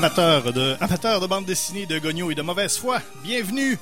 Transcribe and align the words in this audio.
Amateurs 0.00 0.54
de, 0.54 0.76
amateurs 0.80 1.20
de 1.20 1.26
bande 1.26 1.44
dessinée, 1.44 1.84
de 1.84 1.98
gogno 1.98 2.30
et 2.30 2.34
de 2.34 2.40
mauvaise 2.40 2.78
foi, 2.78 3.02
bienvenue 3.22 3.78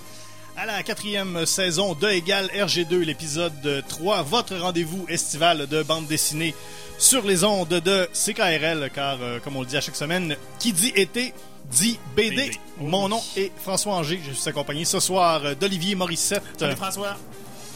à 0.56 0.66
la 0.66 0.82
quatrième 0.82 1.46
saison 1.46 1.94
de 1.94 2.08
Égal 2.08 2.46
RG2, 2.46 3.02
l'épisode 3.02 3.84
3, 3.86 4.22
votre 4.24 4.56
rendez-vous 4.56 5.06
estival 5.08 5.68
de 5.68 5.84
bande 5.84 6.08
dessinée 6.08 6.56
sur 6.98 7.24
les 7.24 7.44
ondes 7.44 7.68
de 7.68 8.08
CKRL, 8.12 8.90
car 8.92 9.18
euh, 9.22 9.38
comme 9.38 9.54
on 9.54 9.60
le 9.60 9.66
dit 9.68 9.76
à 9.76 9.80
chaque 9.80 9.94
semaine, 9.94 10.34
qui 10.58 10.72
dit 10.72 10.92
été 10.96 11.32
dit 11.70 12.00
BD. 12.16 12.34
BD. 12.34 12.50
Mon 12.80 13.08
nom 13.08 13.22
est 13.36 13.52
François 13.62 13.94
Anger, 13.94 14.20
je 14.26 14.32
suis 14.32 14.48
accompagné 14.48 14.84
ce 14.84 14.98
soir 14.98 15.54
d'Olivier 15.54 15.94
Morissette 15.94 16.42
Salut 16.58 16.74
François. 16.74 17.16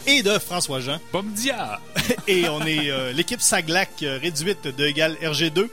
et 0.05 0.21
de 0.21 0.37
François 0.37 0.81
Jean. 0.81 0.99
Bomdia. 1.13 1.79
et 2.27 2.49
on 2.49 2.59
est 2.65 2.91
euh, 2.91 3.13
l'équipe 3.13 3.39
Saglac 3.39 4.03
euh, 4.03 4.19
réduite 4.21 4.67
de 4.67 4.85
Égal 4.85 5.15
RG2. 5.21 5.69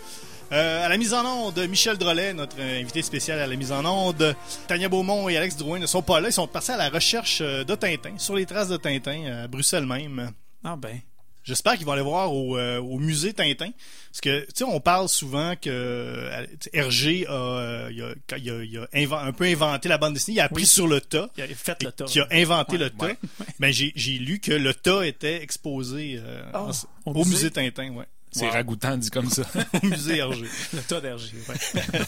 Euh, 0.53 0.85
à 0.85 0.89
la 0.89 0.97
mise 0.97 1.15
en 1.15 1.25
onde, 1.25 1.59
Michel 1.69 1.97
Drolet, 1.97 2.35
notre 2.35 2.57
euh, 2.59 2.81
invité 2.81 3.03
spécial 3.03 3.39
à 3.39 3.47
la 3.47 3.55
mise 3.55 3.71
en 3.71 3.85
onde. 3.85 4.35
Tania 4.67 4.89
Beaumont 4.89 5.29
et 5.29 5.37
Alex 5.37 5.57
Drouin 5.57 5.79
ne 5.79 5.87
sont 5.87 6.03
pas 6.03 6.21
là. 6.21 6.29
Ils 6.29 6.33
sont 6.33 6.49
partis 6.49 6.73
à 6.73 6.77
la 6.77 6.89
recherche 6.89 7.39
euh, 7.41 7.63
de 7.63 7.75
Tintin, 7.77 8.19
sur 8.19 8.35
les 8.35 8.47
traces 8.47 8.69
de 8.69 8.77
Tintin, 8.77 9.27
à 9.45 9.47
Bruxelles 9.49 9.87
même. 9.87 10.33
Ah 10.65 10.75
ben. 10.77 10.99
J'espère 11.43 11.77
qu'ils 11.77 11.87
vont 11.87 11.93
aller 11.93 12.03
voir 12.03 12.35
au, 12.35 12.59
euh, 12.59 12.79
au 12.81 12.99
musée 12.99 13.33
Tintin. 13.33 13.71
Parce 14.11 14.21
que, 14.21 14.41
tu 14.41 14.47
sais, 14.57 14.65
on 14.65 14.79
parle 14.81 15.09
souvent 15.09 15.55
que 15.55 15.71
euh, 15.71 16.47
Hergé 16.75 17.27
a, 17.29 17.33
euh, 17.33 17.91
il 17.93 18.03
a, 18.03 18.15
quand 18.29 18.37
il 18.37 18.51
a- 18.51 18.63
il 18.65 18.79
a 18.79 18.85
inven- 18.93 19.27
un 19.29 19.33
peu 19.33 19.45
inventé 19.45 19.89
la 19.89 19.97
bande 19.99 20.15
dessinée. 20.15 20.37
Il 20.37 20.41
a 20.41 20.45
appris 20.45 20.65
Oui. 20.65 20.69
sur 20.69 20.87
le 20.87 21.01
tas. 21.01 21.31
Il 21.39 21.45
a 21.45 21.47
fait 21.47 21.83
le 21.83 21.93
tas. 21.93 22.05
Qui 22.05 22.21
a 22.21 22.27
inventé 22.33 22.73
Ouais, 22.73 22.79
le 22.85 22.91
tas. 22.91 23.09
Mais 23.59 23.73
j'ai 23.73 23.93
j'ai 23.97 24.19
lu 24.19 24.39
que 24.41 24.53
le 24.53 24.75
tas 24.75 25.07
était 25.07 25.43
exposé 25.43 26.21
euh, 26.23 26.43
Oh, 26.55 26.57
en- 26.57 26.71
au 27.11 27.15
au, 27.15 27.19
musée? 27.25 27.31
musée 27.31 27.51
Tintin. 27.53 27.91
Ouais. 27.95 28.05
C'est 28.33 28.47
Wow. 28.47 28.53
ragoûtant 28.53 28.97
dit 28.97 29.11
comme 29.11 29.29
ça. 29.29 29.43
au 29.83 29.87
musée 29.87 30.19
Hergé. 30.19 30.47
Le 30.73 30.81
tas. 30.83 31.01
Ouais. 31.01 31.55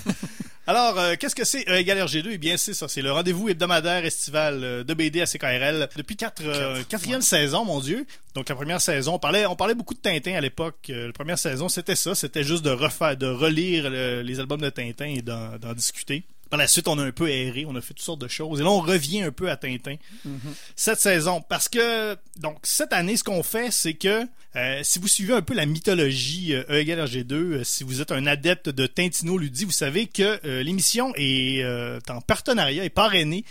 Alors, 0.66 0.96
euh, 0.98 1.14
qu'est-ce 1.18 1.34
que 1.34 1.44
c'est 1.44 1.68
E 1.68 1.72
égale 1.76 1.98
RG2? 1.98 2.28
Eh 2.32 2.38
bien, 2.38 2.56
c'est 2.56 2.72
ça. 2.74 2.86
C'est 2.86 3.02
le 3.02 3.10
rendez-vous 3.10 3.48
hebdomadaire 3.48 4.04
estival 4.04 4.60
euh, 4.62 4.84
de 4.84 4.94
BD 4.94 5.20
à 5.20 5.26
CKRL 5.26 5.88
depuis 5.96 6.14
quatre, 6.14 6.40
euh, 6.44 6.82
quatrième 6.88 7.20
saison, 7.22 7.64
mon 7.64 7.80
Dieu. 7.80 8.06
Donc, 8.36 8.48
la 8.48 8.54
première 8.54 8.80
saison, 8.80 9.14
on 9.14 9.18
parlait, 9.18 9.44
on 9.46 9.56
parlait 9.56 9.74
beaucoup 9.74 9.94
de 9.94 9.98
Tintin 9.98 10.34
à 10.34 10.40
l'époque. 10.40 10.76
Euh, 10.90 11.08
la 11.08 11.12
première 11.12 11.38
saison, 11.38 11.68
c'était 11.68 11.96
ça. 11.96 12.14
C'était 12.14 12.44
juste 12.44 12.64
de 12.64 12.70
refaire, 12.70 13.16
de 13.16 13.26
relire 13.26 13.90
le- 13.90 14.22
les 14.22 14.38
albums 14.38 14.60
de 14.60 14.70
Tintin 14.70 15.06
et 15.06 15.22
d'en 15.22 15.72
discuter. 15.74 16.22
Par 16.52 16.58
la 16.58 16.68
suite, 16.68 16.86
on 16.86 16.98
a 16.98 17.02
un 17.02 17.12
peu 17.12 17.30
erré, 17.30 17.64
on 17.66 17.74
a 17.76 17.80
fait 17.80 17.94
toutes 17.94 18.04
sortes 18.04 18.20
de 18.20 18.28
choses. 18.28 18.60
Et 18.60 18.62
là, 18.62 18.68
on 18.68 18.80
revient 18.80 19.22
un 19.22 19.32
peu 19.32 19.48
à 19.48 19.56
Tintin 19.56 19.94
cette 20.76 21.00
saison. 21.00 21.40
Parce 21.40 21.66
que, 21.66 22.14
donc, 22.40 22.58
cette 22.62 22.92
année, 22.92 23.16
ce 23.16 23.24
qu'on 23.24 23.42
fait, 23.42 23.70
c'est 23.70 23.94
que 23.94 24.26
euh, 24.54 24.80
si 24.82 24.98
vous 24.98 25.08
suivez 25.08 25.32
un 25.32 25.40
peu 25.40 25.54
la 25.54 25.64
mythologie 25.64 26.52
euh, 26.52 26.62
E 26.68 26.74
égale 26.74 27.06
RG2, 27.06 27.32
euh, 27.32 27.64
si 27.64 27.84
vous 27.84 28.02
êtes 28.02 28.12
un 28.12 28.26
adepte 28.26 28.68
de 28.68 28.86
Tintino 28.86 29.38
Ludi, 29.38 29.64
vous 29.64 29.70
savez 29.70 30.06
que 30.08 30.40
euh, 30.44 30.62
l'émission 30.62 31.14
est 31.16 31.64
en 32.10 32.20
partenariat 32.20 32.84
et 32.84 32.90
parrainée 32.90 33.46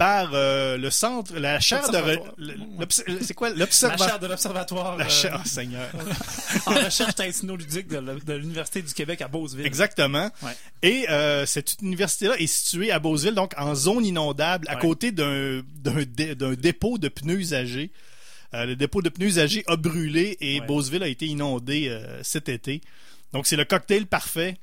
par 0.00 0.30
euh, 0.32 0.78
le 0.78 0.88
centre, 0.88 1.34
la 1.38 1.60
chaire 1.60 1.90
de... 1.90 1.98
re- 1.98 2.18
L'Observatoire. 2.38 3.18
C'est 3.20 3.34
quoi? 3.34 3.50
La 3.50 3.66
chaire 3.70 4.18
de 4.18 4.26
l'Observatoire 4.28 4.96
La 4.96 5.04
euh, 5.04 5.08
chaire... 5.10 5.38
Oh, 5.44 5.46
Seigneur. 5.46 5.90
en 6.66 6.70
recherche 6.70 7.14
tintino-ludique 7.16 7.86
de, 7.88 8.32
l'Université 8.32 8.80
du 8.80 8.94
Québec 8.94 9.20
à 9.20 9.28
Beauceville. 9.28 9.66
Exactement. 9.66 10.30
Ouais. 10.42 10.52
Et 10.80 11.06
euh, 11.10 11.44
cette 11.44 11.76
université-là 11.82 12.36
est 12.38 12.46
située 12.46 12.90
à 12.90 12.98
Beauceville, 12.98 13.34
donc 13.34 13.52
en 13.58 13.74
zone 13.74 14.06
inondable, 14.06 14.66
à 14.70 14.76
Ouais. 14.76 14.80
côté 14.80 15.12
d'un 15.12 15.60
d'un 15.74 16.02
dé- 16.04 16.34
d'un 16.34 16.54
dépôt 16.54 16.96
de 16.96 17.08
pneus 17.08 17.36
usagés. 17.38 17.90
Euh, 18.54 18.64
le 18.64 18.76
dépôt 18.76 19.02
de 19.02 19.10
pneus 19.10 19.26
usagés 19.26 19.64
a 19.66 19.76
brûlé 19.76 20.38
et 20.40 20.60
Ouais. 20.60 20.66
Beauceville 20.66 21.02
a 21.02 21.08
été 21.08 21.26
inondé 21.26 21.88
euh, 21.90 22.22
cet 22.22 22.48
été. 22.48 22.80
Donc 23.34 23.46
c'est 23.46 23.56
le 23.56 23.66
cocktail 23.66 24.06
parfait. 24.06 24.56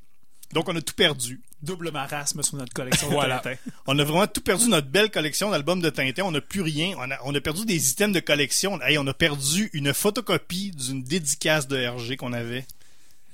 Donc 0.53 0.69
on 0.69 0.75
a 0.75 0.81
tout 0.81 0.93
perdu. 0.93 1.41
Double 1.61 1.91
marasme 1.91 2.43
sur 2.43 2.55
notre 2.57 2.73
collection 2.73 3.09
Voilà. 3.09 3.39
de 3.39 3.43
Tintin. 3.43 3.57
On 3.87 3.97
a 3.97 4.03
vraiment 4.03 4.27
tout 4.27 4.41
perdu 4.41 4.69
notre 4.69 4.87
belle 4.87 5.09
collection 5.09 5.49
d'albums 5.49 5.81
de 5.81 5.89
Tintin. 5.89 6.23
On 6.23 6.31
n'a 6.31 6.41
plus 6.41 6.61
rien. 6.61 6.93
On 6.97 7.09
a, 7.11 7.17
on 7.23 7.33
a 7.33 7.41
perdu 7.41 7.65
des 7.65 7.91
items 7.91 8.13
de 8.13 8.19
collection. 8.19 8.79
Hey, 8.81 8.97
on 8.97 9.07
a 9.07 9.13
perdu 9.13 9.69
une 9.73 9.93
photocopie 9.93 10.71
d'une 10.71 11.03
dédicace 11.03 11.67
de 11.67 11.85
RG 11.87 12.15
qu'on 12.17 12.33
avait. 12.33 12.65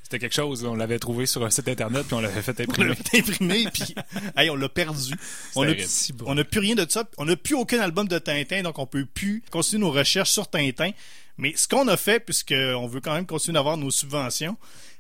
C'était 0.04 0.20
quelque 0.20 0.36
chose, 0.36 0.64
on 0.64 0.76
l'avait 0.76 1.00
trouvé 1.00 1.26
sur 1.26 1.44
un 1.44 1.50
site 1.50 1.68
internet 1.70 2.06
puis 2.06 2.14
on 2.14 2.20
l'avait 2.22 2.42
fait 2.42 2.56
On 2.60 2.64
imprimer. 2.64 2.90
l'a 2.90 3.20
imprimé 3.20 3.66
puis 3.74 3.96
hey, 4.38 4.50
on 4.50 4.56
l'a 4.56 4.70
perdu. 4.70 5.14
On. 5.56 5.66
Si 5.86 6.14
bon. 6.14 6.26
on 6.28 6.36
n'a 6.36 6.44
plus 6.44 6.60
rien 6.60 6.76
de 6.76 6.86
ça. 6.90 7.04
On 7.18 7.26
n'a 7.26 7.36
plus 7.36 7.56
aucun 7.56 7.80
album 7.80 8.08
de 8.08 8.20
Tintin, 8.20 8.62
donc 8.64 8.80
on 8.80 8.86
peut 8.86 9.06
plus 9.06 9.44
continuer 9.52 9.82
nos 9.82 9.92
recherches 9.92 10.32
sur 10.32 10.48
Tintin. 10.50 10.92
Mais 11.38 11.54
ce 11.58 11.68
qu'on 11.68 11.88
a 11.88 11.98
fait, 11.98 12.20
puisqu'on 12.20 12.86
veut 12.88 13.02
quand 13.02 13.14
même 13.16 13.26
continuer 13.26 13.56
d'avoir 13.56 13.76
nos 13.76 13.90
subventions, 13.92 14.56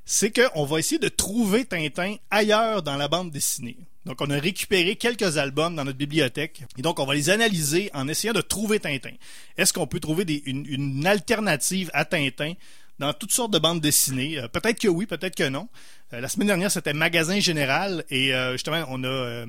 c'est 0.06 0.32
qu'on 0.32 0.66
va 0.66 0.80
essayer 0.80 1.00
de 1.00 1.10
trouver 1.10 1.66
Tintin 1.66 2.16
ailleurs 2.30 2.84
dans 2.84 2.98
la 2.98 3.08
bande 3.08 3.32
dessinée. 3.32 3.78
Donc, 4.06 4.20
on 4.20 4.30
a 4.30 4.38
récupéré 4.38 4.98
quelques 4.98 5.38
albums 5.38 5.76
dans 5.76 5.86
notre 5.86 5.98
bibliothèque 5.98 6.64
et 6.78 6.82
donc 6.82 7.00
on 7.00 7.06
va 7.06 7.14
les 7.14 7.30
analyser 7.30 7.90
en 7.94 8.08
essayant 8.10 8.34
de 8.34 8.42
trouver 8.42 8.80
Tintin. 8.80 9.14
Est-ce 9.58 9.72
qu'on 9.72 9.88
peut 9.88 10.02
trouver 10.02 10.26
une, 10.46 10.66
une 10.66 11.08
alternative 11.08 11.90
à 11.94 12.04
Tintin 12.04 12.54
dans 13.00 13.14
toutes 13.14 13.32
sortes 13.32 13.54
de 13.54 13.60
bandes 13.60 13.80
dessinées? 13.80 14.40
Euh, 14.40 14.48
peut-être 14.50 14.80
que 14.80 14.90
oui, 14.90 15.06
peut-être 15.06 15.36
que 15.36 15.48
non. 15.48 15.70
Euh, 16.14 16.22
la 16.22 16.28
semaine 16.30 16.48
dernière, 16.48 16.72
c'était 16.72 16.94
Magasin 16.94 17.40
Général 17.40 18.04
et 18.10 18.34
euh, 18.34 18.54
justement, 18.54 18.84
on 18.90 19.04
a, 19.04 19.08
euh, 19.08 19.46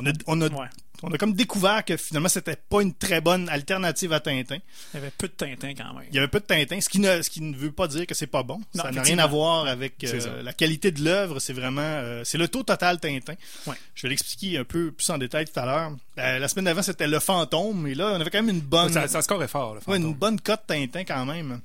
on 0.00 0.06
a, 0.06 0.12
on 0.26 0.40
a, 0.40 0.48
Ouais. 0.48 0.66
on 1.04 1.12
a 1.12 1.18
comme 1.18 1.32
découvert 1.34 1.84
que 1.84 1.96
finalement, 1.96 2.28
c'était 2.28 2.56
pas 2.56 2.82
une 2.82 2.92
très 2.94 3.20
bonne 3.20 3.48
alternative 3.48 4.12
à 4.12 4.18
Tintin. 4.20 4.58
Il 4.92 4.96
y 4.96 4.96
avait 4.98 5.12
peu 5.16 5.28
de 5.28 5.32
Tintin 5.32 5.74
quand 5.74 5.94
même. 5.94 6.04
Il 6.10 6.14
y 6.14 6.18
avait 6.18 6.28
peu 6.28 6.40
de 6.40 6.44
Tintin, 6.44 6.80
ce 6.80 6.88
qui 6.88 6.98
ne, 6.98 7.22
ce 7.22 7.30
qui 7.30 7.40
ne 7.40 7.56
veut 7.56 7.70
pas 7.72 7.86
dire 7.88 8.06
que 8.06 8.14
c'est 8.14 8.26
pas 8.26 8.42
bon. 8.42 8.58
Non, 8.74 8.82
ça 8.82 8.90
n'a 8.90 9.02
rien 9.02 9.18
à 9.18 9.26
voir 9.28 9.66
avec 9.66 10.02
euh, 10.04 10.42
la 10.42 10.52
qualité 10.52 10.90
de 10.90 11.04
l'œuvre. 11.04 11.38
C'est 11.38 11.52
vraiment, 11.52 11.80
euh, 11.82 12.22
c'est 12.24 12.38
le 12.38 12.48
taux 12.48 12.62
total 12.64 12.98
Tintin. 12.98 13.34
Ouais. 13.66 13.76
Je 13.94 14.02
vais 14.02 14.08
l'expliquer 14.08 14.58
un 14.58 14.64
peu 14.64 14.90
plus 14.90 15.08
en 15.10 15.18
détail 15.18 15.44
tout 15.44 15.58
à 15.60 15.66
l'heure. 15.66 15.92
Euh, 16.18 16.38
la 16.40 16.48
semaine 16.48 16.64
d'avant, 16.64 16.82
c'était 16.82 17.06
le 17.06 17.20
fantôme, 17.20 17.86
et 17.86 17.94
là, 17.94 18.08
on 18.16 18.20
avait 18.20 18.30
quand 18.30 18.42
même 18.42 18.54
une 18.56 18.60
bonne, 18.60 18.92
ça, 18.92 19.06
ça 19.06 19.22
scorait 19.22 19.46
fort, 19.48 19.74
le 19.74 19.80
ouais, 19.86 19.96
une 19.98 20.02
fantôme. 20.02 20.14
bonne 20.18 20.40
cote 20.40 20.62
Tintin 20.66 21.04
quand 21.04 21.24
même. 21.26 21.60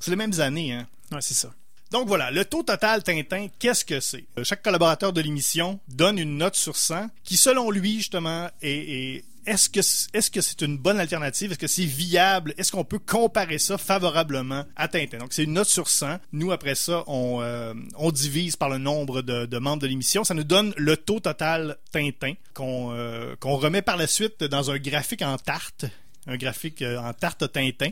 C'est 0.00 0.10
les 0.10 0.16
mêmes 0.16 0.40
années, 0.40 0.72
hein. 0.72 0.86
Ouais, 1.10 1.20
c'est 1.20 1.34
ça. 1.34 1.50
Donc 1.92 2.08
voilà, 2.08 2.30
le 2.30 2.44
taux 2.44 2.62
total 2.62 3.02
Tintin, 3.02 3.48
qu'est-ce 3.58 3.84
que 3.84 4.00
c'est? 4.00 4.24
Euh, 4.38 4.44
Chaque 4.44 4.62
collaborateur 4.62 5.12
de 5.12 5.20
l'émission 5.20 5.78
donne 5.88 6.18
une 6.18 6.38
note 6.38 6.56
sur 6.56 6.76
100 6.76 7.08
qui, 7.22 7.36
selon 7.36 7.70
lui, 7.70 7.96
justement, 7.98 8.48
est... 8.62 8.70
est- 9.16 9.24
est-ce 9.44 9.68
que 10.30 10.40
c'est 10.40 10.60
une 10.62 10.78
bonne 10.78 11.00
alternative? 11.00 11.50
Est-ce 11.50 11.58
que 11.58 11.66
c'est 11.66 11.84
viable? 11.84 12.54
Est-ce 12.58 12.70
qu'on 12.70 12.84
peut 12.84 13.00
comparer 13.00 13.58
ça 13.58 13.76
favorablement 13.76 14.64
à 14.76 14.86
Tintin? 14.86 15.18
Donc, 15.18 15.32
c'est 15.32 15.42
une 15.42 15.54
note 15.54 15.66
sur 15.66 15.88
100. 15.88 16.18
Nous, 16.30 16.52
après 16.52 16.76
ça, 16.76 17.02
on, 17.08 17.40
euh, 17.42 17.74
on 17.96 18.12
divise 18.12 18.54
par 18.54 18.68
le 18.70 18.78
nombre 18.78 19.20
de, 19.20 19.58
membres 19.58 19.82
de 19.82 19.88
l'émission. 19.88 20.22
Ça 20.22 20.34
nous 20.34 20.44
donne 20.44 20.72
le 20.76 20.96
taux 20.96 21.18
total 21.18 21.76
Tintin 21.90 22.34
qu'on 22.54 22.92
euh, 22.92 23.34
remet 23.42 23.82
par 23.82 23.96
la 23.96 24.06
suite 24.06 24.44
dans 24.44 24.70
un 24.70 24.78
graphique 24.78 25.22
en 25.22 25.36
tarte. 25.36 25.86
Un 26.28 26.36
graphique 26.36 26.80
en 26.82 27.12
tarte 27.12 27.50
Tintin. 27.52 27.88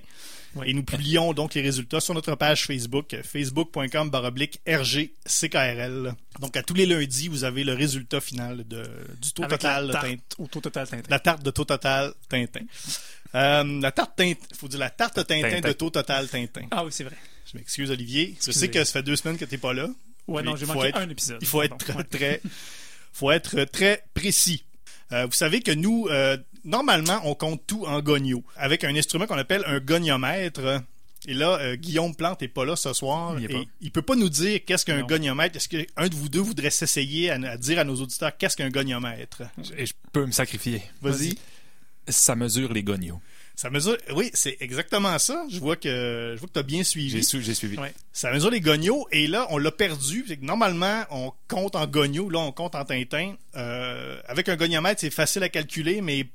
Et 0.66 0.74
nous 0.74 0.82
publions 0.82 1.32
donc 1.32 1.54
les 1.54 1.60
résultats 1.62 2.00
sur 2.00 2.12
notre 2.12 2.34
page 2.34 2.64
Facebook, 2.66 3.16
facebook.com 3.22 4.10
baroblique 4.10 4.60
RGCKRL. 4.66 6.14
Donc 6.40 6.56
à 6.56 6.62
tous 6.62 6.74
les 6.74 6.86
lundis, 6.86 7.28
vous 7.28 7.44
avez 7.44 7.64
le 7.64 7.74
résultat 7.74 8.20
final 8.20 8.66
de, 8.66 8.82
du 9.20 9.32
taux 9.32 9.44
Avec 9.44 9.60
total 9.60 9.86
la 9.86 9.94
Tintin. 9.94 10.08
tarte 10.16 10.34
au 10.38 10.46
taux 10.46 10.60
total 10.60 10.88
Tintin. 10.88 11.08
La 11.08 11.18
tarte 11.20 11.42
de 11.42 11.50
taux 11.50 11.64
total 11.64 12.12
Tintin. 12.28 12.60
Euh, 13.34 13.80
la 13.80 13.92
tarte 13.92 14.16
Tintin, 14.16 14.40
faut 14.56 14.68
dire 14.68 14.80
la 14.80 14.90
tarte 14.90 15.14
Tintin, 15.26 15.48
Tintin. 15.48 15.68
de 15.68 15.72
taux 15.72 15.90
total 15.90 16.28
Tintin. 16.28 16.62
Ah 16.70 16.84
oui, 16.84 16.90
c'est 16.92 17.04
vrai. 17.04 17.16
Je 17.52 17.56
m'excuse 17.58 17.90
Olivier, 17.90 18.36
je 18.44 18.50
sais 18.52 18.68
que 18.68 18.82
ça 18.84 18.92
fait 18.92 19.02
deux 19.02 19.16
semaines 19.16 19.38
que 19.38 19.44
t'es 19.44 19.58
pas 19.58 19.72
là. 19.72 19.88
Ouais, 20.28 20.42
non, 20.42 20.54
j'ai 20.56 20.66
manqué 20.66 20.88
être- 20.88 20.98
un 20.98 21.08
épisode. 21.08 21.38
Il 21.40 21.46
faut 21.46 21.62
être 21.62 21.76
Pardon. 21.84 22.02
très, 22.10 22.28
Ouais. 22.30 22.38
très, 22.38 22.40
faut 23.12 23.30
être 23.30 23.64
très 23.64 24.04
précis. 24.14 24.64
Euh, 25.12 25.26
vous 25.26 25.32
savez 25.32 25.60
que 25.60 25.72
nous, 25.72 26.06
euh, 26.08 26.36
normalement, 26.64 27.20
on 27.24 27.34
compte 27.34 27.66
tout 27.66 27.84
en 27.86 28.00
gogno, 28.00 28.44
avec 28.56 28.84
un 28.84 28.94
instrument 28.96 29.26
qu'on 29.26 29.38
appelle 29.38 29.62
un 29.66 29.80
goniomètre. 29.80 30.82
Et 31.28 31.34
là, 31.34 31.58
euh, 31.60 31.76
Guillaume 31.76 32.14
Plante 32.14 32.42
est 32.42 32.48
pas 32.48 32.64
là 32.64 32.76
ce 32.76 32.94
soir. 32.94 33.38
Il 33.38 33.50
et 33.50 33.68
il 33.82 33.90
peut 33.90 34.00
pas 34.00 34.16
nous 34.16 34.30
dire 34.30 34.60
qu'est-ce 34.64 34.86
qu'un 34.86 35.02
goniomètre. 35.02 35.56
Est-ce 35.56 35.68
qu'un 35.68 36.08
de 36.08 36.14
vous 36.14 36.30
deux 36.30 36.40
voudrait 36.40 36.70
s'essayer 36.70 37.30
à, 37.30 37.34
à 37.34 37.56
dire 37.58 37.78
à 37.78 37.84
nos 37.84 37.96
auditeurs 37.96 38.34
qu'est-ce 38.38 38.56
qu'un 38.56 38.70
goniomètre? 38.70 39.42
Et 39.76 39.84
je 39.84 39.92
peux 40.12 40.24
me 40.24 40.32
sacrifier. 40.32 40.82
Vas-y. 41.02 41.34
Ça 42.08 42.34
mesure 42.36 42.72
les 42.72 42.82
gognos. 42.82 43.20
Ça 43.54 43.68
mesure. 43.68 43.98
Oui, 44.14 44.30
c'est 44.32 44.56
exactement 44.60 45.18
ça. 45.18 45.44
Je 45.50 45.58
vois 45.58 45.76
que 45.76 46.32
je 46.34 46.38
vois 46.40 46.48
que 46.48 46.54
t'as 46.54 46.62
bien 46.62 46.82
suivi. 46.82 47.10
J'ai 47.10 47.22
su- 47.22 47.42
j'ai 47.42 47.52
suivi. 47.52 47.76
Ouais. 47.76 47.92
Ça 48.10 48.32
mesure 48.32 48.48
les 48.50 48.62
gognos 48.62 49.06
et 49.12 49.26
là, 49.26 49.46
on 49.50 49.58
l'a 49.58 49.70
perdu. 49.70 50.24
Que 50.24 50.32
normalement, 50.42 51.04
on 51.10 51.30
compte 51.48 51.76
en 51.76 51.86
gognos. 51.86 52.30
Là, 52.30 52.38
on 52.38 52.52
compte 52.52 52.74
en 52.74 52.86
Tintin. 52.86 53.34
Euh, 53.56 54.18
avec 54.26 54.48
un 54.48 54.56
goniomètre, 54.56 55.02
c'est 55.02 55.10
facile 55.10 55.42
à 55.42 55.50
calculer, 55.50 56.00
mais 56.00 56.26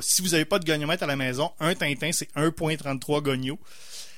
si 0.00 0.22
vous 0.22 0.28
n'avez 0.30 0.44
pas 0.44 0.58
de 0.58 0.64
goniomètre 0.64 1.02
à 1.02 1.06
la 1.06 1.16
maison, 1.16 1.50
un 1.60 1.74
Tintin, 1.74 2.12
c'est 2.12 2.30
1.33 2.36 3.22
gonios. 3.22 3.58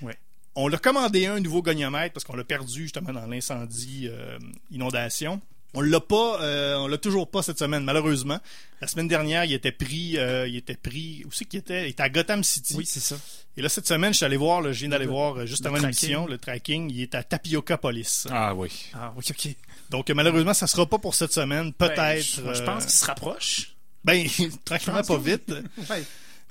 Ouais. 0.02 0.16
On 0.55 0.69
l'a 0.69 0.78
commandé 0.78 1.26
un 1.26 1.40
nouveau 1.40 1.62
goniomètre 1.62 2.12
parce 2.14 2.25
qu'on 2.25 2.37
l'a 2.37 2.44
perdu 2.44 2.82
justement 2.82 3.12
dans 3.12 3.26
l'incendie 3.26 4.08
euh, 4.10 4.38
inondation. 4.70 5.40
On 5.75 5.82
l'a 5.82 6.00
pas, 6.00 6.40
euh, 6.43 6.76
on 6.78 6.87
l'a 6.88 6.96
toujours 6.96 7.31
pas 7.31 7.43
cette 7.43 7.58
semaine, 7.58 7.84
malheureusement. 7.84 8.38
La 8.81 8.87
semaine 8.88 9.06
dernière, 9.06 9.44
il 9.44 9.52
était 9.52 9.70
pris, 9.70 10.16
euh, 10.16 10.49
il 10.49 10.56
était 10.56 10.76
pris, 10.76 11.22
où 11.26 11.31
c'est 11.31 11.44
qu'il 11.44 11.60
était? 11.60 11.84
Il 11.87 11.90
était 11.90 12.02
à 12.02 12.08
Gotham 12.08 12.43
City. 12.43 12.75
Oui, 12.76 12.87
c'est 12.87 13.00
ça. 13.00 13.16
Et 13.56 13.60
là, 13.60 13.69
cette 13.69 13.87
semaine, 13.87 14.12
je 14.12 14.16
suis 14.16 14.25
allé 14.25 14.38
voir, 14.38 14.62
là, 14.62 14.72
je 14.72 14.81
viens 14.81 14.88
d'aller 14.88 15.05
Le- 15.05 15.10
voir 15.10 15.44
juste 15.46 15.66
avant 15.66 15.76
l'émission, 15.76 16.26
le 16.26 16.38
tracking, 16.38 16.90
il 16.90 17.02
est 17.02 17.14
à 17.14 17.22
Tapioca 17.22 17.76
Police. 17.76 18.26
Ah 18.31 18.55
oui. 18.55 18.70
Ah, 18.94 19.12
oui, 19.16 19.25
OK. 19.28 19.55
Donc, 19.90 20.08
malheureusement, 20.10 20.55
ça 20.55 20.66
sera 20.66 20.87
pas 20.87 20.99
pour 20.99 21.14
cette 21.14 21.32
semaine, 21.34 21.72
Ben, 21.78 21.88
peut-être. 21.88 22.25
je, 22.25 22.55
je 22.55 22.62
pense 22.62 22.84
qu'il 22.87 22.94
se 22.94 23.05
rapproche. 23.05 23.75
Ben, 24.04 24.26
tranquillement, 24.64 25.02
pas 25.02 25.18
vite, 25.18 25.52
Ouais. 25.90 26.02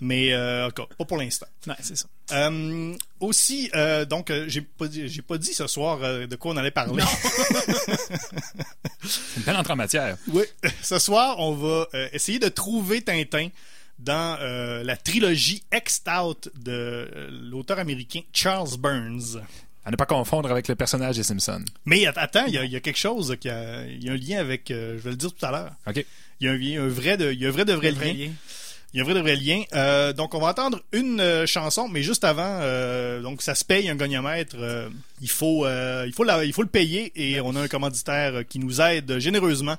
mais 0.01 0.33
euh, 0.33 0.67
encore, 0.67 0.89
pas 0.89 1.05
pour 1.05 1.17
l'instant. 1.17 1.47
Ouais, 1.65 1.75
c'est 1.81 1.95
ça. 1.97 2.05
Euh, 2.31 2.94
aussi, 3.19 3.69
euh, 3.73 4.05
donc, 4.05 4.31
j'ai 4.47 4.61
pas, 4.61 4.88
dit- 4.88 5.07
j'ai 5.07 5.21
pas 5.21 5.38
dit 5.38 5.53
ce 5.53 5.65
soir 5.67 5.99
euh, 6.03 6.27
de 6.27 6.35
quoi 6.35 6.53
on 6.53 6.57
allait 6.57 6.71
parler. 6.71 7.03
C'est 9.03 9.38
une 9.38 9.44
belle 9.44 9.55
entrée 9.55 9.73
en 9.73 9.77
matière. 9.77 10.17
Oui. 10.27 10.44
Ce 10.81 10.99
soir, 10.99 11.39
on 11.39 11.53
va 11.53 11.88
euh, 11.94 12.09
essayer 12.13 12.39
de 12.39 12.49
trouver 12.49 13.01
Tintin 13.01 13.49
dans 13.99 14.38
euh, 14.41 14.83
la 14.83 14.97
trilogie 14.97 15.63
X-Out 15.73 16.49
de 16.59 16.71
euh, 16.71 17.29
l'auteur 17.31 17.79
américain 17.79 18.21
Charles 18.33 18.77
Burns. 18.77 19.41
À 19.88 19.92
ne 19.92 19.95
pas 19.95 20.06
confondre 20.06 20.51
avec 20.51 20.68
le 20.68 20.75
personnage 20.75 21.16
des 21.16 21.24
Simpsons. 21.24 21.63
Mais 21.86 22.06
att- 22.06 22.18
attends, 22.18 22.44
il 22.48 22.54
y, 22.56 22.57
a- 22.57 22.66
il 22.66 22.72
y 22.72 22.75
a 22.75 22.81
quelque 22.81 22.98
chose 23.00 23.38
qui 23.39 23.48
a, 23.48 23.86
il 23.88 24.04
y 24.04 24.10
a 24.10 24.12
un 24.12 24.18
lien 24.18 24.38
avec, 24.39 24.69
euh, 24.69 24.98
je 24.98 25.01
vais 25.01 25.12
le 25.12 25.16
dire 25.16 25.31
tout 25.34 25.45
à 25.45 25.51
l'heure. 25.51 25.72
OK. 25.88 26.06
Il 26.42 26.45
y 26.45 26.50
a 26.50 26.51
un, 26.51 26.56
il 26.57 26.68
y 26.69 26.78
a 26.78 26.84
un 26.84 26.88
vrai 26.89 27.16
de, 27.16 27.31
il 27.31 27.39
y 27.39 27.45
a 27.45 27.48
un 27.48 27.51
vrai 27.51 27.63
de 27.63 27.72
vrai 27.72 27.92
lien. 27.92 28.12
lien. 28.12 28.30
Il 28.94 28.98
y 28.98 29.00
a 29.00 29.04
un 29.04 29.06
vrai 29.06 29.13
de 29.13 29.22
vrai 29.22 29.38
lien. 29.38 29.63
Euh, 29.74 30.12
donc, 30.12 30.34
on 30.34 30.39
va 30.42 30.50
entendre 30.50 30.81
une 30.92 31.22
euh, 31.22 31.45
chanson, 31.45 31.88
mais 31.88 32.04
juste 32.04 32.25
avant, 32.25 32.60
euh, 32.62 33.22
donc 33.22 33.42
ça 33.42 33.56
se 33.56 33.63
paye 33.63 33.88
un 33.89 33.95
goniomètre. 33.95 34.57
euh, 34.60 34.89
il 35.22 35.30
faut, 35.30 35.66
euh, 35.66 36.04
il 36.06 36.12
faut, 36.12 36.25
la- 36.25 36.44
il 36.44 36.51
faut 36.51 36.63
le 36.63 36.68
payer 36.68 37.13
et 37.16 37.40
on 37.40 37.56
a 37.56 37.62
un 37.62 37.68
commanditaire 37.69 38.45
qui 38.50 38.60
nous 38.60 38.81
aide 38.81 39.19
généreusement. 39.19 39.78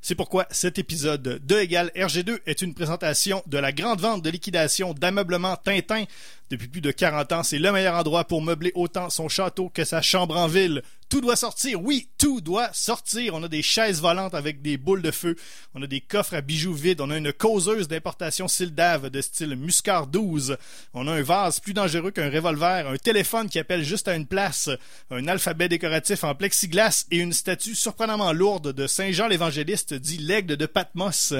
C'est 0.00 0.14
pourquoi 0.14 0.46
cet 0.52 0.78
épisode 0.78 1.40
de 1.44 1.58
Égal 1.58 1.90
RG2 1.96 2.38
est 2.46 2.62
une 2.62 2.72
présentation 2.74 3.42
de 3.48 3.58
la 3.58 3.72
grande 3.72 4.00
vente 4.00 4.22
de 4.22 4.30
liquidation 4.30 4.94
d'ameublement 4.94 5.56
Tintin. 5.56 6.04
Depuis 6.50 6.68
plus 6.68 6.80
de 6.80 6.90
40 6.90 7.32
ans, 7.32 7.42
c'est 7.42 7.58
le 7.58 7.70
meilleur 7.72 7.94
endroit 7.94 8.24
pour 8.24 8.40
meubler 8.40 8.72
autant 8.74 9.10
son 9.10 9.28
château 9.28 9.68
que 9.68 9.84
sa 9.84 10.00
chambre 10.00 10.36
en 10.36 10.46
ville. 10.46 10.82
Tout 11.10 11.20
doit 11.20 11.36
sortir, 11.36 11.82
oui, 11.82 12.08
tout 12.16 12.40
doit 12.40 12.72
sortir. 12.72 13.34
On 13.34 13.42
a 13.42 13.48
des 13.48 13.62
chaises 13.62 14.00
volantes 14.00 14.34
avec 14.34 14.62
des 14.62 14.78
boules 14.78 15.02
de 15.02 15.10
feu. 15.10 15.36
On 15.74 15.82
a 15.82 15.86
des 15.86 16.00
coffres 16.00 16.34
à 16.34 16.40
bijoux 16.40 16.72
vides. 16.72 17.02
On 17.02 17.10
a 17.10 17.18
une 17.18 17.34
causeuse 17.34 17.86
d'importation 17.86 18.48
Sildave 18.48 19.10
de 19.10 19.20
style 19.20 19.56
Muscar 19.56 20.06
12. 20.06 20.56
On 20.94 21.06
a 21.06 21.12
un 21.12 21.22
vase 21.22 21.60
plus 21.60 21.74
dangereux 21.74 22.12
qu'un 22.12 22.30
revolver. 22.30 22.88
Un 22.88 22.96
téléphone 22.96 23.50
qui 23.50 23.58
appelle 23.58 23.84
juste 23.84 24.08
à 24.08 24.16
une 24.16 24.26
place. 24.26 24.70
Un 25.10 25.28
alphabet 25.28 25.68
décoratif 25.68 26.24
en 26.24 26.34
plexiglas 26.34 27.06
et 27.10 27.18
une 27.18 27.34
statue 27.34 27.74
surprenamment 27.74 28.32
lourde 28.32 28.72
de 28.72 28.86
Saint 28.86 29.12
Jean 29.12 29.28
l'Évangéliste 29.28 29.92
dit 29.92 30.18
l'aigle 30.18 30.56
de 30.56 30.66
Patmos. 30.66 31.34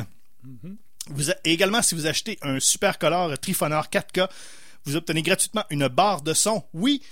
Et 1.45 1.53
également, 1.53 1.81
si 1.81 1.95
vous 1.95 2.07
achetez 2.07 2.39
un 2.43 2.61
super 2.61 2.99
color 2.99 3.39
Trifonor 3.39 3.87
4K, 3.87 4.29
vous 4.85 4.97
obtenez 4.97 5.23
gratuitement 5.23 5.65
une 5.71 5.89
barre 5.89 6.23
de 6.23 6.35
son. 6.35 6.65
Oui, 6.75 7.03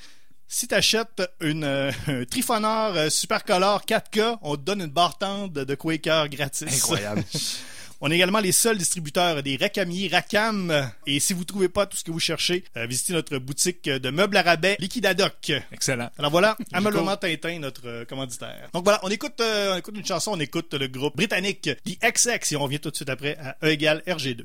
si 0.48 0.68
tu 0.68 0.74
achètes 0.74 1.22
une, 1.40 1.64
euh, 1.64 1.90
un 2.06 2.24
Trifonor 2.24 2.94
euh, 2.96 3.10
Super 3.10 3.44
Color 3.44 3.82
4K, 3.86 4.38
on 4.42 4.56
te 4.56 4.62
donne 4.62 4.80
une 4.82 4.86
barre 4.86 5.18
tendre 5.18 5.64
de 5.64 5.74
Quaker 5.74 6.28
gratis. 6.28 6.72
Incroyable. 6.72 7.24
On 8.00 8.10
est 8.10 8.14
également 8.16 8.40
les 8.40 8.52
seuls 8.52 8.76
distributeurs 8.76 9.42
des 9.42 9.56
Racamiers 9.56 10.08
Racam. 10.08 10.90
Et 11.06 11.18
si 11.18 11.32
vous 11.32 11.44
trouvez 11.44 11.70
pas 11.70 11.86
tout 11.86 11.96
ce 11.96 12.04
que 12.04 12.10
vous 12.10 12.20
cherchez, 12.20 12.62
euh, 12.76 12.86
visitez 12.86 13.14
notre 13.14 13.38
boutique 13.38 13.84
de 13.84 14.10
meubles 14.10 14.36
à 14.36 14.42
rabais 14.42 14.76
Liquidadoc. 14.78 15.52
Excellent. 15.72 16.10
Alors 16.18 16.30
voilà, 16.30 16.58
Ameublement 16.72 17.16
Tintin, 17.16 17.58
notre 17.58 17.88
euh, 17.88 18.04
commanditaire. 18.04 18.68
Donc 18.74 18.84
voilà, 18.84 19.00
on 19.02 19.08
écoute, 19.08 19.40
euh, 19.40 19.74
on 19.74 19.78
écoute 19.78 19.96
une 19.96 20.04
chanson, 20.04 20.32
on 20.34 20.40
écoute 20.40 20.74
le 20.74 20.88
groupe 20.88 21.16
britannique 21.16 21.70
The 21.84 21.98
XX 22.02 22.52
et 22.52 22.56
on 22.56 22.64
revient 22.64 22.80
tout 22.80 22.90
de 22.90 22.96
suite 22.96 23.08
après 23.08 23.38
à 23.38 23.56
E 23.64 23.68
égale 23.68 24.02
RG2. 24.06 24.44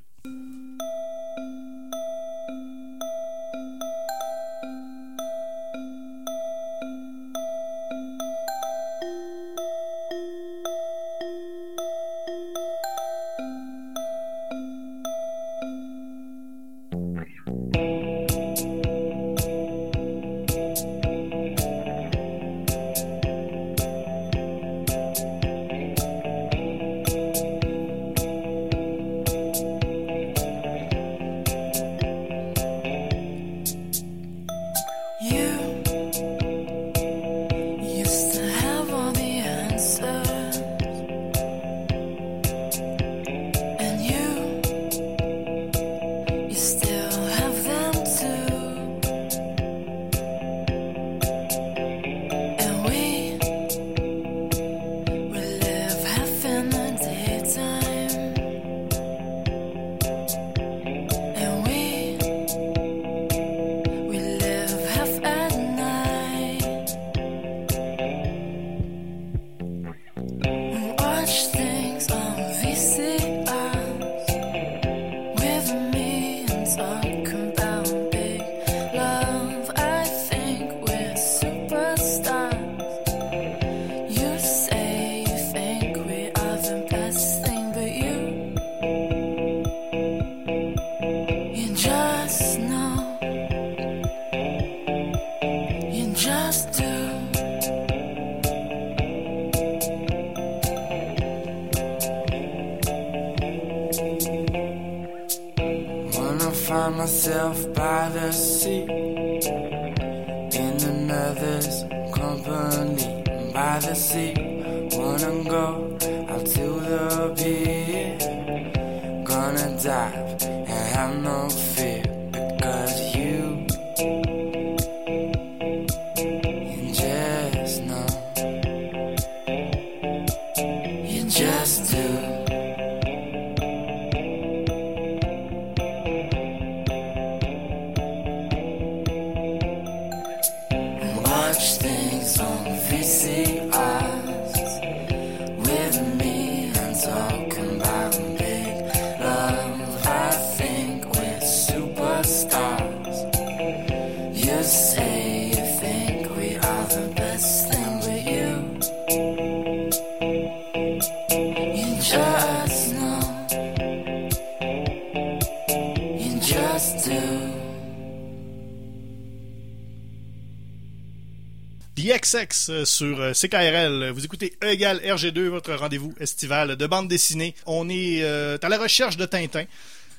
Euh, 172.69 172.85
sur 172.85 173.19
euh, 173.21 173.33
CKRL. 173.33 174.09
Vous 174.09 174.25
écoutez 174.25 174.53
E 174.63 174.67
égale 174.67 174.99
RG2, 174.99 175.47
votre 175.47 175.73
rendez-vous 175.73 176.13
estival 176.19 176.75
de 176.75 176.87
bande 176.87 177.07
dessinée. 177.07 177.55
On 177.65 177.87
est 177.87 178.23
euh, 178.23 178.57
à 178.61 178.69
la 178.69 178.77
recherche 178.77 179.15
de 179.15 179.25
Tintin. 179.25 179.63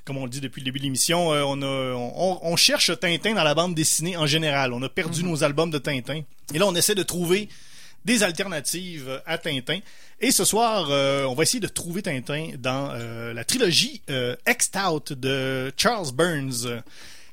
Comme 0.04 0.16
on 0.16 0.24
le 0.24 0.30
dit 0.30 0.40
depuis 0.40 0.60
le 0.60 0.64
début 0.64 0.78
de 0.78 0.84
l'émission, 0.84 1.32
euh, 1.32 1.42
on, 1.44 1.60
a, 1.60 1.94
on, 1.94 2.38
on 2.42 2.56
cherche 2.56 2.90
Tintin 2.98 3.34
dans 3.34 3.44
la 3.44 3.54
bande 3.54 3.74
dessinée 3.74 4.16
en 4.16 4.26
général. 4.26 4.72
On 4.72 4.82
a 4.82 4.88
perdu 4.88 5.24
nos 5.24 5.44
albums 5.44 5.70
de 5.70 5.78
Tintin. 5.78 6.22
Et 6.54 6.58
là, 6.58 6.66
on 6.66 6.74
essaie 6.74 6.94
de 6.94 7.02
trouver 7.02 7.48
des 8.04 8.22
alternatives 8.22 9.20
à 9.26 9.36
Tintin. 9.36 9.80
Et 10.20 10.30
ce 10.30 10.44
soir, 10.44 10.88
euh, 10.90 11.24
on 11.24 11.34
va 11.34 11.42
essayer 11.42 11.60
de 11.60 11.68
trouver 11.68 12.02
Tintin 12.02 12.52
dans 12.58 12.92
la 13.34 13.44
trilogie 13.44 14.00
X-Tout 14.48 15.14
de 15.16 15.72
Charles 15.76 16.12
Burns. 16.12 16.82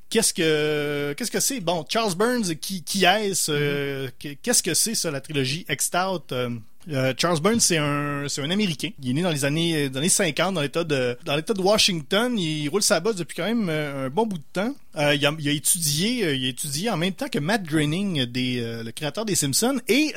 Qu'est-ce 0.10 0.34
que 0.34 1.14
qu'est-ce 1.18 1.32
que 1.32 1.40
c'est? 1.40 1.60
Bon, 1.60 1.86
Charles 1.88 2.16
Burns, 2.16 2.56
qui 2.60 2.82
qui 2.84 3.06
est-ce? 3.06 3.52
Euh, 3.52 4.08
Qu'est-ce 4.42 4.64
que 4.64 4.74
c'est 4.74 4.96
ça 4.96 5.12
la 5.12 5.22
trilogie 5.22 5.66
X-Tout? 5.70 6.22
Euh, 6.32 6.50
euh, 6.92 7.14
Charles 7.16 7.40
Burns, 7.42 7.60
c'est 7.60 7.78
un, 7.78 8.26
c'est 8.28 8.42
un 8.42 8.50
Américain. 8.50 8.90
Il 9.04 9.12
est 9.12 9.14
né 9.14 9.22
dans 9.22 9.30
les 9.30 9.46
années, 9.46 9.90
dans 9.90 10.00
les 10.00 10.06
années 10.22 10.34
50 10.34 10.56
dans 10.56 10.62
l'État 10.62 10.84
de, 10.84 11.16
dans 11.26 11.36
l'État 11.36 11.54
de 11.54 11.62
Washington. 11.62 12.40
Il 12.40 12.68
roule 12.70 12.82
sa 12.82 13.00
bosse 13.00 13.18
depuis 13.18 13.36
quand 13.36 13.46
même 13.46 13.68
euh, 13.70 14.08
un 14.08 14.10
bon 14.10 14.26
bout 14.26 14.40
de 14.40 14.44
temps. 14.52 14.74
Euh, 14.96 15.14
il, 15.14 15.24
a, 15.26 15.32
il 15.38 15.48
a 15.48 15.52
étudié, 15.52 16.34
il 16.34 16.46
a 16.46 16.50
étudié 16.50 16.90
en 16.90 16.98
même 16.98 17.14
temps 17.14 17.28
que 17.30 17.38
Matt 17.38 17.64
Groening, 17.64 18.26
des, 18.26 18.60
euh, 18.62 18.82
le 18.84 18.92
créateur 18.92 19.26
des 19.26 19.36
Simpsons, 19.36 19.80
et 19.88 20.14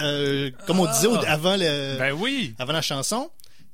comme 0.66 0.80
on 0.80 0.90
disait 0.90 1.08
au- 1.08 1.16
avant 1.26 1.56
le, 1.56 1.98
Ben 1.98 2.12
oui! 2.18 2.54
avant 2.58 2.72
la 2.72 2.80
chanson, 2.82 3.28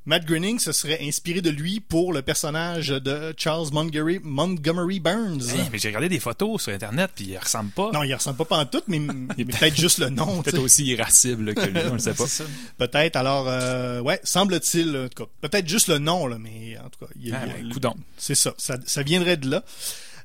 Matt 0.09 0.25
Groening 0.25 0.59
se 0.59 0.73
serait 0.73 1.00
inspiré 1.03 1.43
de 1.43 1.50
lui 1.50 1.81
pour 1.81 2.15
le 2.15 2.23
personnage 2.23 2.88
de 2.88 3.35
Charles 3.37 3.69
Montgomery, 3.75 4.21
Montgomery 4.23 5.00
Burns. 5.00 5.50
Hey, 5.50 5.69
mais 5.71 5.79
j'ai 5.79 5.88
regardé 5.88 6.09
des 6.09 6.19
photos 6.19 6.62
sur 6.62 6.73
Internet, 6.73 7.11
puis 7.15 7.27
il 7.27 7.37
ressemble 7.37 7.73
pas. 7.73 7.91
Non, 7.93 8.03
il 8.03 8.15
ressemble 8.15 8.38
pas 8.38 8.47
pantoute, 8.47 8.85
mais, 8.88 9.00
mais 9.00 9.45
peut-être 9.45 9.79
juste 9.79 9.99
le 9.99 10.09
nom. 10.09 10.41
Peut-être 10.41 10.62
aussi 10.62 10.87
irascible 10.87 11.55
que 11.55 11.61
lui, 11.61 11.81
on 11.91 11.93
le 11.93 11.99
sait 11.99 12.15
pas. 12.15 12.25
Peut-être. 12.79 13.17
Alors, 13.17 13.49
euh, 13.49 14.00
ouais, 14.00 14.19
semble-t-il. 14.25 14.97
En 14.97 15.09
tout 15.11 15.25
cas, 15.25 15.31
peut-être 15.43 15.69
juste 15.69 15.88
le 15.88 15.99
nom, 15.99 16.27
là, 16.27 16.38
mais 16.38 16.79
en 16.79 16.88
tout 16.88 17.05
cas, 17.05 17.12
il 17.21 17.35
Ah, 17.35 17.45
il 17.61 17.69
ben, 17.79 17.93
c'est 18.17 18.35
ça, 18.35 18.55
ça. 18.57 18.79
Ça 18.87 19.03
viendrait 19.03 19.37
de 19.37 19.50
là. 19.50 19.65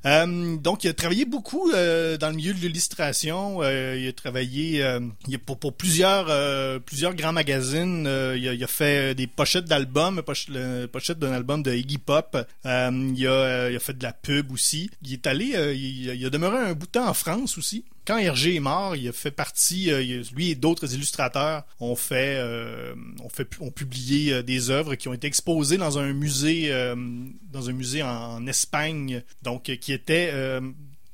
Euh, 0.05 0.57
donc, 0.57 0.83
il 0.83 0.89
a 0.89 0.93
travaillé 0.93 1.25
beaucoup 1.25 1.72
euh, 1.72 2.17
dans 2.17 2.29
le 2.29 2.36
milieu 2.36 2.53
de 2.53 2.60
l'illustration. 2.60 3.62
Euh, 3.62 3.98
il 3.98 4.07
a 4.07 4.13
travaillé 4.13 4.86
pour, 5.45 5.74
plusieurs 5.74 6.81
plusieurs 6.81 7.13
grands 7.13 7.33
magazines. 7.33 8.07
Il, 8.36 8.63
a, 8.63 8.67
fait 8.67 9.15
des 9.15 9.27
pochettes 9.27 9.65
d'albums, 9.65 10.22
poche, 10.22 10.48
le- 10.50 10.88
pochette 10.88 11.19
d'un 11.19 11.31
album 11.31 11.63
de 11.63 11.74
Iggy 11.74 11.98
Pop. 11.98 12.38
Il, 12.65 13.27
a, 13.27 13.79
fait 13.79 13.98
de 13.98 14.03
la 14.03 14.13
pub 14.13 14.51
aussi. 14.51 14.89
Il 15.03 15.13
est 15.13 15.27
allé, 15.27 15.45
il 15.75 16.25
a 16.25 16.29
demeuré 16.29 16.57
un 16.57 16.74
bout 16.74 16.86
de 16.86 16.91
temps 16.91 17.07
en 17.07 17.13
France 17.13 17.57
aussi. 17.57 17.83
Quand 18.05 18.17
Hergé 18.17 18.55
est 18.55 18.60
mort, 18.60 18.98
il 18.98 19.07
a 19.07 19.13
fait 19.13 19.31
partie, 19.31 19.89
euh, 19.89 20.24
lui 20.36 20.51
et 20.51 20.55
d'autres 20.55 20.93
illustrateurs 20.93 21.65
ont 21.79 21.95
fait, 21.95 22.36
euh, 22.38 22.93
ont 23.62 23.72
publié 23.72 24.33
euh, 24.33 24.43
des 24.43 24.69
œuvres 24.69 24.95
qui 24.95 25.07
ont 25.07 25.13
été 25.13 25.25
exposées 25.27 25.77
dans 25.77 26.00
un 26.00 26.12
musée, 26.12 26.74
en, 28.03 28.07
en 28.07 28.48
Espagne, 28.48 29.24
donc 29.41 29.63
qui 29.63 29.93
était, 29.93 30.33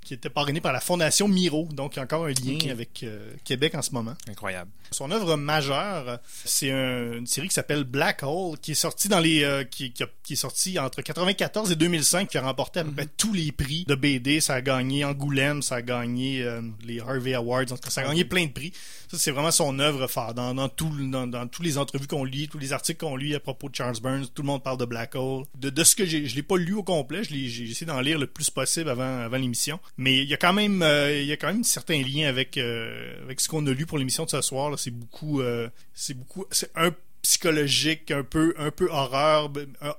qui 0.10 0.16
était 0.16 0.32
parrainé 0.32 0.60
par 0.60 0.74
la 0.74 0.80
Fondation 0.80 1.28
Miro, 1.28 1.68
donc 1.72 2.00
encore 2.00 2.26
un 2.26 2.30
lien 2.30 2.58
avec 2.72 3.04
euh, 3.04 3.32
Québec 3.44 3.76
en 3.76 3.84
ce 3.84 3.92
moment. 3.92 4.16
Incroyable. 4.28 4.72
Son 4.90 5.12
œuvre 5.12 5.36
majeure, 5.36 6.18
c'est 6.46 6.72
un- 6.72 7.14
une 7.20 7.28
série 7.28 7.48
qui 7.48 7.54
s'appelle 7.54 7.84
Black 7.84 8.24
Hole, 8.24 8.58
qui 8.58 8.72
est 8.72 8.74
sortie 8.76 9.08
dans 9.08 9.20
les, 9.20 9.44
euh, 9.44 9.64
qui, 9.64 9.94
qui 9.94 10.02
a- 10.02 10.10
qui 10.24 10.34
est 10.34 10.36
sortie 10.36 10.80
entre 10.80 11.04
94 11.04 11.72
et 11.72 11.76
2005, 11.76 12.28
qui 12.28 12.40
a 12.40 12.42
remporté 12.42 12.80
à 12.80 12.84
peu 12.86 12.92
près 12.92 13.06
tous 13.18 13.34
les 13.34 13.52
prix 13.52 13.86
de 13.88 13.94
BD. 13.94 14.42
Ça 14.42 14.56
a 14.56 14.62
gagné 14.62 15.06
Angoulême, 15.06 15.62
ça 15.62 15.76
a 15.76 15.82
gagné 15.84 16.42
euh, 16.42 16.62
les 16.84 17.00
Harvey 17.02 17.36
Awards, 17.36 17.66
cas, 17.66 17.76
ça 17.90 18.02
a 18.02 18.06
gagné 18.06 18.26
plein 18.26 18.46
de 18.48 18.52
prix. 18.52 18.74
Ça, 19.12 19.18
c'est 19.20 19.30
vraiment 19.32 19.52
son 19.52 19.78
œuvre 19.78 20.08
phare. 20.08 20.34
Dans, 20.34 20.56
dans, 20.56 20.70
tout, 20.70 20.90
dans, 21.08 21.28
dans 21.28 21.48
tous 21.48 21.62
les 21.62 21.78
entrevues 21.78 22.08
qu'on 22.08 22.24
lit, 22.24 22.48
tous 22.48 22.58
les 22.60 22.74
articles 22.74 23.00
qu'on 23.00 23.16
lit 23.16 23.36
à 23.36 23.40
propos 23.40 23.70
de 23.70 23.76
Charles 23.76 24.00
Burns, 24.02 24.26
tout 24.34 24.42
le 24.42 24.48
monde 24.48 24.64
parle 24.64 24.78
de 24.80 24.86
Black 24.86 25.14
Hole. 25.16 25.46
De, 25.58 25.70
de 25.70 25.84
ce 25.84 25.96
que 25.96 26.06
j'ai, 26.06 26.26
je 26.26 26.36
l'ai 26.36 26.44
pas 26.44 26.58
lu 26.58 26.74
au 26.74 26.84
complet, 26.84 27.24
je 27.24 27.32
l'ai, 27.32 27.48
j'ai 27.48 27.66
essayé 27.66 27.86
d'en 27.86 28.02
lire 28.02 28.18
le 28.18 28.26
plus 28.28 28.50
possible 28.50 28.90
avant, 28.90 29.20
avant 29.22 29.38
l'émission. 29.38 29.80
Mais 30.02 30.20
il 30.20 30.30
y 30.30 30.34
a 30.34 30.38
quand 30.38 30.54
même, 30.54 30.82
euh, 30.82 31.20
il 31.20 31.28
y 31.28 31.34
a 31.34 31.36
quand 31.36 31.48
même 31.48 31.66
certains 31.66 32.02
liens 32.02 32.30
avec, 32.30 32.58
euh, 32.58 33.22
avec 33.22 33.42
ce 33.42 33.50
qu'on 33.50 33.68
a 33.68 33.72
lu 33.72 33.86
pour 33.86 33.98
l'émission 33.98 34.24
de 34.24 34.30
ce 34.30 34.42
soir. 34.42 34.80
C'est 34.80 34.92
beaucoup, 34.92 35.42
euh, 35.42 35.68
c'est 35.94 36.14
beaucoup, 36.14 36.46
c'est 36.52 36.72
un 36.78 36.92
psychologique, 37.22 38.10
un 38.12 38.24
peu, 38.24 38.54
un 38.58 38.72
peu 38.72 38.88
horreur, 38.90 39.52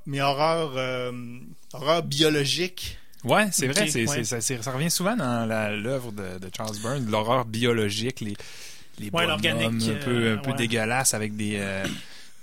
mais 0.07 0.23
horreur, 0.23 0.73
euh, 0.77 1.13
horreur 1.75 2.03
biologique. 2.03 2.97
Ouais, 3.25 3.49
c'est 3.53 3.67
vrai. 3.67 3.89
c'est, 3.89 4.09
ouais. 4.09 4.25
c'est- 4.25 4.63
ça, 4.63 4.73
revient 4.73 4.91
souvent 4.91 5.17
dans 5.17 5.47
l'œuvre 5.47 6.13
de, 6.13 6.39
de 6.39 6.51
Charles 6.57 6.79
Burns, 6.83 7.11
l'horreur 7.11 7.45
biologique, 7.45 8.23
les, 8.23 8.35
les 8.99 9.11
Ouais, 9.11 9.27
bonhommes 9.27 9.41
un 9.45 9.95
peu, 10.03 10.33
un 10.33 10.37
peu 10.39 10.51
ouais. 10.53 10.57
dégueulasses 10.57 11.13
avec 11.13 11.37
des, 11.37 11.61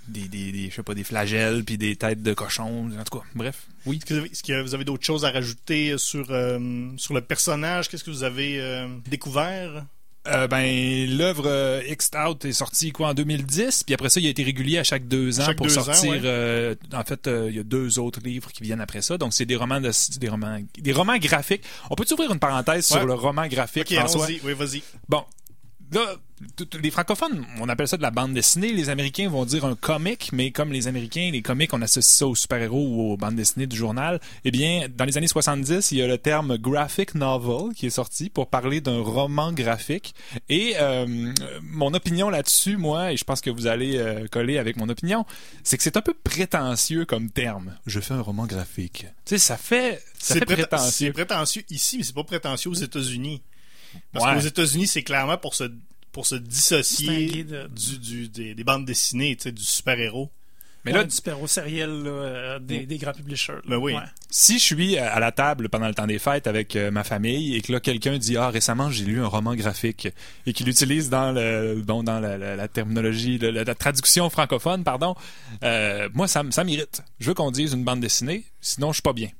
des, 0.08 0.28
des, 0.28 0.52
des- 0.52 0.70
je 0.70 0.76
sais 0.76 0.82
pas, 0.82 0.94
des 0.94 1.04
flagelles 1.04 1.64
puis 1.64 1.78
des 1.78 1.96
têtes 1.96 2.22
de 2.22 2.34
cochon. 2.34 2.90
En 2.98 3.04
tout 3.04 3.18
cas, 3.18 3.24
bref. 3.34 3.66
Oui. 3.86 3.96
Est-ce 3.96 4.04
que 4.06 4.14
vous 4.14 4.20
avez, 4.20 4.30
est-ce 4.30 4.42
que 4.42 4.62
vous 4.62 4.74
avez 4.74 4.84
d'autres 4.84 5.04
choses 5.04 5.24
à 5.24 5.30
rajouter 5.30 5.96
sur, 5.98 6.26
euh, 6.30 6.88
sur 6.96 7.14
le 7.14 7.20
personnage? 7.20 7.88
Qu'est-ce 7.88 8.04
que 8.04 8.10
vous 8.10 8.24
avez 8.24 8.60
euh, 8.60 8.88
découvert? 9.08 9.84
Euh, 10.26 10.46
ben, 10.46 11.08
l'œuvre 11.16 11.44
euh, 11.46 11.80
X-Out 11.88 12.44
est 12.44 12.52
sortie 12.52 12.90
quoi 12.92 13.08
en 13.08 13.14
2010, 13.14 13.84
puis 13.84 13.94
après 13.94 14.10
ça, 14.10 14.20
il 14.20 14.26
a 14.26 14.28
été 14.28 14.42
régulier 14.42 14.76
à 14.76 14.84
chaque 14.84 15.08
deux 15.08 15.40
ans 15.40 15.46
Chaque 15.46 15.56
pour 15.56 15.66
deux 15.68 15.78
ans, 15.78 15.84
sortir. 15.84 16.10
ouais. 16.10 16.20
euh, 16.24 16.74
en 16.92 17.02
fait, 17.02 17.26
euh, 17.28 17.46
il 17.48 17.56
y 17.56 17.58
a 17.60 17.62
deux 17.62 17.98
autres 17.98 18.20
livres 18.22 18.52
qui 18.52 18.62
viennent 18.62 18.80
après 18.82 19.00
ça, 19.00 19.16
donc 19.16 19.32
c'est 19.32 19.46
des 19.46 19.56
romans 19.56 19.80
de, 19.80 19.90
des 20.18 20.28
romans, 20.28 20.58
des 20.76 20.92
romans 20.92 21.16
graphiques. 21.16 21.62
On 21.88 21.94
peut 21.94 22.04
ouvrir 22.12 22.30
une 22.30 22.40
parenthèse 22.40 22.90
Ouais. 22.92 22.98
sur 22.98 23.06
le 23.06 23.14
roman 23.14 23.46
graphique, 23.46 23.86
Ok, 23.90 23.94
François? 23.96 24.26
allons-y. 24.26 24.40
Oui, 24.44 24.52
vas-y. 24.52 24.82
Bon, 25.08 25.24
là, 25.92 26.16
les 26.80 26.90
francophones, 26.92 27.44
on 27.60 27.68
appelle 27.68 27.88
ça 27.88 27.96
de 27.96 28.02
la 28.02 28.10
bande 28.12 28.32
dessinée. 28.32 28.72
Les 28.72 28.90
Américains 28.90 29.28
vont 29.28 29.44
dire 29.44 29.64
un 29.64 29.74
comic, 29.74 30.30
mais 30.32 30.52
comme 30.52 30.72
les 30.72 30.86
Américains, 30.86 31.30
les 31.32 31.42
comics, 31.42 31.72
on 31.74 31.82
associe 31.82 32.16
ça 32.18 32.26
aux 32.28 32.34
super-héros 32.36 32.86
ou 32.88 33.12
aux 33.12 33.16
bandes 33.16 33.34
dessinées 33.34 33.66
du 33.66 33.76
journal. 33.76 34.20
Eh 34.44 34.50
bien, 34.52 34.86
dans 34.96 35.04
les 35.04 35.16
années 35.18 35.26
70, 35.26 35.90
il 35.92 35.98
y 35.98 36.02
a 36.02 36.06
le 36.06 36.16
terme 36.18 36.56
graphic 36.58 37.14
novel 37.16 37.74
qui 37.74 37.86
est 37.86 37.90
sorti 37.90 38.30
pour 38.30 38.48
parler 38.48 38.80
d'un 38.80 39.00
roman 39.00 39.52
graphique. 39.52 40.14
Et 40.48 40.74
euh, 40.78 41.06
mon 41.62 41.92
opinion 41.94 42.30
là-dessus, 42.30 42.76
moi, 42.76 43.12
et 43.12 43.16
je 43.16 43.24
pense 43.24 43.40
que 43.40 43.50
vous 43.50 43.66
allez 43.66 43.96
euh, 43.96 44.26
coller 44.30 44.58
avec 44.58 44.76
mon 44.76 44.88
opinion, 44.88 45.26
c'est 45.64 45.76
que 45.76 45.82
c'est 45.82 45.96
un 45.96 46.02
peu 46.02 46.14
prétentieux 46.14 47.04
comme 47.04 47.30
terme. 47.30 47.74
Je 47.86 47.98
fais 48.00 48.14
un 48.14 48.20
roman 48.20 48.46
graphique. 48.46 49.06
Tu 49.24 49.30
sais, 49.34 49.38
ça 49.38 49.56
fait, 49.56 50.02
ça 50.18 50.34
C'est 50.34 50.38
fait 50.40 50.44
préten- 50.44 50.66
prétentieux. 50.68 51.06
c'est 51.08 51.12
prétentieux 51.12 51.62
ici, 51.70 51.98
mais 51.98 52.04
c'est 52.04 52.14
pas 52.14 52.24
prétentieux 52.24 52.70
aux 52.70 52.74
États-Unis. 52.74 53.42
Parce 54.12 54.24
Ouais. 54.26 54.34
qu'aux 54.34 54.46
États-Unis, 54.46 54.86
c'est 54.86 55.02
clairement 55.02 55.38
pour 55.38 55.54
se, 55.54 55.64
pour 56.12 56.26
se 56.26 56.34
dissocier 56.34 57.44
de- 57.44 57.68
du, 57.68 57.98
du, 57.98 58.28
des, 58.28 58.54
des 58.54 58.64
bandes 58.64 58.84
dessinées, 58.84 59.36
tu 59.36 59.44
sais, 59.44 59.52
du 59.52 59.62
super-héros. 59.62 60.30
Mais 60.84 60.92
Ouais, 60.92 60.98
là, 60.98 61.04
du 61.04 61.10
super 61.10 61.36
sériel 61.48 61.90
là, 62.04 62.10
euh, 62.10 62.58
des, 62.60 62.86
des 62.86 62.98
grands 62.98 63.12
publishers. 63.12 63.52
là. 63.54 63.60
Ben 63.66 63.76
oui. 63.78 63.94
Ouais. 63.94 64.00
si 64.30 64.58
je 64.60 64.64
suis 64.64 64.96
à 64.96 65.18
la 65.18 65.32
table 65.32 65.68
pendant 65.68 65.88
le 65.88 65.94
temps 65.94 66.06
des 66.06 66.20
fêtes 66.20 66.46
avec 66.46 66.76
euh, 66.76 66.92
ma 66.92 67.02
famille 67.02 67.56
et 67.56 67.60
que 67.62 67.72
là 67.72 67.80
quelqu'un 67.80 68.16
dit 68.16 68.36
ah 68.36 68.48
récemment 68.48 68.88
j'ai 68.90 69.04
lu 69.04 69.20
un 69.20 69.26
roman 69.26 69.54
graphique 69.56 70.08
et 70.46 70.52
qu'il 70.52 70.66
l'utilise 70.66 71.10
dans 71.10 71.32
le 71.32 71.82
bon 71.84 72.04
dans 72.04 72.20
la, 72.20 72.38
la- 72.38 72.54
la 72.56 72.68
terminologie 72.68 73.38
la, 73.38 73.50
la- 73.50 73.64
la 73.64 73.74
traduction 73.74 74.30
francophone 74.30 74.84
pardon 74.84 75.16
euh, 75.64 76.08
moi 76.14 76.28
ça, 76.28 76.42
ça 76.50 76.62
m'irrite 76.62 77.02
je 77.18 77.26
veux 77.26 77.34
qu'on 77.34 77.50
dise 77.50 77.72
une 77.72 77.84
bande 77.84 78.00
dessinée 78.00 78.44
sinon 78.60 78.88
je 78.92 78.96
suis 78.96 79.02
pas 79.02 79.12
bien 79.12 79.30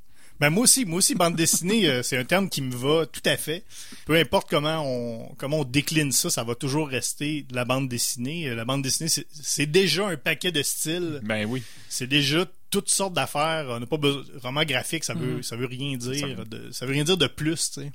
Ben 0.41 0.51
moi 0.51 0.63
aussi, 0.65 0.85
moi 0.85 0.99
aussi, 0.99 1.15
bande 1.17 1.35
dessinée, 1.35 1.89
euh, 1.89 2.03
c'est 2.05 2.17
un 2.17 2.25
terme 2.25 2.49
qui 2.49 2.63
me 2.63 2.75
va 2.75 3.07
tout 3.07 3.23
à 3.25 3.37
fait. 3.37 3.65
Peu 4.07 4.15
importe 4.17 4.49
comment 4.49 4.83
on 4.87 5.35
comment 5.37 5.61
on 5.61 5.65
décline 5.65 6.13
ça, 6.13 6.31
ça 6.31 6.45
va 6.45 6.55
toujours 6.55 6.89
rester 6.89 7.43
de 7.43 7.55
la 7.57 7.65
bande 7.65 7.89
dessinée. 7.89 8.49
Euh, 8.49 8.55
La 8.55 8.65
bande 8.65 8.83
dessinée, 8.83 9.09
c'est- 9.09 9.27
c'est 9.33 9.67
déjà 9.67 10.07
un 10.07 10.17
paquet 10.17 10.53
de 10.53 10.63
styles. 10.63 11.21
ben 11.25 11.45
oui 11.47 11.63
C'est 11.89 12.07
déjà 12.07 12.47
toutes 12.71 12.89
sortes 12.89 13.15
d'affaires. 13.15 13.67
On 13.71 13.81
n'a 13.81 13.87
pas 13.87 13.97
besoin. 13.97 14.23
Roman 14.43 14.65
graphique, 14.65 15.03
ça 15.05 15.15
veut 15.15 15.43
ça 15.43 15.57
veut 15.57 15.67
rien 15.67 15.97
dire. 15.97 16.45
De, 16.47 16.71
ça 16.71 16.87
veut 16.87 16.93
rien 16.93 17.05
dire 17.05 17.17
de 17.17 17.27
plus, 17.27 17.71
tu 17.73 17.81
sais. 17.81 17.91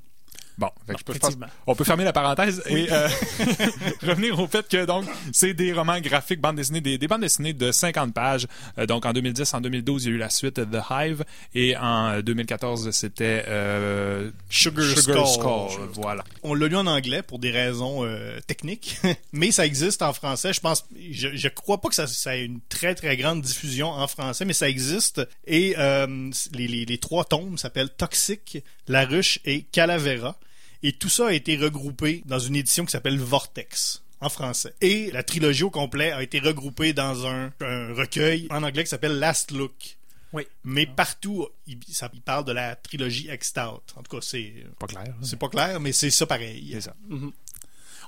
Bon, 0.58 0.70
fait 0.86 0.94
que 0.94 1.00
je 1.00 1.04
peux- 1.06 1.14
je 1.14 1.20
pense- 1.20 1.30
Effectivement. 1.30 1.48
on 1.68 1.76
peut 1.76 1.84
fermer 1.84 2.04
la 2.04 2.14
parenthèse 2.14 2.62
et 2.68 2.88
euh, 2.92 3.08
revenir 4.04 4.40
au 4.40 4.48
fait 4.48 4.68
que 4.68 4.86
donc 4.86 5.06
c'est 5.32 5.54
des 5.54 5.74
romans 5.74 6.00
graphiques, 6.00 6.40
bandes 6.42 6.56
dessinées, 6.58 6.82
des, 6.82 6.98
des 6.98 7.08
bandes 7.08 7.22
dessinées 7.22 7.54
de 7.54 7.72
50 7.72 8.14
pages. 8.14 8.48
Euh, 8.78 8.86
donc 8.86 9.06
en 9.06 9.14
2010, 9.14 9.54
en 9.54 9.62
2012, 9.62 10.06
il 10.06 10.10
y 10.10 10.12
a 10.12 10.16
eu 10.16 10.20
la 10.20 10.30
suite 10.30 10.56
The 10.56 10.78
Hive 10.90 11.24
et 11.56 11.76
en 11.78 12.20
2014, 12.22 12.92
c'était 12.92 13.46
euh, 13.48 14.30
Sugar, 14.50 14.86
Sugar 14.86 15.28
Skull. 15.28 15.72
Skull. 15.72 15.90
Voilà. 15.94 16.24
On 16.44 16.54
l'a 16.54 16.68
lu 16.68 16.76
en 16.76 16.88
anglais 16.88 17.22
pour 17.24 17.40
des 17.40 17.52
raisons 17.52 18.06
euh, 18.06 18.40
techniques, 18.48 18.98
mais 19.34 19.52
ça 19.52 19.66
existe 19.66 20.02
en 20.02 20.14
français. 20.14 20.54
Je 20.54 20.60
pense, 20.62 20.86
je, 21.12 21.30
je 21.36 21.48
crois 21.48 21.80
pas 21.82 21.90
que 21.90 21.96
ça, 21.96 22.08
ça 22.08 22.38
ait 22.38 22.46
une 22.46 22.60
très 22.70 22.96
très 22.96 23.18
grande 23.18 23.42
diffusion 23.42 23.90
en 23.90 24.08
français, 24.08 24.46
mais 24.46 24.54
ça 24.54 24.70
existe. 24.70 25.22
Et 25.48 25.76
les, 26.54 26.68
les, 26.68 26.86
les 26.86 26.98
trois 26.98 27.26
tomes 27.26 27.58
s'appellent 27.58 27.90
Toxic, 27.90 28.64
La 28.88 29.06
Ruche 29.06 29.40
et 29.46 29.64
Calavera. 29.64 30.38
Et 30.84 30.92
tout 30.94 31.10
ça 31.10 31.28
a 31.28 31.34
été 31.34 31.56
regroupé 31.58 32.22
dans 32.26 32.40
une 32.40 32.56
édition 32.56 32.86
qui 32.86 32.92
s'appelle 32.92 33.18
Vortex 33.18 34.04
en 34.20 34.30
français. 34.30 34.74
Et 34.82 35.12
la 35.12 35.24
trilogie 35.24 35.64
au 35.64 35.70
complet 35.70 36.12
a 36.12 36.22
été 36.24 36.40
regroupée 36.40 36.94
dans 36.94 37.26
un, 37.26 37.52
un 37.62 37.94
recueil 37.94 38.48
en 38.52 38.64
anglais 38.64 38.84
qui 38.84 38.90
s'appelle 38.90 39.18
Last 39.20 39.52
Look. 39.52 39.98
Oui. 40.34 40.48
Mais 40.64 40.86
partout, 40.88 41.48
il, 41.68 41.78
ça, 41.92 42.10
il 42.14 42.22
parle 42.22 42.44
de 42.46 42.52
la 42.52 42.76
trilogie 42.76 43.30
X-Stout. 43.32 43.82
En 43.96 44.02
tout 44.04 44.18
cas, 44.18 44.22
c'est 44.22 44.52
Pas 44.80 44.88
clair. 44.88 45.04
là. 45.04 45.14
c'est 45.22 45.38
pas 45.38 45.48
clair, 45.50 45.80
mais 45.80 45.92
c'est 45.92 46.10
ça 46.10 46.26
pareil. 46.26 46.70
C'est 46.74 46.82
ça. 46.82 46.96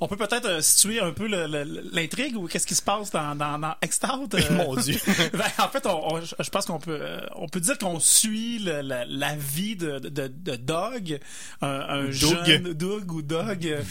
On 0.01 0.07
peut 0.07 0.17
peut-être 0.17 0.45
euh, 0.45 0.61
situer 0.61 0.99
un 0.99 1.11
peu 1.11 1.27
l'intrigue 1.27 2.35
ou 2.37 2.47
qu'est-ce 2.47 2.67
qui 2.67 2.75
se 2.75 2.81
passe 2.81 3.11
dans, 3.11 3.35
dans, 3.35 3.57
dans 3.59 3.75
euh, 4.33 4.51
Mon 4.51 4.75
Dieu. 4.75 4.97
Ben, 5.33 5.45
en 5.59 5.67
fait, 5.69 5.85
on, 5.85 6.15
on- 6.15 6.21
je 6.21 6.49
pense 6.49 6.65
qu'on 6.65 6.79
peut, 6.79 6.97
euh, 7.01 7.19
on 7.35 7.47
peut 7.47 7.59
dire 7.59 7.77
qu'on 7.77 7.99
suit 7.99 8.59
le- 8.59 8.81
la, 8.81 9.05
la 9.05 9.35
vie 9.35 9.75
de, 9.75 9.99
de, 9.99 10.27
de 10.27 10.55
Doug, 10.55 11.19
un, 11.61 11.67
un 11.67 12.03
Doug. 12.05 12.11
jeune 12.11 12.73
Doug 12.73 13.11
ou 13.11 13.21
Doug. 13.21 13.65
euh, 13.67 13.81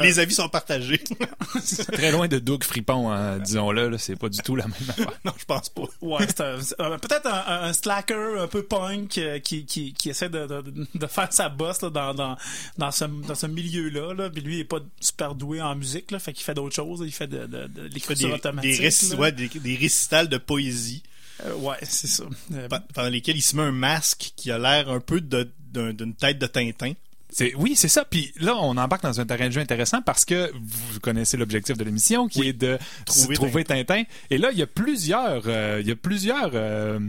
Les 0.00 0.18
avis 0.18 0.34
sont 0.34 0.48
partagés. 0.48 1.02
Très 1.92 2.10
loin 2.12 2.28
de 2.28 2.38
Doug 2.38 2.64
Fripon, 2.64 3.10
hein, 3.10 3.38
disons-le. 3.38 3.88
là, 3.88 3.98
C'est 3.98 4.16
pas 4.16 4.28
du 4.28 4.38
tout 4.38 4.56
la 4.56 4.64
même 4.64 4.74
affaire. 4.88 5.12
non, 5.24 5.32
je 5.38 5.44
pense 5.44 5.68
pas. 5.68 5.82
Ouais, 6.00 6.26
peut-être 6.26 7.26
un, 7.26 7.62
un 7.64 7.72
slacker 7.72 8.40
un 8.40 8.46
peu 8.46 8.62
punk 8.62 9.18
euh, 9.18 9.38
qui, 9.38 9.64
qui, 9.64 9.92
qui 9.92 10.10
essaie 10.10 10.28
de, 10.28 10.46
de, 10.46 10.86
de 10.94 11.06
faire 11.06 11.32
sa 11.32 11.48
bosse 11.48 11.82
là, 11.82 11.90
dans, 11.90 12.14
dans, 12.14 12.36
dans 12.78 12.90
ce, 12.90 13.04
dans 13.04 13.34
ce 13.34 13.46
milieu-là. 13.46 14.14
Là. 14.14 14.30
Puis 14.30 14.42
lui, 14.42 14.54
il 14.56 14.60
est 14.60 14.64
pas 14.64 14.78
super 15.00 15.33
doué 15.34 15.60
en 15.60 15.74
musique, 15.74 16.10
là, 16.10 16.18
fait 16.18 16.32
qu'il 16.32 16.44
fait 16.44 16.54
d'autres 16.54 16.74
choses. 16.74 17.02
Il 17.04 17.12
fait 17.12 17.26
de, 17.26 17.46
de, 17.46 17.66
de 17.66 17.82
l'écriture 17.88 18.28
des, 18.28 18.34
automatique. 18.34 18.70
des, 19.10 19.16
ouais, 19.16 19.32
des, 19.32 19.48
des 19.48 19.74
récitals 19.76 20.28
de 20.28 20.38
poésie 20.38 21.02
Euh, 21.44 21.54
ouais, 21.56 21.76
c'est 21.82 22.06
ça. 22.06 22.24
Euh, 22.52 22.68
pendant 22.94 23.08
lesquels 23.08 23.36
il 23.36 23.42
se 23.42 23.56
met 23.56 23.62
un 23.62 23.72
masque 23.72 24.32
qui 24.36 24.50
a 24.52 24.58
l'air 24.58 24.88
un 24.88 25.00
peu 25.00 25.20
de- 25.20 25.50
d'un- 25.72 25.92
d'une 25.92 26.14
tête 26.14 26.38
de 26.38 26.46
Tintin. 26.46 26.92
C'est, 27.30 27.52
oui, 27.56 27.74
c'est 27.74 27.88
ça. 27.88 28.04
Puis 28.04 28.32
là, 28.36 28.54
on 28.56 28.76
embarque 28.76 29.02
dans 29.02 29.20
un 29.20 29.26
terrain 29.26 29.46
de 29.48 29.52
jeu 29.52 29.60
intéressant 29.60 30.00
parce 30.02 30.24
que 30.24 30.52
vous 30.54 31.00
connaissez 31.00 31.36
l'objectif 31.36 31.76
de 31.76 31.82
l'émission 31.82 32.28
qui 32.28 32.46
est 32.48 32.52
de 32.52 32.78
Trouver 33.06 33.34
trouver, 33.34 33.64
Tintin. 33.64 34.04
Et 34.30 34.38
là, 34.38 34.50
il 34.52 34.58
y 34.58 34.62
a 34.62 34.68
plusieurs, 34.68 35.42
euh, 35.46 35.78
il 35.80 35.88
y 35.88 35.90
a 35.90 35.96
plusieurs 35.96 36.50
euh, 36.54 37.00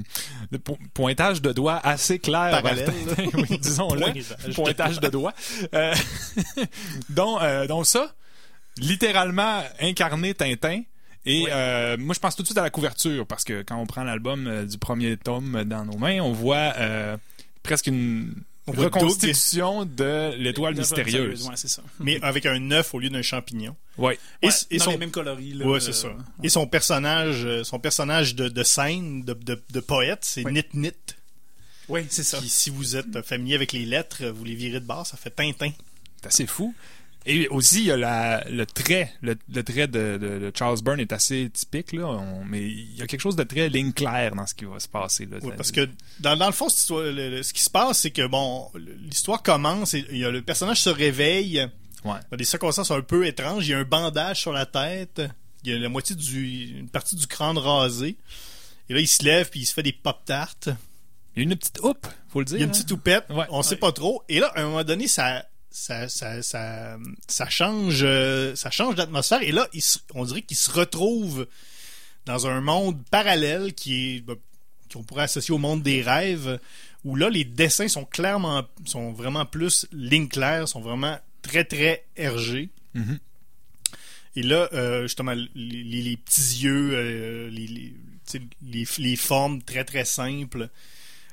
po- 0.64 0.80
pointages 0.96 1.42
de 1.44 1.52
doigts 1.52 1.80
assez 1.84 2.18
clairs 2.18 2.62
vers. 2.64 2.86
Tintin. 2.86 3.30
oui, 3.36 3.58
disons-le. 3.60 4.54
Pointage 4.56 5.00
de 5.00 5.10
doigts. 5.10 5.34
Euh, 5.76 5.94
dont, 7.10 7.38
dont 7.68 7.84
ça, 7.84 8.16
littéralement 8.78 9.62
incarné 9.80 10.34
Tintin. 10.34 10.82
Et 11.28 11.48
euh, 11.52 11.98
moi, 11.98 12.14
je 12.14 12.20
pense 12.20 12.36
tout 12.36 12.44
de 12.44 12.48
suite 12.48 12.58
à 12.58 12.62
la 12.64 12.70
couverture 12.70 13.26
parce 13.26 13.44
que 13.44 13.64
quand 13.64 13.78
on 13.78 13.86
prend 13.88 14.04
l'album 14.04 14.46
euh, 14.48 14.66
du 14.66 14.78
premier 14.78 15.18
tome 15.18 15.64
dans 15.66 15.84
nos 15.86 15.98
mains, 15.98 16.20
on 16.22 16.32
voit 16.32 16.74
euh, 16.78 17.18
presque 17.64 17.88
une 17.88 18.34
reconstitution 18.68 19.86
de 19.86 20.36
l'étoile 20.38 20.76
mystérieuse. 20.76 21.48
Ouais, 21.48 21.56
ça. 21.56 21.84
mais 22.00 22.20
avec 22.22 22.46
un 22.46 22.72
œuf 22.72 22.94
au 22.94 23.00
lieu 23.00 23.10
d'un 23.10 23.22
champignon. 23.22 23.76
Ouais. 23.98 24.18
Et, 24.42 24.48
Ouais, 24.48 24.54
et 24.72 24.80
son, 24.80 24.92
les 24.92 24.98
mêmes 24.98 25.12
coloris. 25.12 25.54
Là, 25.54 25.66
ouais, 25.66 25.78
euh, 25.78 25.80
c'est 25.80 25.94
ça. 25.94 26.10
Et 26.44 26.50
son 26.50 26.68
personnage, 26.68 27.46
euh, 27.46 27.64
son 27.64 27.80
personnage 27.80 28.36
de, 28.36 28.50
de 28.50 28.64
scène, 28.64 29.24
de, 29.24 29.34
de, 29.34 29.62
de 29.72 29.80
poète, 29.80 30.20
c'est. 30.24 30.44
Nit 30.46 30.66
Nit. 30.74 30.92
Oui, 31.88 32.02
c'est 32.10 32.24
ça. 32.24 32.40
Qui, 32.40 32.50
si 32.50 32.70
vous 32.70 32.96
êtes 32.96 33.22
familier 33.22 33.56
avec 33.56 33.72
les 33.72 33.86
lettres, 33.86 34.26
vous 34.26 34.44
les 34.44 34.56
virez 34.56 34.80
de 34.80 34.86
bord, 34.86 35.06
ça 35.06 35.18
fait 35.18 35.30
Tintin. 35.30 35.72
C'est 36.22 36.28
assez 36.28 36.48
fou. 36.48 36.74
Et 37.28 37.48
aussi, 37.48 37.80
il 37.80 37.86
y 37.86 37.92
a 37.92 37.98
la, 37.98 38.44
le 38.50 38.66
trait. 38.66 39.12
Le, 39.22 39.36
le 39.52 39.64
trait 39.64 39.88
de, 39.88 40.18
de- 40.18 40.40
de 40.40 40.52
Charles 40.56 40.80
Byrne 40.84 41.00
est 41.00 41.12
assez 41.12 41.50
typique, 41.52 41.92
là. 41.94 42.06
On- 42.08 42.46
mais 42.46 42.62
il 42.62 42.96
y 42.98 43.02
a 43.02 43.08
quelque 43.08 43.22
chose 43.22 43.36
de 43.36 43.44
très 43.44 43.68
ligne 43.70 43.94
claire 43.94 44.36
dans 44.36 44.46
ce 44.46 44.54
qui 44.54 44.66
va 44.66 44.80
se 44.80 44.88
passer. 44.88 45.26
Là. 45.26 45.38
Oui, 45.42 45.52
parce 45.58 45.72
que 45.72 45.90
dans, 46.20 46.36
dans 46.38 46.46
le 46.46 46.52
fond, 46.54 46.68
le- 46.92 47.42
ce 47.42 47.52
qui 47.54 47.64
se 47.64 47.70
passe, 47.70 48.00
c'est 48.02 48.12
que 48.12 48.28
bon, 48.28 48.70
l'histoire 48.76 49.42
commence 49.42 49.94
et 49.96 50.06
y 50.12 50.24
a, 50.24 50.30
le 50.32 50.42
personnage 50.44 50.82
se 50.82 50.90
réveille 50.90 51.68
Ouais. 52.04 52.20
dans 52.30 52.38
des 52.38 52.44
circonstances 52.46 52.92
un 52.92 53.02
peu 53.02 53.26
étranges. 53.26 53.68
Il 53.68 53.72
y 53.72 53.74
a 53.74 53.80
un 53.80 53.84
bandage 53.84 54.40
sur 54.42 54.52
la 54.54 54.68
tête. 54.68 55.22
Il 55.64 55.72
y 55.72 55.76
a 55.76 55.80
la 55.80 55.90
moitié 55.90 56.16
du, 56.16 56.78
une 56.78 56.90
partie 56.90 57.16
du 57.16 57.26
crâne 57.26 57.58
rasé. 57.58 58.18
Et 58.88 58.94
là, 58.94 59.00
il 59.00 59.08
se 59.08 59.24
lève 59.24 59.50
puis 59.50 59.62
il 59.62 59.66
se 59.66 59.74
fait 59.74 59.82
des 59.82 59.94
pop 59.94 60.24
tarts. 60.26 60.54
Il 61.36 61.38
y 61.38 61.40
a 61.40 61.44
une 61.52 61.56
petite 61.56 61.80
houppe, 61.82 62.06
faut 62.30 62.38
le 62.40 62.46
dire. 62.46 62.58
Il 62.58 62.60
y 62.60 62.62
a 62.62 62.66
une 62.66 62.70
hein? 62.70 62.74
petite 62.74 62.88
toupette. 62.90 63.26
Ouais. 63.32 63.46
on 63.50 63.64
sait 63.64 63.78
pas 63.78 63.92
trop. 63.92 64.22
Et 64.30 64.40
là, 64.40 64.52
à 64.56 64.62
un 64.62 64.66
moment 64.66 64.84
donné, 64.84 65.08
ça, 65.08 65.44
ça, 65.76 66.08
ça, 66.08 66.42
ça, 66.42 66.98
ça 67.28 67.50
change, 67.50 68.00
euh, 68.04 68.56
ça 68.56 68.72
change 68.72 68.96
d'atmosphère. 68.96 69.42
Et 69.42 69.52
là, 69.52 69.68
il 69.74 69.82
se- 69.82 70.00
on 70.14 70.24
dirait 70.24 70.42
qu'il 70.42 70.56
se 70.56 70.72
retrouve 70.72 71.48
dans 72.26 72.48
un 72.48 72.62
monde 72.62 72.98
parallèle 73.12 73.74
qui 73.74 74.16
est, 74.16 74.22
ben, 74.22 74.36
qu'on 74.92 75.04
pourrait 75.04 75.24
associer 75.24 75.54
au 75.54 75.58
monde 75.58 75.84
des 75.84 76.02
rêves, 76.02 76.60
où 77.04 77.18
là, 77.18 77.30
les 77.30 77.44
dessins 77.44 77.90
sont 77.90 78.06
clairement, 78.06 78.64
sont 78.86 79.12
vraiment 79.12 79.46
plus 79.46 79.86
ligne 79.92 80.30
claire, 80.30 80.68
sont 80.70 80.80
vraiment 80.80 81.20
très, 81.42 81.66
très 81.66 82.06
RG. 82.18 82.70
Mhm. 82.94 83.20
Et 84.38 84.44
là, 84.44 84.70
euh, 84.72 85.04
justement, 85.04 85.34
les, 85.34 86.18
petits 86.18 86.64
yeux, 86.64 86.92
euh, 86.94 87.50
les, 87.50 88.86
les 88.98 89.16
formes 89.18 89.62
très, 89.62 89.84
très 89.84 90.06
simples. 90.06 90.70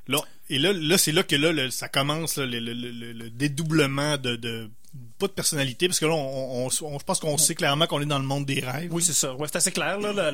Là, 0.09 0.19
et 0.51 0.59
là, 0.59 0.73
là 0.73 0.99
c'est 0.99 1.13
là 1.13 1.23
que 1.23 1.37
là, 1.37 1.53
le- 1.53 1.71
ça 1.71 1.89
commence, 1.89 2.37
le, 2.39 2.47
le- 2.47 2.73
le- 2.73 3.13
le 3.13 3.31
dédoublement 3.31 4.17
de, 4.17 4.37
de- 4.37 4.71
Pas 5.19 5.27
de 5.29 5.33
personnalité, 5.33 5.87
parce 5.89 6.01
que 6.01 6.05
là, 6.07 6.13
on, 6.13 6.67
on- 6.67 6.69
je 6.99 7.05
pense 7.05 7.19
qu'on 7.21 7.39
sait 7.39 7.55
clairement 7.55 7.87
qu'on 7.87 8.01
est 8.03 8.07
dans 8.07 8.19
le 8.19 8.27
monde 8.27 8.45
des 8.45 8.61
rêves. 8.61 8.93
Oui, 8.93 9.03
c'est 9.03 9.15
ça. 9.15 9.35
Ouais, 9.37 9.47
c'est 9.51 9.57
assez 9.57 9.73
clair. 9.73 9.99
Là, 10.01 10.31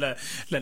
le- 0.51 0.59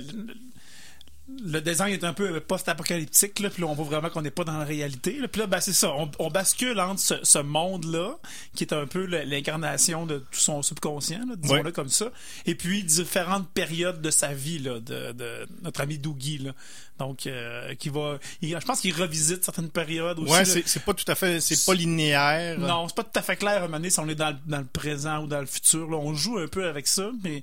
le- 1.45 1.61
design 1.61 1.93
est 1.93 2.05
un 2.05 2.13
peu 2.13 2.39
post-apocalyptique, 2.41 3.41
là, 3.41 3.51
puis 3.51 3.63
là, 3.63 3.69
on 3.69 3.75
voit 3.75 3.85
vraiment 3.85 4.11
qu'on 4.11 4.23
n'est 4.23 4.31
pas 4.31 4.45
dans 4.45 4.57
la 4.59 4.65
réalité. 4.65 5.19
Là. 5.19 5.29
Puis 5.29 5.41
là, 5.41 5.47
ben, 5.47 5.61
c'est 5.61 5.73
ça. 5.73 5.93
On, 5.95 6.11
on 6.19 6.31
bascule 6.31 6.79
entre 6.81 7.01
ce, 7.01 7.15
ce 7.23 7.39
monde-là, 7.39 8.17
qui 8.55 8.65
est 8.65 8.73
un 8.73 8.87
peu 8.87 9.05
l'incarnation 9.07 10.07
de 10.07 10.19
tout 10.19 10.39
son 10.39 10.63
subconscient, 10.63 11.21
disons-le 11.37 11.63
Ouais. 11.65 11.73
comme 11.73 11.89
ça, 11.89 12.11
et 12.47 12.55
puis 12.55 12.85
différentes 12.85 13.49
périodes 13.51 14.01
de 14.01 14.11
sa 14.11 14.33
vie, 14.33 14.59
là, 14.59 14.81
de, 14.81 15.13
de 15.13 15.47
notre 15.63 15.81
ami 15.81 15.99
Doogie. 15.99 16.39
Là. 16.39 16.53
Donc, 16.99 17.27
euh, 17.27 17.75
qui 17.75 17.89
va. 17.91 18.19
il- 18.41 18.59
je 18.59 18.65
pense 18.65 18.81
qu'il 18.81 18.95
revisite 18.95 19.45
certaines 19.45 19.69
périodes 19.69 20.19
aussi. 20.19 20.33
Ouais, 20.33 20.45
c'est 20.47 20.67
c'est 20.67 20.83
pas 20.85 20.95
tout 20.95 21.05
à 21.09 21.15
fait, 21.15 21.41
c'est 21.41 21.65
pas 21.67 21.75
linéaire. 21.75 22.59
Non, 22.59 22.89
c'est 22.89 22.97
pas 22.97 23.05
tout 23.05 23.19
à 23.19 23.23
fait 23.23 23.37
clair 23.37 23.53
à 23.55 23.57
un 23.57 23.61
moment 23.63 23.77
donné 23.79 23.91
si 23.91 24.01
on 24.01 24.09
est 24.09 24.15
dans 24.15 24.31
le, 24.31 24.37
dans 24.47 24.59
le 24.59 24.65
présent 24.65 25.23
ou 25.23 25.27
dans 25.27 25.41
le 25.41 25.47
futur. 25.47 25.91
Là. 25.91 25.97
On 25.99 26.15
joue 26.15 26.39
un 26.39 26.47
peu 26.49 26.67
avec 26.67 26.87
ça, 26.87 27.11
mais 27.23 27.43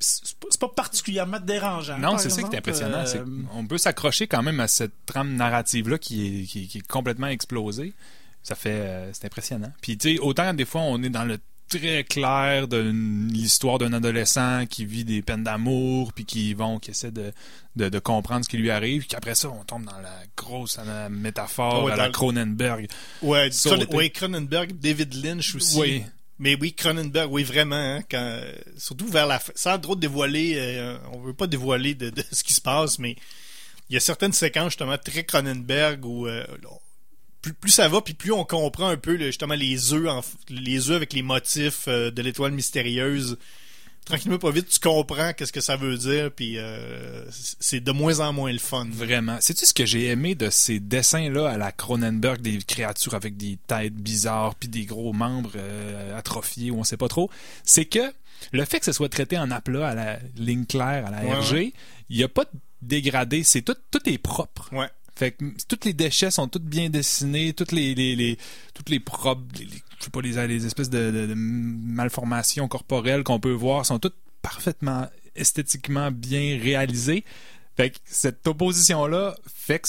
c'est 0.00 0.36
pas, 0.38 0.48
c'est 0.50 0.60
pas 0.60 0.68
particulièrement 0.68 1.40
dérangeant. 1.40 1.98
Non, 1.98 2.18
c'est 2.18 2.30
ça 2.30 2.42
qui 2.42 2.54
est 2.54 2.58
impressionnant. 2.58 3.04
Euh, 3.06 3.24
qu'on 3.50 3.66
peut 3.66 3.78
s'accrocher 3.78 4.26
quand 4.26 4.42
même 4.42 4.60
à 4.60 4.68
cette 4.68 4.92
trame 5.06 5.34
narrative-là 5.34 5.98
qui 5.98 6.42
est, 6.42 6.44
qui, 6.46 6.68
qui 6.68 6.78
est 6.78 6.86
complètement 6.86 7.28
explosée. 7.28 7.92
Ça 8.42 8.54
fait... 8.54 8.70
euh, 8.70 9.10
c'est 9.12 9.24
impressionnant. 9.24 9.72
Puis, 9.80 9.96
tu 9.96 10.14
sais, 10.14 10.18
autant 10.20 10.52
des 10.52 10.64
fois, 10.66 10.82
on 10.82 11.02
est 11.02 11.08
dans 11.10 11.24
le 11.24 11.38
très 11.70 12.04
clair 12.04 12.68
de 12.68 12.76
l'histoire 13.32 13.78
d'un 13.78 13.94
adolescent 13.94 14.66
qui 14.66 14.84
vit 14.84 15.04
des 15.04 15.22
peines 15.22 15.44
d'amour, 15.44 16.12
puis 16.12 16.26
qui 16.26 16.52
vont, 16.52 16.78
qui 16.78 16.90
essaie 16.90 17.10
de, 17.10 17.32
de, 17.76 17.88
de 17.88 17.98
comprendre 17.98 18.44
ce 18.44 18.50
qui 18.50 18.58
lui 18.58 18.70
arrive, 18.70 19.00
puis 19.00 19.08
qu'après 19.08 19.34
ça, 19.34 19.48
on 19.48 19.64
tombe 19.64 19.86
dans 19.86 19.98
la 19.98 20.14
grosse 20.36 20.78
euh, 20.78 21.08
métaphore 21.08 21.76
Ah 21.80 21.84
ouais, 21.84 21.92
à 21.92 21.96
dans 21.96 22.02
la 22.02 22.10
Cronenberg. 22.10 22.88
Ouais, 23.22 23.48
Cronenberg, 24.10 24.78
David 24.78 25.14
Lynch 25.24 25.54
aussi. 25.54 25.80
Oui. 25.80 26.04
Mais 26.38 26.56
oui, 26.60 26.74
Cronenberg, 26.74 27.30
oui, 27.32 27.44
vraiment. 27.44 28.00
hein, 28.12 28.42
surtout 28.76 29.06
vers 29.06 29.26
la 29.26 29.38
fin. 29.38 29.52
Sans 29.54 29.78
trop 29.78 29.96
dévoiler, 29.96 30.54
euh, 30.56 30.96
on 31.12 31.20
veut 31.20 31.34
pas 31.34 31.46
dévoiler 31.46 31.94
de, 31.94 32.12
ce 32.32 32.42
qui 32.42 32.54
se 32.54 32.60
passe, 32.60 32.98
mais 32.98 33.16
il 33.88 33.94
y 33.94 33.96
a 33.96 34.00
certaines 34.00 34.32
séquences 34.32 34.72
justement 34.72 34.98
très 34.98 35.24
Cronenberg 35.24 36.04
où 36.04 36.26
euh, 36.26 36.44
plus, 37.52 37.70
ça 37.70 37.88
va, 37.88 38.00
puis 38.00 38.14
plus 38.14 38.32
on 38.32 38.44
comprend 38.44 38.88
un 38.88 38.96
peu 38.96 39.18
justement 39.18 39.54
les 39.54 39.92
œufs, 39.92 40.08
les 40.48 40.90
œufs 40.90 40.96
avec 40.96 41.12
les 41.12 41.22
motifs 41.22 41.84
euh, 41.88 42.10
de 42.10 42.22
l'étoile 42.22 42.52
mystérieuse. 42.52 43.38
Tranquillement, 44.04 44.38
pas 44.38 44.50
vite, 44.50 44.68
tu 44.68 44.78
comprends 44.80 45.32
qu'est-ce 45.32 45.52
que 45.52 45.62
ça 45.62 45.76
veut 45.76 45.96
dire, 45.96 46.30
puis 46.30 46.58
euh, 46.58 47.24
c'est 47.30 47.80
de 47.80 47.90
moins 47.90 48.20
en 48.20 48.32
moins 48.34 48.52
le 48.52 48.58
fun. 48.58 48.86
Vraiment. 48.90 49.38
Sais-tu 49.40 49.64
ce 49.64 49.72
que 49.72 49.86
j'ai 49.86 50.06
aimé 50.08 50.34
de 50.34 50.50
ces 50.50 50.78
dessins-là 50.78 51.48
à 51.48 51.56
la 51.56 51.72
Cronenberg, 51.72 52.42
des 52.42 52.58
créatures 52.58 53.14
avec 53.14 53.36
des 53.38 53.58
têtes 53.66 53.94
bizarres, 53.94 54.54
puis 54.56 54.68
des 54.68 54.84
gros 54.84 55.12
membres 55.14 55.52
euh, 55.56 56.18
atrophiés, 56.18 56.70
ou 56.70 56.78
on 56.80 56.84
sait 56.84 56.98
pas 56.98 57.08
trop? 57.08 57.30
C'est 57.64 57.86
que 57.86 58.12
le 58.52 58.64
fait 58.66 58.78
que 58.78 58.84
ce 58.84 58.92
soit 58.92 59.08
traité 59.08 59.38
en 59.38 59.50
aplat, 59.50 59.88
à 59.88 59.94
la 59.94 60.18
ligne 60.36 60.66
claire, 60.66 61.06
à 61.06 61.10
la 61.10 61.24
Ouais, 61.24 61.38
RG, 61.40 61.72
il 62.10 62.16
n'y 62.18 62.22
a 62.24 62.28
pas 62.28 62.44
de 62.44 62.50
dégradé. 62.82 63.42
C'est 63.42 63.62
tout, 63.62 63.76
tout 63.90 64.06
est 64.06 64.18
propre. 64.18 64.68
Ouais. 64.72 64.88
Fait 65.16 65.30
que 65.30 65.44
tous 65.68 65.78
les 65.86 65.92
déchets 65.94 66.30
sont 66.32 66.48
tous 66.48 66.58
bien 66.58 66.90
dessinés, 66.90 67.52
toutes 67.54 67.70
les, 67.72 67.94
les, 67.94 68.16
les 68.16 68.36
toutes 68.74 68.90
les 68.90 68.98
propres, 69.00 69.42
les, 69.58 69.64
les- 69.64 69.82
je 70.04 70.20
sais 70.20 70.34
pas, 70.34 70.46
les, 70.46 70.66
espèces 70.66 70.90
de 70.90 71.32
malformations 71.34 72.68
corporelles 72.68 73.24
qu'on 73.24 73.40
peut 73.40 73.52
voir 73.52 73.86
sont 73.86 73.98
toutes 73.98 74.16
parfaitement 74.42 75.08
esthétiquement 75.34 76.10
bien 76.10 76.58
réalisées. 76.62 77.24
Fait 77.76 77.90
que 77.90 77.96
cette 78.04 78.46
opposition-là 78.46 79.34
fait 79.52 79.80
que 79.80 79.88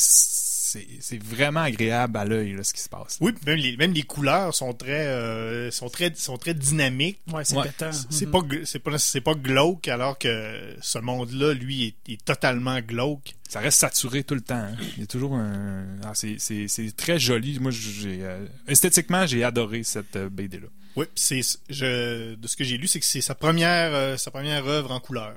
c'est 0.65 0.87
c'est 0.99 1.21
vraiment 1.21 1.61
agréable 1.61 2.17
à 2.17 2.25
l'œil, 2.25 2.53
là, 2.53 2.63
ce 2.63 2.73
qui 2.73 2.81
se 2.81 2.89
passe. 2.89 3.17
Oui, 3.21 3.31
puis 3.33 3.43
même 3.45 3.57
les, 3.57 3.77
même 3.77 3.93
les 3.93 4.03
couleurs 4.03 4.53
sont 4.53 4.73
très, 4.73 5.07
euh, 5.07 5.69
sont 5.71 5.89
très, 5.89 6.13
sont 6.15 6.37
très 6.37 6.53
dynamiques. 6.53 7.19
Ouais, 7.31 7.45
c'est 7.45 7.55
Ouais. 7.55 7.63
pétant. 7.63 7.91
C'est 8.09 8.25
pas, 8.29 8.39
c'est 8.65 8.79
pas, 8.79 8.97
c'est 8.97 9.21
pas 9.21 9.35
glauque, 9.35 9.87
alors 9.87 10.17
que 10.17 10.75
ce 10.81 10.99
monde-là, 10.99 11.53
lui, 11.53 11.85
est, 12.07 12.11
est 12.13 12.23
totalement 12.25 12.79
glauque. 12.81 13.33
Ça 13.47 13.59
reste 13.59 13.79
saturé 13.79 14.23
tout 14.23 14.35
le 14.35 14.41
temps. 14.41 14.55
hein. 14.55 14.75
Il 14.95 15.01
y 15.01 15.03
a 15.03 15.07
toujours 15.07 15.35
un... 15.35 15.85
ah, 16.03 16.11
c'est- 16.15 16.37
c'est 16.39 16.67
c'est 16.67 16.95
très 16.95 17.19
joli. 17.19 17.59
Moi, 17.59 17.71
j'ai 17.71 18.19
euh, 18.23 18.45
esthétiquement, 18.67 19.25
j'ai 19.27 19.43
adoré 19.43 19.83
cette 19.83 20.15
euh, 20.15 20.29
BD-là. 20.29 20.67
Oui, 20.95 21.05
puis 21.13 21.23
c'est, 21.23 21.41
je, 21.69 22.35
de 22.35 22.47
ce 22.47 22.55
que 22.55 22.63
j'ai 22.63 22.77
lu, 22.77 22.87
c'est 22.87 22.99
que 22.99 23.05
c'est 23.05 23.21
sa 23.21 23.35
première, 23.35 23.93
euh, 23.93 24.17
sa 24.17 24.31
première 24.31 24.65
œuvre 24.65 24.91
en 24.91 24.99
couleur. 24.99 25.35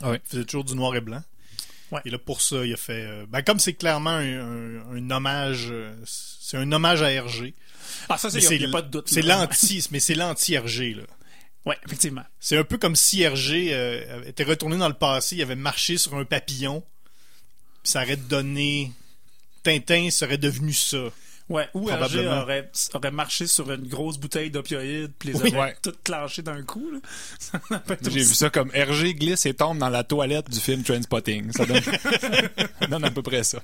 Ah 0.00 0.10
ouais. 0.10 0.20
Il 0.26 0.30
faisait 0.30 0.44
toujours 0.44 0.64
du 0.64 0.74
noir 0.74 0.94
et 0.96 1.00
blanc. 1.00 1.22
Ouais. 1.92 2.00
Et 2.04 2.10
là, 2.10 2.18
pour 2.18 2.40
ça, 2.42 2.64
il 2.64 2.72
a 2.72 2.76
fait... 2.76 3.04
euh, 3.06 3.26
ben, 3.28 3.42
comme 3.42 3.60
c'est 3.60 3.74
clairement 3.74 4.10
un, 4.10 4.40
un- 4.40 4.96
un 4.96 5.10
hommage... 5.10 5.68
euh, 5.70 5.94
c'est 6.04 6.56
un 6.56 6.70
hommage 6.72 7.02
à 7.02 7.12
Hergé. 7.12 7.54
Ah, 8.08 8.18
ça, 8.18 8.30
c'est, 8.30 8.40
il 8.40 8.58
n'y 8.58 8.64
a 8.66 8.70
pas 8.70 8.82
de 8.82 8.90
doute. 8.90 9.08
C'est 9.08 9.22
l'anti... 9.22 9.86
mais 9.92 10.00
c'est 10.00 10.14
l'anti-Hergé, 10.14 10.94
là. 10.94 11.04
Ouais, 11.64 11.78
effectivement. 11.86 12.24
C'est 12.40 12.56
un 12.56 12.64
peu 12.64 12.78
comme 12.78 12.96
si 12.96 13.22
Hergé 13.22 13.68
euh, 13.72 14.22
était 14.24 14.44
retourné 14.44 14.76
dans 14.76 14.88
le 14.88 14.94
passé, 14.94 15.36
il 15.36 15.42
avait 15.42 15.54
marché 15.56 15.96
sur 15.96 16.14
un 16.16 16.24
papillon, 16.24 16.82
puis 17.82 17.92
ça 17.92 18.02
aurait 18.02 18.16
donné... 18.16 18.92
Tintin 19.62 20.10
serait 20.10 20.38
devenu 20.38 20.72
ça. 20.72 21.10
Ouais, 21.48 21.68
ou 21.74 21.88
Hergé 21.88 22.18
Probablement. 22.24 22.42
aurait, 22.42 22.70
aurait 22.94 23.10
marché 23.12 23.46
sur 23.46 23.70
une 23.70 23.86
grosse 23.86 24.18
bouteille 24.18 24.50
d'opioïdes 24.50 25.12
puis 25.16 25.28
les 25.28 25.36
Oui. 25.40 25.50
aurait 25.54 25.58
Ouais. 25.68 25.76
toutes 25.80 26.02
clenchées 26.02 26.42
d'un 26.42 26.62
coup. 26.64 26.90
J'ai 28.02 28.20
vu 28.24 28.34
ça 28.34 28.50
comme 28.50 28.70
Hergé 28.74 29.14
glisse 29.14 29.46
et 29.46 29.54
tombe 29.54 29.78
dans 29.78 29.88
la 29.88 30.02
toilette 30.02 30.50
du 30.50 30.58
film 30.58 30.82
Trainspotting. 30.82 31.52
Ça 31.52 31.64
donne, 31.64 31.80
ça 32.80 32.86
donne 32.88 33.04
à 33.04 33.10
peu 33.12 33.22
près 33.22 33.44
ça. 33.44 33.62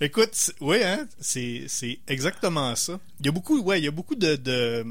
Écoute, 0.00 0.52
oui, 0.60 0.82
hein, 0.82 1.06
c'est, 1.20 1.64
c'est 1.68 1.98
exactement 2.08 2.74
ça. 2.76 2.98
Il 3.20 3.26
y 3.26 3.28
a 3.28 3.32
beaucoup, 3.32 3.60
ouais, 3.60 3.78
il 3.80 3.84
y 3.84 3.88
a 3.88 3.92
beaucoup 3.92 4.14
de, 4.14 4.36
de- 4.36 4.82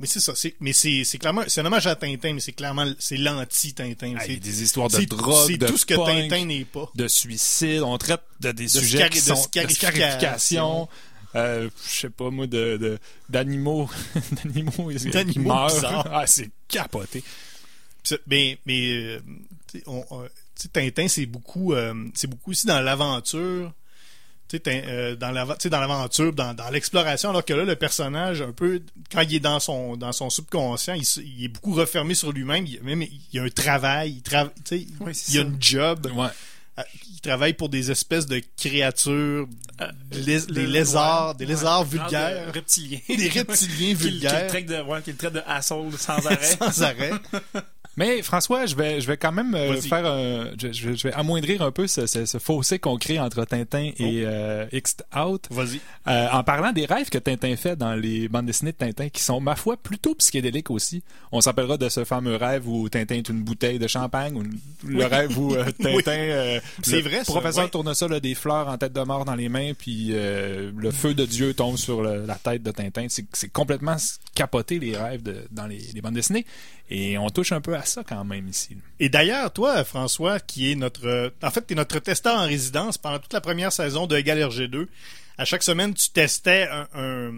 mais 0.00 0.06
c'est 0.06 0.20
ça, 0.20 0.34
c'est, 0.34 0.54
mais 0.60 0.72
c'est, 0.72 1.04
c'est 1.04 1.16
clairement, 1.16 1.44
c'est 1.46 1.60
un 1.60 1.64
hommage 1.66 1.86
à 1.86 1.94
Tintin, 1.94 2.34
mais 2.34 2.40
c'est 2.40 2.52
clairement, 2.52 2.92
c'est 2.98 3.16
l'anti-Tintin. 3.16 4.14
Ah, 4.18 4.22
c'est, 4.26 4.36
des 4.36 4.62
histoires 4.62 4.88
de 4.88 5.04
drogue, 5.04 5.46
c'est 5.46 5.56
de 5.56 5.66
tout 5.66 5.78
ce 5.78 5.86
que 5.86 5.94
punk, 5.94 6.28
Tintin 6.28 6.44
n'est 6.44 6.64
pas. 6.64 6.90
de 6.94 7.08
suicide. 7.08 7.82
On 7.82 7.96
traite 7.98 8.20
de 8.40 8.50
des 8.52 8.68
sujets 8.68 9.08
qui 9.10 9.20
de 9.20 9.24
sont 9.24 9.36
scarification. 9.36 10.88
Euh, 11.34 11.70
je 11.86 11.90
sais 12.00 12.10
pas 12.10 12.30
moi 12.30 12.46
de 12.46 12.98
d'animaux 13.28 13.88
d'animaux 14.44 14.90
qui 14.90 15.38
meurent. 15.38 16.06
Ah, 16.12 16.26
c'est 16.26 16.50
capoté. 16.68 17.24
C'est- 18.02 18.20
Mais, 18.26 18.58
mais 18.66 18.92
euh, 18.92 19.20
on- 19.86 20.04
euh, 20.22 20.28
Tintin, 20.72 21.08
c'est 21.08 21.26
beaucoup, 21.26 21.72
euh, 21.72 21.94
c'est 22.14 22.26
beaucoup 22.28 22.50
aussi 22.50 22.66
dans 22.66 22.80
l'aventure. 22.80 23.72
Euh, 24.66 25.16
dans 25.16 25.30
l'aventure, 25.30 26.32
dans, 26.34 26.52
dans 26.52 26.68
l'exploration, 26.68 27.30
alors 27.30 27.42
que 27.42 27.54
là, 27.54 27.64
le 27.64 27.74
personnage, 27.74 28.42
un 28.42 28.52
peu, 28.52 28.82
quand 29.10 29.22
il 29.22 29.36
est 29.36 29.40
dans 29.40 29.58
son, 29.60 29.96
dans 29.96 30.12
son 30.12 30.28
subconscient, 30.28 30.94
il, 30.94 31.44
est 31.44 31.48
beaucoup 31.48 31.72
refermé 31.72 32.12
sur 32.14 32.32
lui-même. 32.32 32.66
Il, 32.66 32.82
même, 32.82 33.00
il 33.00 33.20
y 33.32 33.38
a 33.38 33.44
un 33.44 33.48
travail, 33.48 34.20
il, 34.70 34.86
Oui, 35.00 35.12
y 35.30 35.38
a 35.38 35.40
une 35.40 35.56
job. 35.58 36.06
Ouais. 36.14 36.28
Il 37.10 37.20
travaille 37.20 37.52
pour 37.52 37.68
des 37.68 37.90
espèces 37.90 38.26
de 38.26 38.40
créatures, 38.56 39.46
Euh, 39.80 39.90
lés- 40.12 40.38
le- 40.48 40.54
des 40.54 40.66
lézards, 40.66 41.34
des 41.34 41.44
ouais, 41.44 41.50
lézards 41.50 41.82
genre 41.82 41.84
de 41.84 41.90
vulgaires, 41.98 42.52
reptiliens. 42.54 42.98
des 43.08 43.28
reptiliens 43.28 43.44
Qui- 43.78 43.84
Qui, 43.84 43.90
le 43.90 43.94
vulgaires, 44.10 44.46
traite 44.46 44.66
de, 44.66 44.80
ouais, 44.80 45.02
qui 45.02 45.10
le 45.12 45.16
traite 45.18 45.34
de 45.34 45.42
asshole 45.46 45.92
sans 45.98 46.14
arrêt. 46.26 46.56
sans 46.58 46.82
arrêt. 46.82 47.12
Mais 47.96 48.22
François, 48.22 48.64
je 48.66 48.74
vais, 48.74 49.00
je 49.02 49.06
vais 49.06 49.16
quand 49.18 49.32
même 49.32 49.54
euh, 49.54 49.80
faire 49.82 50.06
un, 50.06 50.46
je, 50.60 50.72
je 50.72 51.08
vais- 51.08 51.12
amoindrir 51.12 51.60
un 51.62 51.70
peu 51.70 51.86
ce, 51.86 52.06
ce- 52.06 52.24
ce 52.24 52.38
fossé 52.38 52.78
qu'on 52.78 52.96
crée 52.96 53.18
entre 53.20 53.44
Tintin 53.44 53.90
et 53.98 54.22
euh, 54.24 54.64
X'd 54.72 55.04
Out 55.14 55.46
Vas-y. 55.50 55.80
euh, 56.08 56.28
en 56.32 56.42
parlant 56.42 56.72
des 56.72 56.86
rêves 56.86 57.10
que 57.10 57.18
Tintin 57.18 57.54
fait 57.56 57.76
dans 57.76 57.94
les 57.94 58.28
bandes 58.28 58.46
dessinées 58.46 58.72
de 58.72 58.76
Tintin 58.78 59.08
qui 59.10 59.22
sont 59.22 59.40
ma 59.40 59.56
foi 59.56 59.76
plutôt 59.76 60.14
psychédéliques 60.14 60.70
aussi. 60.70 61.02
On 61.32 61.40
s'appellera 61.42 61.76
de 61.76 61.88
ce 61.90 62.04
fameux 62.04 62.36
rêve 62.36 62.66
où 62.66 62.88
Tintin 62.88 63.16
est 63.16 63.28
une 63.28 63.42
bouteille 63.42 63.78
de 63.78 63.86
champagne 63.86 64.36
ou 64.36 64.42
le 64.88 65.04
rêve 65.04 65.38
où 65.38 65.54
euh, 65.54 65.64
Tintin 65.82 65.92
Oui. 65.94 66.02
euh, 66.08 66.60
C'est 66.82 67.02
vrai, 67.02 67.18
ça, 67.24 67.32
professeur 67.32 67.64
ouais. 67.64 67.70
Tournesol 67.70 68.14
a 68.14 68.20
des 68.20 68.34
fleurs 68.34 68.68
en 68.68 68.78
tête 68.78 68.94
de 68.94 69.02
mort 69.02 69.24
dans 69.26 69.34
les 69.34 69.50
mains 69.50 69.72
puis 69.78 70.08
euh, 70.12 70.70
le 70.76 70.90
feu 70.92 71.12
de 71.12 71.26
Dieu 71.26 71.52
tombe 71.52 71.76
sur 71.76 72.00
le- 72.02 72.24
la 72.24 72.36
tête 72.36 72.62
de 72.62 72.70
Tintin. 72.70 73.06
C'est 73.10 73.26
c'est 73.34 73.52
complètement 73.52 73.96
capoté 74.34 74.78
les 74.78 74.96
rêves 74.96 75.22
de- 75.22 75.44
dans 75.50 75.66
les, 75.66 75.78
les 75.94 76.00
bandes 76.00 76.14
dessinées 76.14 76.46
et 76.90 77.16
on 77.18 77.28
touche 77.30 77.52
un 77.52 77.60
peu 77.60 77.74
à 77.74 77.81
ça 77.86 78.02
quand 78.04 78.24
même 78.24 78.48
ici. 78.48 78.76
Et 79.00 79.08
d'ailleurs, 79.08 79.52
toi, 79.52 79.84
François, 79.84 80.40
qui 80.40 80.72
est 80.72 80.74
notre... 80.74 81.32
En 81.42 81.50
fait, 81.50 81.66
tu 81.66 81.74
es 81.74 81.76
notre 81.76 81.98
testeur 81.98 82.36
en 82.36 82.46
résidence 82.46 82.98
pendant 82.98 83.18
toute 83.18 83.32
la 83.32 83.40
première 83.40 83.72
saison 83.72 84.06
de 84.06 84.16
Égal 84.16 84.38
RG2. 84.38 84.86
À 85.38 85.44
chaque 85.44 85.62
semaine, 85.62 85.94
tu 85.94 86.10
testais 86.10 86.68
un, 86.94 87.32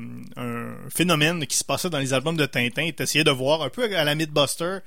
phénomène 0.95 1.47
qui 1.47 1.57
se 1.57 1.65
passait 1.65 1.91
dans 1.91 1.99
les 1.99 2.13
albums 2.13 2.37
de 2.37 2.47
Tintin 2.47 2.83
et 2.83 2.93
tu 2.93 3.25
de 3.25 3.31
voir 3.31 3.63
un 3.63 3.71
peu 3.71 3.85
à 3.97 4.05
la 4.05 4.15
Mythbuster 4.15 4.79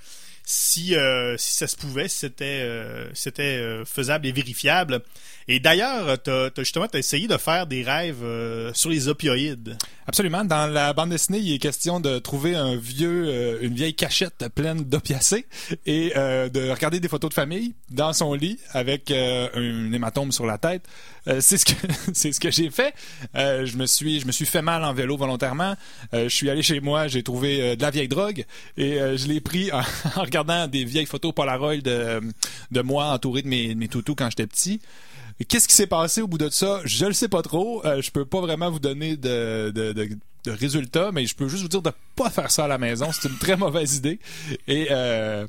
si, 0.43 0.95
euh, 0.95 1.35
si 1.37 1.53
ça 1.53 1.67
se 1.67 1.75
pouvait, 1.75 2.07
si 2.07 2.19
c'était 2.19 2.61
euh, 2.61 3.11
euh, 3.39 3.85
faisable 3.85 4.27
et 4.27 4.31
vérifiable. 4.31 5.01
Et 5.49 5.59
d'ailleurs, 5.59 6.21
tu 6.21 6.29
as, 6.29 6.51
justement 6.57 6.87
t'as 6.87 6.99
essayé 6.99 7.27
de 7.27 7.37
faire 7.37 7.67
des 7.67 7.83
rêves 7.83 8.23
euh, 8.23 8.71
sur 8.73 8.89
les 8.89 9.07
opioïdes. 9.07 9.77
Absolument. 10.05 10.45
Dans 10.45 10.67
la 10.67 10.93
bande 10.93 11.09
dessinée, 11.09 11.39
il 11.39 11.53
est 11.53 11.57
question 11.59 11.99
de 11.99 12.19
trouver 12.19 12.55
un 12.55 12.75
vieux, 12.77 13.25
euh, 13.27 13.57
une 13.61 13.73
vieille 13.73 13.93
cachette 13.93 14.45
pleine 14.55 14.83
d'opiacés 14.83 15.45
et 15.85 16.13
euh, 16.15 16.47
de 16.49 16.69
regarder 16.69 16.99
des 16.99 17.09
photos 17.09 17.29
de 17.29 17.33
famille 17.33 17.75
dans 17.89 18.13
son 18.13 18.33
lit 18.33 18.57
avec 18.71 19.11
euh, 19.11 19.49
un 19.53 19.91
hématome 19.91 20.31
sur 20.31 20.45
la 20.45 20.57
tête. 20.57 20.83
Euh, 21.27 21.39
c'est 21.41 21.57
ce 21.57 21.65
que 21.65 21.73
c'est 22.13 22.31
ce 22.31 22.39
que 22.39 22.51
j'ai 22.51 22.69
fait. 22.69 22.93
Euh, 23.35 23.65
je 23.65 23.77
me 23.77 23.85
suis 23.85 24.19
je 24.21 24.27
me 24.27 24.31
suis 24.31 24.45
fait 24.45 24.61
mal 24.61 24.83
en 24.83 24.93
vélo 24.93 25.17
volontairement. 25.17 25.75
Je 26.13 26.29
suis 26.29 26.49
allé 26.49 26.61
chez 26.61 26.79
moi, 26.79 27.07
j'ai 27.07 27.23
trouvé 27.23 27.75
de 27.75 27.81
la 27.81 27.91
vieille 27.91 28.07
drogue 28.07 28.45
et 28.77 28.97
je 29.17 29.27
l'ai 29.27 29.41
pris 29.41 29.71
en, 29.71 29.79
en 30.15 30.21
regardant 30.21 30.67
des 30.67 30.85
vieilles 30.85 31.05
photos 31.05 31.33
Polaroid 31.33 31.77
de, 31.77 32.21
de 32.71 32.81
moi 32.81 33.07
entouré 33.07 33.41
de 33.41 33.47
mes, 33.47 33.73
de 33.73 33.79
mes 33.79 33.87
toutous 33.87 34.15
quand 34.15 34.29
j'étais 34.29 34.47
petit. 34.47 34.79
Qu'est-ce 35.45 35.67
qui 35.67 35.75
s'est 35.75 35.87
passé 35.87 36.21
au 36.21 36.27
bout 36.27 36.37
de 36.39 36.49
ça? 36.49 36.81
Je 36.85 37.05
le 37.05 37.13
sais 37.13 37.27
pas 37.27 37.41
trop. 37.41 37.85
Euh, 37.85 38.01
je 38.01 38.09
peux 38.11 38.25
pas 38.25 38.41
vraiment 38.41 38.71
vous 38.71 38.79
donner 38.79 39.17
de, 39.17 39.71
de, 39.73 39.91
de, 39.93 40.09
de 40.45 40.51
résultats, 40.51 41.11
mais 41.11 41.25
je 41.27 41.35
peux 41.35 41.47
juste 41.47 41.61
vous 41.61 41.69
dire 41.69 41.81
de 41.81 41.91
pas 42.15 42.29
faire 42.29 42.49
ça 42.49 42.65
à 42.65 42.67
la 42.67 42.77
maison. 42.77 43.11
C'est 43.11 43.29
une 43.29 43.37
très 43.37 43.55
mauvaise 43.57 43.95
idée. 43.97 44.19
Et, 44.67 44.87
euh, 44.89 45.45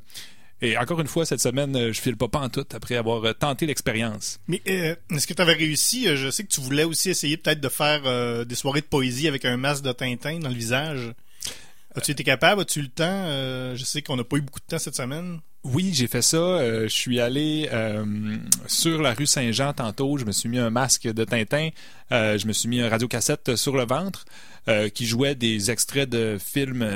et 0.61 0.77
encore 0.77 1.01
une 1.01 1.07
fois, 1.07 1.25
cette 1.25 1.41
semaine, 1.41 1.75
euh, 1.77 1.93
je 1.93 2.01
file 2.01 2.17
pas 2.17 2.29
en 2.39 2.49
tout 2.51 2.67
après 2.75 2.97
avoir 2.97 3.25
euh, 3.25 3.33
tenté 3.33 3.65
l'expérience. 3.65 4.41
Mais 4.47 4.61
euh, 4.69 4.95
est-ce 5.11 5.27
que 5.27 5.33
tu 5.33 5.41
avais 5.41 5.55
réussi? 5.55 6.07
Euh, 6.07 6.17
Je 6.17 6.31
sais 6.31 6.43
que 6.45 6.49
tu 6.49 6.61
voulais 6.61 6.85
aussi 6.85 7.09
essayer 7.11 7.37
peut-être 7.39 7.61
de 7.61 7.69
faire 7.71 8.45
des 8.45 8.55
soirées 8.55 8.81
de 8.83 8.87
poésie 8.87 9.27
avec 9.29 9.45
un 9.47 9.57
masque 9.57 9.85
de 9.85 9.93
Tintin 9.93 10.39
dans 10.41 10.49
le 10.51 10.55
visage. 10.55 11.13
As-tu 11.95 12.11
été 12.11 12.25
capable? 12.25 12.61
As-tu 12.61 12.81
eu 12.81 12.83
le 12.83 12.89
temps? 12.89 13.75
Je 13.75 13.83
sais 13.85 14.03
qu'on 14.03 14.17
n'a 14.17 14.25
pas 14.25 14.37
eu 14.37 14.43
beaucoup 14.43 14.61
de 14.61 14.67
temps 14.67 14.79
cette 14.79 14.97
semaine. 14.97 15.41
Oui, 15.73 15.91
j'ai 15.93 16.07
fait 16.07 16.23
ça. 16.23 16.37
Euh, 16.37 16.83
je 16.85 16.89
suis 16.95 17.21
allé 17.21 17.69
euh, 17.73 18.05
sur 18.67 19.03
la 19.03 19.13
rue 19.13 19.27
Saint-Jean 19.27 19.73
tantôt. 19.73 20.17
Je 20.17 20.25
me 20.25 20.33
suis 20.33 20.49
mis 20.49 20.59
un 20.59 20.71
masque 20.71 21.03
de 21.07 21.25
Tintin. 21.25 21.69
Euh, 22.11 22.39
je 22.39 22.47
me 22.47 22.53
suis 22.53 22.69
mis 22.69 22.81
un 22.81 22.89
radiocassette 22.89 23.57
sur 23.57 23.77
le 23.77 23.85
ventre 23.85 24.25
qui 24.93 25.07
jouait 25.07 25.35
des 25.35 25.71
extraits 25.71 26.11
de 26.11 26.37
films 26.39 26.87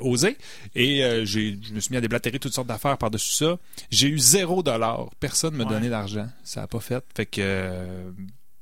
osés. 0.00 0.36
Et 0.74 1.02
je 1.24 1.72
me 1.72 1.78
suis 1.78 1.92
mis 1.92 1.98
à 1.98 2.00
déblatérer 2.00 2.40
toutes 2.40 2.52
sortes 2.52 2.66
d'affaires 2.66 2.98
par-dessus 2.98 3.32
ça. 3.32 3.58
J'ai 3.92 4.08
eu 4.08 4.18
zéro 4.18 4.64
dollar. 4.64 5.08
Personne 5.20 5.52
ne 5.54 5.58
me 5.58 5.64
Ouais. 5.64 5.70
donnait 5.70 5.88
d'argent. 5.88 6.28
Ça 6.42 6.62
n'a 6.62 6.66
pas 6.66 6.80
fait. 6.80 7.04
Fait 7.14 7.26
que... 7.26 7.70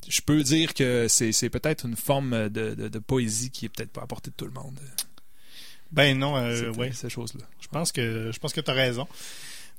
je 0.07 0.21
peux 0.21 0.43
dire 0.43 0.75
que 0.75 1.07
c'est, 1.09 1.49
peut-être 1.49 1.87
une 1.87 1.97
forme 1.97 2.51
de, 2.51 2.75
de, 2.75 2.89
de 2.89 2.99
poésie 2.99 3.49
qui 3.51 3.65
est 3.65 3.71
peut-être 3.71 3.93
pas 3.93 4.03
à 4.03 4.07
portée 4.07 4.31
de 4.31 4.37
tout 4.37 4.45
le 4.45 4.51
monde. 4.53 4.79
Ben 5.93 6.19
non, 6.19 6.37
euh, 6.37 6.73
ouais. 6.73 6.93
Ces 6.93 7.09
choses-là. 7.09 7.45
Je 7.61 7.69
pense 7.69 7.93
que 7.93 8.31
je 8.33 8.39
pense 8.39 8.53
que 8.53 8.61
tu 8.61 8.71
as 8.71 8.75
raison. 8.75 9.07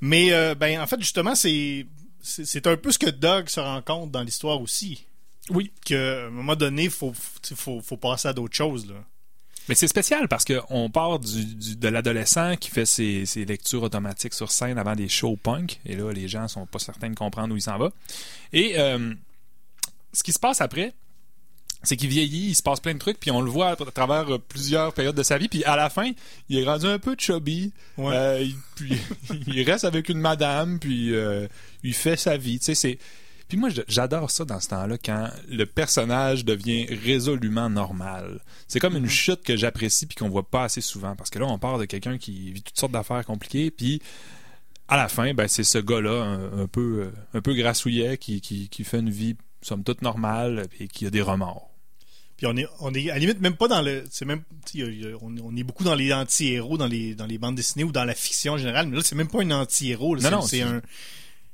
Mais 0.01 0.31
euh, 0.31 0.55
ben 0.55 0.79
en 0.79 0.87
fait 0.87 0.99
justement 0.99 1.35
c'est 1.35 1.85
c'est 2.21 2.67
un 2.67 2.75
peu 2.77 2.91
ce 2.91 2.99
que 2.99 3.09
Doug 3.09 3.49
se 3.49 3.59
rend 3.59 3.81
compte 3.81 4.11
dans 4.11 4.21
l'histoire 4.23 4.61
aussi. 4.61 5.05
Oui. 5.49 5.71
Qu'à 5.85 6.25
un 6.25 6.29
moment 6.29 6.55
donné, 6.55 6.89
faut 6.89 7.13
faut, 7.13 7.55
faut, 7.55 7.81
faut 7.81 7.97
passer 7.97 8.27
à 8.27 8.33
d'autres 8.33 8.55
choses 8.55 8.85
là. 8.87 8.95
Mais 9.69 9.75
c'est 9.75 9.87
spécial 9.87 10.27
parce 10.29 10.45
qu'on 10.45 10.89
part 10.89 11.19
du, 11.19 11.43
du- 11.45 11.75
de 11.75 11.87
l'adolescent 11.89 12.55
qui 12.55 12.69
fait 12.69 12.85
ses, 12.85 13.25
ses 13.25 13.43
lectures 13.43 13.83
automatiques 13.83 14.33
sur 14.33 14.49
scène 14.49 14.77
avant 14.77 14.95
des 14.95 15.09
shows 15.09 15.35
punk. 15.35 15.79
Et 15.85 15.95
là, 15.97 16.11
les 16.13 16.29
gens 16.29 16.47
sont 16.47 16.65
pas 16.65 16.79
certains 16.79 17.09
de 17.09 17.15
comprendre 17.15 17.53
où 17.53 17.57
il 17.57 17.61
s'en 17.61 17.77
va. 17.77 17.91
Et 18.53 18.79
euh, 18.79 19.13
ce 20.13 20.23
qui 20.23 20.31
se 20.31 20.39
passe 20.39 20.61
après, 20.61 20.93
c'est 21.83 21.95
qu'il 21.95 22.09
vieillit, 22.09 22.49
il 22.49 22.55
se 22.55 22.63
passe 22.63 22.79
plein 22.79 22.93
de 22.93 22.99
trucs, 22.99 23.19
puis 23.19 23.31
on 23.31 23.41
le 23.41 23.49
voit 23.49 23.69
à, 23.69 23.71
à 23.71 23.91
travers 23.91 24.33
euh, 24.33 24.39
plusieurs 24.39 24.93
périodes 24.93 25.15
de 25.15 25.23
sa 25.23 25.37
vie. 25.37 25.47
Puis 25.47 25.63
à 25.63 25.75
la 25.75 25.89
fin, 25.89 26.11
il 26.49 26.57
est 26.57 26.65
rendu 26.65 26.85
un 26.87 26.99
peu 26.99 27.15
chubby. 27.17 27.71
Ouais. 27.97 28.15
Euh, 28.15 28.41
il, 28.41 28.55
puis, 28.75 28.97
il 29.47 29.63
reste 29.63 29.85
avec 29.85 30.09
une 30.09 30.19
madame, 30.19 30.79
puis 30.79 31.13
euh, 31.13 31.47
il 31.83 31.93
fait 31.93 32.17
sa 32.17 32.37
vie. 32.37 32.59
Tu 32.59 32.65
sais, 32.65 32.75
c'est... 32.75 32.97
Puis 33.47 33.57
moi, 33.57 33.69
j'adore 33.87 34.29
ça 34.29 34.43
dans 34.43 34.59
ce 34.59 34.67
temps-là, 34.67 34.97
quand 34.97 35.29
le 35.47 35.65
personnage 35.65 36.43
devient 36.43 36.85
résolument 37.05 37.69
normal. 37.69 38.41
C'est 38.67 38.81
comme 38.81 38.97
une 38.97 39.07
chute 39.07 39.41
que 39.43 39.55
j'apprécie 39.55 40.05
puis 40.05 40.17
qu'on 40.17 40.27
voit 40.27 40.49
pas 40.49 40.63
assez 40.63 40.81
souvent. 40.81 41.15
Parce 41.15 41.29
que 41.29 41.39
là, 41.39 41.45
on 41.45 41.57
part 41.57 41.77
de 41.77 41.85
quelqu'un 41.85 42.17
qui 42.17 42.51
vit 42.51 42.61
toutes 42.61 42.77
sortes 42.77 42.91
d'affaires 42.91 43.25
compliquées, 43.25 43.71
puis 43.71 44.01
à 44.89 44.97
la 44.97 45.07
fin, 45.07 45.33
ben, 45.33 45.47
c'est 45.47 45.63
ce 45.63 45.77
gars-là, 45.77 46.23
un, 46.23 46.63
un 46.63 46.67
peu, 46.67 47.09
un 47.33 47.39
peu 47.39 47.53
grassouillet, 47.53 48.17
qui, 48.17 48.41
qui, 48.41 48.67
qui 48.67 48.83
fait 48.83 48.99
une 48.99 49.09
vie, 49.09 49.37
somme 49.61 49.85
toute, 49.85 50.01
normale, 50.01 50.67
et 50.81 50.89
qui 50.89 51.05
a 51.05 51.09
des 51.09 51.21
remords. 51.21 51.66
Puis 52.37 52.45
on 52.47 52.55
est 52.55 52.67
on 52.79 52.93
est 52.93 53.09
à 53.09 53.15
la 53.15 53.19
limite 53.19 53.41
même 53.41 53.55
pas 53.55 53.67
dans 53.67 53.81
le 53.81 54.03
c'est 54.11 54.25
même 54.25 54.43
on, 55.21 55.35
on 55.43 55.55
est 55.55 55.63
beaucoup 55.63 55.83
dans 55.83 55.95
les 55.95 56.13
anti-héros 56.13 56.77
dans 56.77 56.85
les 56.87 57.15
dans 57.15 57.25
les 57.25 57.37
bandes 57.39 57.55
dessinées 57.55 57.83
ou 57.83 57.91
dans 57.91 58.05
la 58.05 58.13
fiction 58.13 58.53
en 58.53 58.57
général, 58.57 58.87
mais 58.87 58.97
là 58.97 59.01
c'est 59.03 59.15
même 59.15 59.27
pas 59.27 59.41
un 59.41 59.51
anti-héros, 59.51 60.15
là, 60.15 60.21
Non, 60.21 60.29
c'est 60.29 60.35
non, 60.35 60.41
c'est 60.41 60.57
c'est- 60.57 60.61
un 60.63 60.81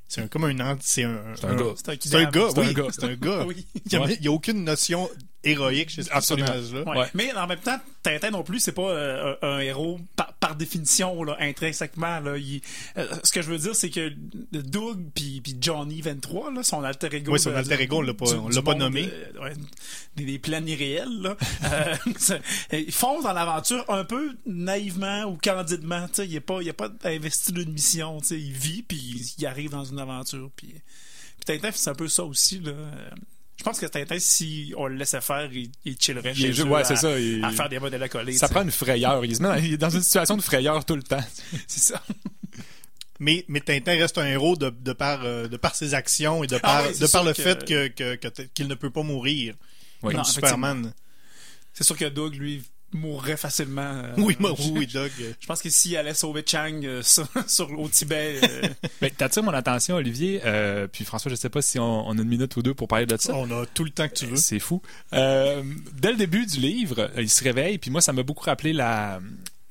c'est 0.09 0.21
un 0.21 0.27
comme 0.27 0.43
un 0.43 0.59
anti 0.59 0.81
c'est 0.85 1.03
un 1.03 1.21
C'est 1.35 1.45
un 1.45 1.55
gars. 1.55 1.63
C'est 1.75 1.89
un 2.15 2.19
un 2.19 2.29
gars, 2.29 2.47
C'est 2.53 2.59
un 2.59 2.67
oui, 2.67 2.73
gars. 2.73 2.87
c'est 2.91 3.03
un 3.05 3.15
gars. 3.15 3.45
Oui. 3.47 3.65
Il 3.85 3.93
y 3.93 3.95
a, 3.95 4.01
Ouais. 4.01 4.17
il 4.19 4.25
y 4.25 4.27
a 4.27 4.31
aucune 4.31 4.63
notion 4.63 5.09
héroïque 5.43 5.89
chez 5.89 6.03
ce 6.03 6.11
Absolument. 6.11 6.47
personnage-là. 6.47 6.91
Ouais. 6.91 6.97
Ouais. 6.99 7.07
Mais 7.13 7.33
en 7.33 7.47
même 7.47 7.59
temps, 7.59 7.79
Tintin 8.01 8.31
non 8.31 8.43
plus, 8.43 8.59
c'est 8.59 8.71
pas 8.71 8.89
euh, 8.89 9.35
un, 9.41 9.47
un 9.47 9.59
héros 9.59 9.99
par, 10.15 10.33
par 10.33 10.55
définition, 10.55 11.23
là, 11.23 11.37
intrinsèquement. 11.39 12.19
Là, 12.19 12.37
Il- 12.37 12.61
euh, 12.97 13.07
ce 13.23 13.31
que 13.31 13.41
je 13.41 13.49
veux 13.49 13.57
dire, 13.57 13.75
c'est 13.75 13.89
que 13.89 14.11
Doug 14.51 14.99
puis 15.13 15.41
Johnny 15.59 16.01
23, 16.01 16.51
là, 16.51 16.63
son 16.63 16.83
alter 16.83 17.15
ego. 17.15 17.33
Oui, 17.33 17.39
son 17.39 17.51
de- 17.51 17.55
alter 17.55 17.81
ego, 17.81 17.97
on 17.97 18.01
l'a 18.01 18.13
pas- 18.13 18.25
du- 18.25 18.33
on 18.35 18.49
l'a 18.49 18.61
pas 18.61 18.75
nommé. 18.75 19.09
euh, 19.11 19.41
ouais, 19.43 19.53
des, 20.15 20.25
des 20.25 20.39
plans 20.39 20.65
irréels. 20.65 21.21
Là. 21.21 21.37
Euh, 21.65 21.95
ils 22.73 22.91
foncent 22.91 23.23
dans 23.23 23.33
l'aventure 23.33 23.85
un 23.89 24.03
peu 24.05 24.35
naïvement 24.45 25.23
ou 25.25 25.37
candidement. 25.41 26.07
tu 26.07 26.15
sais, 26.15 26.25
Il 26.27 26.33
n'est 26.33 26.39
pas, 26.39 26.61
il 26.61 26.67
est 26.67 26.73
pas 26.73 26.89
investi 27.05 27.51
d'une 27.53 27.71
mission. 27.73 28.19
tu 28.21 28.27
sais, 28.27 28.39
Il 28.39 28.51
vit 28.53 28.81
puis 28.83 29.33
il- 29.37 29.45
arrive 29.45 29.71
dans 29.71 29.85
une 29.85 29.99
aventure. 29.99 30.49
Puis, 30.55 30.67
puis 30.67 31.45
Tintin, 31.45 31.69
c'est 31.73 31.89
un 31.89 31.95
peu 31.95 32.07
ça 32.07 32.23
aussi. 32.23 32.59
Là. 32.59 32.71
Je 33.57 33.63
pense 33.63 33.79
que 33.79 33.85
Tintin, 33.85 34.17
si 34.19 34.73
on 34.77 34.87
le 34.87 34.95
laissait 34.95 35.21
faire, 35.21 35.47
il, 35.53 35.69
il 35.85 35.95
chillerait 35.99 36.33
Il 36.35 36.53
chez 36.55 36.61
eux 36.61 36.65
ouais, 36.65 36.81
à, 36.81 36.83
c'est 36.83 36.95
ça, 36.95 37.19
il- 37.19 37.43
à 37.45 37.51
faire 37.51 37.69
des 37.69 37.79
modèles 37.79 38.01
à 38.03 38.09
coller. 38.09 38.33
Ça 38.33 38.47
prend 38.49 38.63
une 38.63 38.71
frayeur. 38.71 39.23
Il 39.23 39.35
se 39.35 39.41
met 39.41 39.47
dans, 39.47 39.55
il 39.55 39.73
est 39.73 39.77
dans 39.77 39.89
une 39.91 40.01
situation 40.01 40.35
de 40.37 40.41
frayeur 40.41 40.83
tout 40.85 40.95
le 40.95 41.03
temps. 41.03 41.23
C'est 41.67 41.79
ça. 41.93 42.01
Mais, 43.19 43.45
mais 43.47 43.61
Tintin 43.61 43.93
reste 43.93 44.17
un 44.17 44.25
héros 44.25 44.55
de, 44.57 44.69
de, 44.69 44.91
par, 44.91 45.23
euh, 45.23 45.47
de 45.47 45.55
par 45.55 45.75
ses 45.75 45.93
actions 45.93 46.43
et 46.43 46.47
de 46.47 46.55
Ah 46.57 46.59
par, 46.59 46.83
oui, 46.87 46.93
c'est 46.93 47.01
de 47.05 47.11
par 47.11 47.21
sûr 47.21 47.23
le 47.23 47.33
que- 47.33 47.41
fait 47.41 47.65
que, 47.65 47.87
que, 47.87 48.15
que 48.15 48.27
t- 48.27 48.49
qu'il 48.53 48.67
ne 48.67 48.75
peut 48.75 48.89
pas 48.89 49.03
mourir. 49.03 49.55
Oui. 50.01 50.09
Comme 50.13 50.17
Non, 50.17 50.23
Superman. 50.23 50.93
C'est 51.73 51.83
sûr 51.83 51.95
que 51.97 52.05
Doug, 52.05 52.35
lui, 52.35 52.63
mourrait 52.93 53.37
facilement. 53.37 53.81
euh, 53.81 54.13
Oui, 54.17 54.35
moi, 54.39 54.53
oui, 54.71 54.87
Doug. 54.87 55.11
Je 55.39 55.45
pense 55.47 55.61
que 55.61 55.69
s'il 55.69 55.95
allait 55.97 56.13
sauver 56.13 56.43
Chang 56.45 56.81
euh, 56.83 57.01
sur, 57.03 57.27
sur- 57.47 57.79
au 57.79 57.87
Tibet, 57.89 58.39
euh, 58.43 58.67
Ben, 59.01 59.11
T'attires 59.11 59.43
mon 59.43 59.53
attention, 59.53 59.95
Olivier. 59.95 60.41
Euh, 60.45 60.87
puis 60.87 61.05
François, 61.05 61.29
je 61.31 61.35
sais 61.35 61.49
pas 61.49 61.61
si 61.61 61.79
on, 61.79 62.07
on 62.07 62.17
a 62.17 62.21
une 62.21 62.27
minute 62.27 62.55
ou 62.55 62.61
deux 62.61 62.73
pour 62.73 62.87
parler 62.87 63.05
de 63.05 63.17
ça. 63.17 63.35
On 63.35 63.49
a 63.51 63.65
tout 63.65 63.83
le 63.83 63.89
temps 63.91 64.07
que 64.07 64.13
tu 64.15 64.25
veux. 64.25 64.35
C'est 64.37 64.59
fou. 64.59 64.81
Euh, 65.13 65.63
dès 65.93 66.11
le 66.11 66.17
début 66.17 66.45
du 66.45 66.59
livre, 66.59 67.09
il 67.17 67.29
se 67.29 67.43
réveille, 67.43 67.77
puis 67.77 67.91
moi, 67.91 68.01
ça 68.01 68.13
m'a 68.13 68.23
beaucoup 68.23 68.43
rappelé 68.45 68.73
la, 68.73 69.19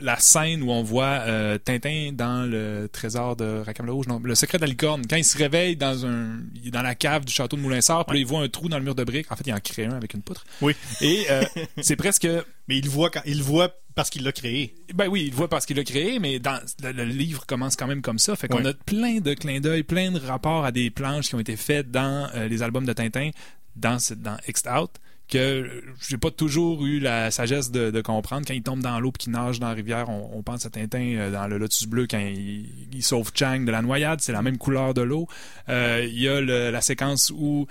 la 0.02 0.18
scène 0.18 0.62
où 0.62 0.70
on 0.70 0.82
voit 0.82 1.20
euh, 1.26 1.58
Tintin 1.58 2.10
dans 2.12 2.48
le 2.48 2.88
trésor 2.92 3.36
de 3.36 3.62
Rackham 3.64 3.86
le 3.86 3.92
Rouge, 3.92 4.06
non, 4.08 4.20
le 4.22 4.34
secret 4.34 4.58
de 4.58 4.62
la 4.62 4.68
licorne. 4.68 5.02
Quand 5.08 5.16
il 5.16 5.24
se 5.24 5.38
réveille 5.38 5.76
dans 5.76 6.04
un, 6.06 6.40
il 6.56 6.68
est 6.68 6.70
dans 6.70 6.82
la 6.82 6.94
cave 6.94 7.24
du 7.24 7.32
château 7.32 7.56
de 7.56 7.62
Moulinsart, 7.62 8.06
puis 8.06 8.20
il 8.20 8.26
voit 8.26 8.40
un 8.42 8.48
trou 8.48 8.68
dans 8.68 8.78
le 8.78 8.84
mur 8.84 8.94
de 8.94 9.04
briques. 9.04 9.30
En 9.30 9.36
fait, 9.36 9.44
il 9.46 9.52
en 9.54 9.60
crée 9.60 9.86
un 9.86 9.92
avec 9.96 10.14
une 10.14 10.22
poutre. 10.22 10.44
Oui. 10.60 10.74
Et 11.00 11.26
euh, 11.30 11.42
c'est 11.80 11.96
presque 11.96 12.26
Mais 12.68 12.76
il 12.78 12.88
voit, 12.88 13.10
quand, 13.10 13.22
il 13.26 13.38
le 13.38 13.44
voit 13.44 13.70
parce 13.94 14.08
qu'il 14.10 14.24
l'a 14.24 14.32
créé. 14.32 14.74
ben 14.94 15.08
oui, 15.08 15.24
il 15.24 15.30
le 15.30 15.36
voit 15.36 15.48
parce 15.48 15.66
qu'il 15.66 15.76
l'a 15.76 15.84
créé, 15.84 16.18
mais 16.18 16.38
dans 16.38 16.58
le, 16.82 16.92
le 16.92 17.04
livre 17.04 17.44
commence 17.46 17.76
quand 17.76 17.86
même 17.86 18.00
comme 18.02 18.18
ça. 18.18 18.34
Fait 18.36 18.48
qu'on 18.48 18.64
Ouais. 18.64 18.70
a 18.70 18.74
plein 18.74 19.20
de 19.20 19.34
clins 19.34 19.60
d'œil, 19.60 19.82
plein 19.82 20.10
de 20.12 20.18
rapports 20.18 20.64
à 20.64 20.72
des 20.72 20.90
planches 20.90 21.28
qui 21.28 21.34
ont 21.34 21.40
été 21.40 21.56
faites 21.56 21.90
dans 21.90 22.28
euh, 22.34 22.48
les 22.48 22.62
albums 22.62 22.86
de 22.86 22.92
Tintin, 22.92 23.30
dans, 23.76 23.98
dans 24.16 24.36
X'd 24.48 24.66
Out, 24.68 24.90
que 25.28 25.82
j'ai 26.06 26.18
pas 26.18 26.30
toujours 26.30 26.84
eu 26.84 26.98
la 26.98 27.30
sagesse 27.30 27.70
de, 27.70 28.00
comprendre. 28.00 28.46
Quand 28.46 28.54
il 28.54 28.62
tombe 28.62 28.80
dans 28.80 29.00
l'eau 29.00 29.10
et 29.10 29.18
qu'il 29.18 29.32
nage 29.32 29.60
dans 29.60 29.68
la 29.68 29.74
rivière, 29.74 30.08
on, 30.08 30.42
pense 30.42 30.66
à 30.66 30.70
Tintin 30.70 31.14
euh, 31.16 31.30
dans 31.30 31.46
le 31.46 31.58
Lotus 31.58 31.86
Bleu 31.86 32.06
quand 32.08 32.18
il, 32.18 33.02
sauve 33.02 33.30
Chang 33.34 33.60
de 33.60 33.70
la 33.70 33.82
noyade. 33.82 34.20
C'est 34.20 34.32
la 34.32 34.42
même 34.42 34.58
couleur 34.58 34.94
de 34.94 35.02
l'eau. 35.02 35.26
Euh, 35.68 36.04
Il 36.06 36.20
y 36.20 36.28
a 36.28 36.40
la 36.40 36.80
séquence 36.80 37.32
où 37.34 37.66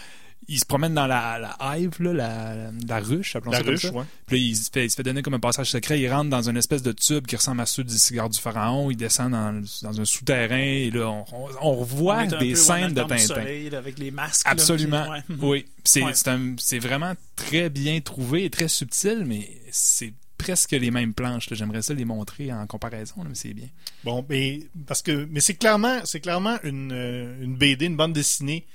il 0.47 0.59
se 0.59 0.65
promène 0.65 0.93
dans 0.93 1.07
la, 1.07 1.39
la 1.39 1.77
hive, 1.77 2.01
là, 2.01 2.13
la, 2.13 2.71
la 2.87 2.99
ruche, 2.99 3.35
appelons 3.35 3.51
La 3.51 3.59
ça 3.59 3.63
comme 3.63 3.73
ruche, 3.73 3.81
ça. 3.83 3.91
ouais. 3.93 4.03
Puis 4.25 4.37
là, 4.39 4.45
il 4.47 4.55
se, 4.55 4.69
fait, 4.69 4.85
il 4.85 4.89
se 4.89 4.95
fait 4.95 5.03
donner 5.03 5.21
comme 5.21 5.35
un 5.35 5.39
passage 5.39 5.69
secret. 5.71 5.99
Il 6.01 6.09
rentre 6.11 6.29
dans 6.29 6.49
une 6.49 6.57
espèce 6.57 6.81
de 6.81 6.91
tube 6.91 7.25
qui 7.27 7.35
ressemble 7.35 7.61
à 7.61 7.65
ceux 7.65 7.83
du 7.83 7.97
cigare 7.97 8.29
du 8.29 8.39
pharaon. 8.39 8.91
Il 8.91 8.97
descend 8.97 9.31
dans, 9.31 9.61
dans 9.83 10.01
un 10.01 10.05
souterrain 10.05 10.57
et 10.57 10.89
là, 10.91 11.09
on, 11.09 11.25
on- 11.31 11.49
on 11.61 11.75
revoit 11.75 12.23
on 12.23 12.37
des 12.39 12.55
scènes 12.55 12.93
de 12.93 13.01
Tintin. 13.01 13.17
Soleil, 13.17 13.73
avec 13.75 13.97
les 13.99 14.11
masques. 14.11 14.45
là, 14.45 14.51
Absolument. 14.51 15.03
puis- 15.25 15.35
ouais. 15.35 15.39
Oui. 15.41 15.65
C'est 15.83 16.03
Ouais. 16.03 16.79
vraiment 16.79 17.13
très 17.35 17.69
bien 17.69 18.01
trouvé 18.01 18.45
et 18.45 18.49
très 18.49 18.67
subtil, 18.67 19.23
mais 19.25 19.49
c'est 19.71 20.13
presque 20.37 20.71
les 20.71 20.89
mêmes 20.91 21.13
planches. 21.13 21.47
J'aimerais 21.51 21.83
ça 21.83 21.93
les 21.93 22.03
montrer 22.05 22.51
en 22.51 22.65
comparaison, 22.67 23.15
là, 23.19 23.25
mais 23.29 23.35
c'est 23.35 23.53
bien. 23.53 23.67
Bon, 24.03 24.25
mais 24.27 24.61
parce 24.87 25.01
que 25.03 25.27
mais 25.29 25.39
c'est 25.39 25.53
clairement 25.53 25.99
c'est 26.03 26.19
clairement 26.19 26.57
une, 26.63 26.91
euh, 26.91 27.43
une 27.43 27.55
BD, 27.55 27.85
une 27.85 27.95
bande 27.95 28.13
dessinée 28.13 28.65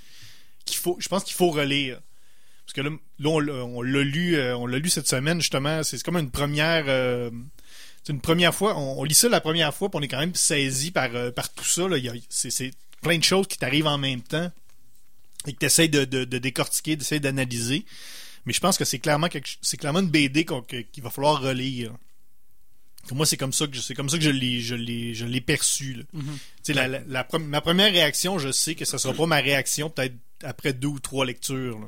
qu'il 0.66 0.76
faut 0.76 0.96
je 1.00 1.08
pense 1.08 1.24
qu'il 1.24 1.34
faut 1.34 1.50
relire. 1.50 2.00
Parce 2.66 2.74
que 2.74 2.80
là, 2.80 2.90
là, 3.20 3.28
on 3.30 3.38
l'a 3.38 3.52
on 3.64 3.80
l'a 3.82 4.02
lu 4.02 4.36
euh, 4.36 4.56
on 4.56 4.66
l'a 4.66 4.78
lu 4.78 4.88
cette 4.90 5.08
semaine 5.08 5.40
justement, 5.40 5.82
c'est 5.82 6.02
comme 6.02 6.16
une 6.16 6.30
première 6.30 6.84
euh, 6.88 7.30
c'est 8.04 8.12
une 8.12 8.20
première 8.20 8.54
fois, 8.54 8.76
on, 8.76 9.00
on 9.00 9.04
lit 9.04 9.14
ça 9.14 9.28
la 9.28 9.40
première 9.40 9.72
fois, 9.74 9.88
puis 9.88 9.98
on 9.98 10.02
est 10.02 10.08
quand 10.08 10.18
même 10.18 10.34
saisi 10.34 10.90
par 10.90 11.14
euh, 11.14 11.30
par 11.30 11.52
tout 11.52 11.64
ça 11.64 11.88
là, 11.88 11.96
Il 11.96 12.04
y 12.04 12.08
a- 12.08 12.14
c'est 12.28 12.72
plein 13.02 13.18
de 13.18 13.24
choses 13.24 13.46
qui 13.46 13.56
t'arrivent 13.58 13.86
en 13.86 13.98
même 13.98 14.20
temps 14.22 14.50
et 15.46 15.52
que 15.52 15.58
tu 15.58 15.66
essaies 15.66 15.86
de, 15.88 16.04
de, 16.04 16.24
de 16.24 16.38
décortiquer, 16.38 16.96
d'essayer 16.96 17.20
d'analyser. 17.20 17.84
Mais 18.46 18.52
je 18.52 18.58
pense 18.60 18.76
que 18.78 18.84
c'est 18.84 18.98
clairement 18.98 19.28
c'est 19.62 19.76
clairement 19.76 20.00
une 20.00 20.08
BD 20.10 20.44
qu'il 20.44 21.02
va 21.04 21.10
falloir 21.10 21.40
relire. 21.40 21.92
Pour 23.06 23.16
moi, 23.16 23.26
c'est 23.26 23.36
comme 23.36 23.52
ça 23.52 23.68
que 23.68 23.76
je, 23.76 23.80
c'est 23.80 23.94
comme 23.94 24.08
ça 24.08 24.18
que 24.18 24.24
je 24.24 24.30
l'ai, 24.30 24.60
je 24.60 24.74
l'ai, 24.74 25.14
je 25.14 25.24
l'ai 25.24 25.40
perçu. 25.40 25.94
là. 25.94 26.02
Mhm. 26.12 26.38
Sais, 26.64 26.72
la, 26.72 26.88
la- 26.88 27.26
ma 27.38 27.60
première 27.60 27.92
réaction, 27.92 28.40
je 28.40 28.50
sais 28.50 28.74
que 28.74 28.84
ce 28.84 28.98
sera 28.98 29.14
pas 29.14 29.26
ma 29.26 29.36
réaction 29.36 29.88
peut-être 29.90 30.14
après 30.42 30.72
deux 30.72 30.88
ou 30.88 30.98
trois 31.00 31.24
lectures. 31.24 31.78
là. 31.78 31.86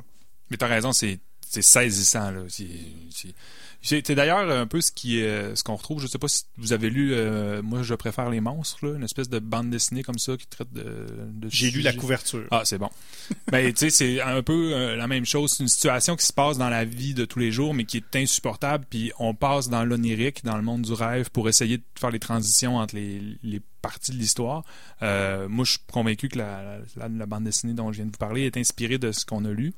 Mais 0.50 0.56
t'as 0.56 0.66
raison, 0.66 0.92
c'est 0.92 1.20
c'est 1.50 1.62
saisissant. 1.62 2.30
là. 2.30 2.40
C'est- 2.48 4.14
d'ailleurs 4.14 4.50
un 4.50 4.66
peu 4.66 4.80
ce 4.80 4.90
qui 4.90 5.20
ce 5.20 5.62
qu'on 5.62 5.76
retrouve. 5.76 6.00
Je 6.02 6.06
sais 6.08 6.18
pas 6.18 6.26
si 6.28 6.44
vous 6.56 6.72
avez 6.72 6.90
lu. 6.90 7.12
euh, 7.14 7.62
moi, 7.62 7.82
je 7.82 7.94
préfère 7.94 8.28
les 8.28 8.40
monstres, 8.40 8.84
là, 8.86 8.96
une 8.96 9.04
espèce 9.04 9.28
de 9.28 9.38
bande 9.38 9.70
dessinée 9.70 10.02
comme 10.02 10.18
ça 10.18 10.36
qui 10.36 10.46
traite 10.48 10.72
de. 10.72 11.06
de 11.32 11.48
J'ai 11.48 11.70
lu 11.70 11.80
la 11.80 11.92
couverture. 11.92 12.46
Ah, 12.50 12.62
c'est 12.64 12.78
bon. 12.78 12.90
ben, 13.52 13.72
tu 13.72 13.78
sais, 13.78 13.90
c'est 13.90 14.20
un 14.20 14.42
peu 14.42 14.72
euh, 14.74 14.96
la 14.96 15.06
même 15.06 15.24
chose. 15.24 15.52
C'est 15.52 15.62
une 15.62 15.68
situation 15.68 16.16
qui 16.16 16.26
se 16.26 16.32
passe 16.32 16.58
dans 16.58 16.68
la 16.68 16.84
vie 16.84 17.14
de 17.14 17.24
tous 17.24 17.38
les 17.38 17.52
jours, 17.52 17.72
mais 17.72 17.84
qui 17.84 17.98
est 17.98 18.16
insupportable. 18.16 18.84
Puis 18.90 19.12
on 19.18 19.34
passe 19.34 19.68
dans 19.68 19.84
l'onirique, 19.84 20.44
dans 20.44 20.56
le 20.56 20.62
monde 20.62 20.82
du 20.82 20.92
rêve, 20.92 21.30
pour 21.30 21.48
essayer 21.48 21.78
de 21.78 21.84
faire 21.98 22.10
les 22.10 22.18
transitions 22.20 22.76
entre 22.78 22.96
les, 22.96 23.20
les 23.44 23.60
parties 23.80 24.10
de 24.10 24.16
l'histoire. 24.16 24.64
Euh, 25.02 25.48
moi, 25.48 25.64
je 25.64 25.72
suis 25.72 25.80
convaincu 25.92 26.28
que 26.28 26.36
la, 26.38 26.78
la, 26.96 27.08
la 27.08 27.26
bande 27.26 27.44
dessinée 27.44 27.74
dont 27.74 27.92
je 27.92 27.98
viens 27.98 28.06
de 28.06 28.10
vous 28.10 28.18
parler 28.18 28.42
est 28.42 28.56
inspirée 28.56 28.98
de 28.98 29.12
ce 29.12 29.24
qu'on 29.24 29.44
a 29.44 29.50
lu, 29.52 29.72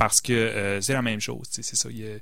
parce 0.00 0.20
que 0.20 0.32
euh, 0.32 0.80
c'est 0.80 0.94
la 0.94 1.02
même 1.02 1.20
chose. 1.20 1.46
C'est 1.50 1.62
ça. 1.62 1.88
Il 1.90 2.20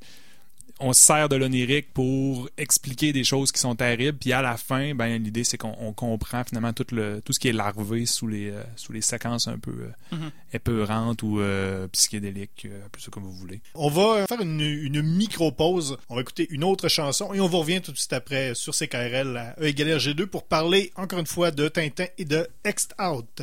on 0.81 0.93
se 0.93 1.01
sert 1.01 1.29
de 1.29 1.35
l'onirique 1.35 1.93
pour 1.93 2.49
expliquer 2.57 3.13
des 3.13 3.25
choses 3.25 3.51
qui 3.51 3.59
sont 3.59 3.75
terribles, 3.75 4.17
puis 4.17 4.33
à 4.33 4.43
la 4.43 4.57
fin, 4.57 4.95
ben 4.95 5.21
l'idée 5.21 5.43
c'est 5.43 5.59
qu'on 5.59 5.75
on 5.81 5.93
comprend 5.93 6.45
finalement 6.45 6.73
tout 6.73 6.87
le 6.93 7.21
tout 7.25 7.33
ce 7.33 7.41
qui 7.41 7.49
est 7.49 7.53
larvé 7.53 8.07
sous 8.07 8.29
les 8.29 8.51
euh, 8.51 8.63
sous 8.77 8.93
les 8.93 9.01
séquences 9.01 9.49
un 9.49 9.59
peu 9.59 9.73
euh, 9.73 10.17
Mhm. 10.17 10.31
épeurantes 10.53 11.23
ou 11.25 11.41
euh, 11.41 11.89
psychédéliques, 11.89 12.67
euh, 12.67 12.87
appelez 12.87 13.03
ça 13.03 13.11
comme 13.11 13.25
vous 13.25 13.33
voulez. 13.33 13.61
On 13.75 13.91
va 13.91 14.25
faire 14.29 14.41
une, 14.41 14.61
une 14.61 15.03
micro-pause. 15.03 15.97
On 16.09 16.15
va 16.15 16.21
écouter 16.21 16.47
une 16.51 16.63
autre 16.63 16.89
chanson 16.89 17.35
et 17.35 17.41
on 17.41 17.49
vous 17.49 17.59
revient 17.59 17.81
tout 17.81 17.91
de 17.93 17.99
suite 17.99 18.13
après 18.13 18.55
sur 18.55 18.73
CKRL 18.73 19.37
à 19.37 19.57
E 19.61 19.65
égale 19.67 19.89
RG2 19.99 20.27
pour 20.27 20.45
parler 20.45 20.93
encore 20.95 21.19
une 21.19 21.27
fois 21.27 21.51
de 21.51 21.67
Tintin 21.67 22.07
et 22.19 22.25
de 22.25 22.47
Ext 22.65 22.95
Out. 23.01 23.43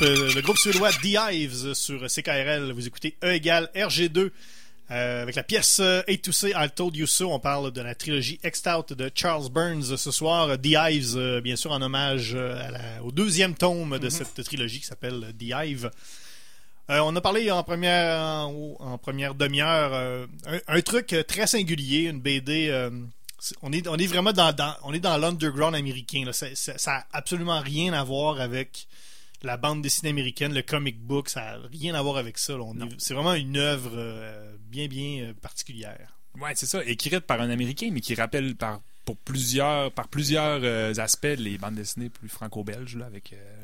Le 0.00 0.06
groupe, 0.06 0.18
euh, 0.20 0.34
le 0.34 0.40
groupe 0.42 0.58
suédois 0.58 0.92
The 0.92 1.16
Hives 1.32 1.74
sur 1.74 2.06
CKRL. 2.06 2.72
Vous 2.72 2.86
écoutez 2.86 3.16
E 3.24 3.32
égale 3.32 3.70
RG2. 3.74 4.30
Euh, 4.92 5.22
avec 5.22 5.34
la 5.34 5.42
pièce 5.42 5.78
euh, 5.80 6.02
A 6.06 6.16
to 6.18 6.30
Say 6.30 6.52
I 6.54 6.68
Told 6.70 6.94
You 6.94 7.06
So, 7.08 7.32
on 7.32 7.40
parle 7.40 7.72
de 7.72 7.80
la 7.80 7.94
trilogie 7.96 8.38
X-Out 8.44 8.92
de 8.92 9.10
Charles 9.14 9.48
Burns 9.50 9.96
ce 9.96 10.10
soir. 10.12 10.56
The 10.60 10.66
Hives, 10.76 11.16
euh, 11.16 11.40
bien 11.40 11.56
sûr, 11.56 11.72
en 11.72 11.82
hommage 11.82 12.34
à 12.36 12.70
la- 12.70 13.02
au 13.02 13.10
deuxième 13.10 13.54
tome 13.54 13.98
de 13.98 14.08
cette 14.08 14.42
trilogie 14.44 14.78
qui 14.80 14.86
s'appelle 14.86 15.34
The. 15.38 15.86
Euh, 16.88 16.98
on 17.00 17.16
a 17.16 17.20
parlé 17.20 17.50
en 17.50 17.64
première, 17.64 18.20
en, 18.20 18.76
en 18.78 18.98
première 18.98 19.34
demi-heure 19.34 19.92
un, 20.46 20.58
un 20.68 20.80
truc 20.82 21.16
très 21.26 21.48
singulier, 21.48 22.02
une 22.02 22.20
BD. 22.20 22.70
on 23.62 23.72
est, 23.72 23.88
on 23.88 23.96
est 23.96 24.06
vraiment 24.06 24.32
dans, 24.32 24.52
dans- 24.52 24.76
on 24.84 24.92
est 24.94 25.00
dans 25.00 25.16
l'underground 25.16 25.74
américain. 25.74 26.22
là. 26.26 26.32
Ça, 26.32 26.46
ça, 26.54 26.78
ça 26.78 26.96
a 26.98 27.06
absolument 27.12 27.60
rien 27.60 27.92
à 27.92 28.04
voir 28.04 28.40
avec 28.40 28.86
la 29.46 29.56
bande 29.56 29.82
dessinée 29.82 30.10
américaine, 30.10 30.52
le 30.52 30.62
comic 30.62 31.00
book. 31.00 31.28
Ça 31.28 31.54
a 31.54 31.58
rien 31.72 31.94
à 31.94 32.02
voir 32.02 32.18
avec 32.18 32.36
ça. 32.38 32.54
C'est 32.98 33.14
vraiment 33.14 33.34
une 33.34 33.56
œuvre 33.56 33.92
euh, 33.94 34.56
bien, 34.68 34.88
bien 34.88 35.22
euh, 35.22 35.32
particulière. 35.32 36.18
Ouais, 36.40 36.52
c'est 36.54 36.66
ça, 36.66 36.84
écrite 36.84 37.20
par 37.20 37.40
un 37.40 37.48
Américain, 37.48 37.90
mais 37.92 38.00
qui 38.00 38.14
rappelle 38.14 38.56
par 38.56 38.82
pour 39.06 39.16
plusieurs 39.16 39.92
par 39.92 40.08
plusieurs 40.08 40.60
euh, 40.62 40.92
aspects 40.98 41.36
les 41.38 41.56
bandes 41.58 41.76
dessinées 41.76 42.10
plus 42.10 42.28
franco-belges 42.28 42.98
avec 43.06 43.32
euh, 43.32 43.55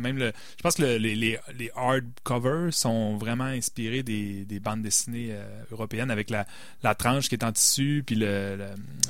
même 0.00 0.16
le 0.18 0.32
je 0.56 0.62
pense 0.62 0.74
que 0.76 0.82
le- 0.82 0.96
les, 0.98 1.14
les, 1.14 1.38
les 1.58 1.70
hardcovers 1.74 2.72
sont 2.72 3.16
vraiment 3.16 3.44
inspirés 3.44 4.02
des, 4.02 4.44
des 4.44 4.60
bandes 4.60 4.82
dessinées 4.82 5.28
euh, 5.30 5.44
européennes 5.70 6.10
avec 6.10 6.30
la, 6.30 6.46
la 6.82 6.94
tranche 6.94 7.28
qui 7.28 7.34
est 7.34 7.44
en 7.44 7.52
tissu 7.52 8.02
puis 8.06 8.16
le, 8.16 8.56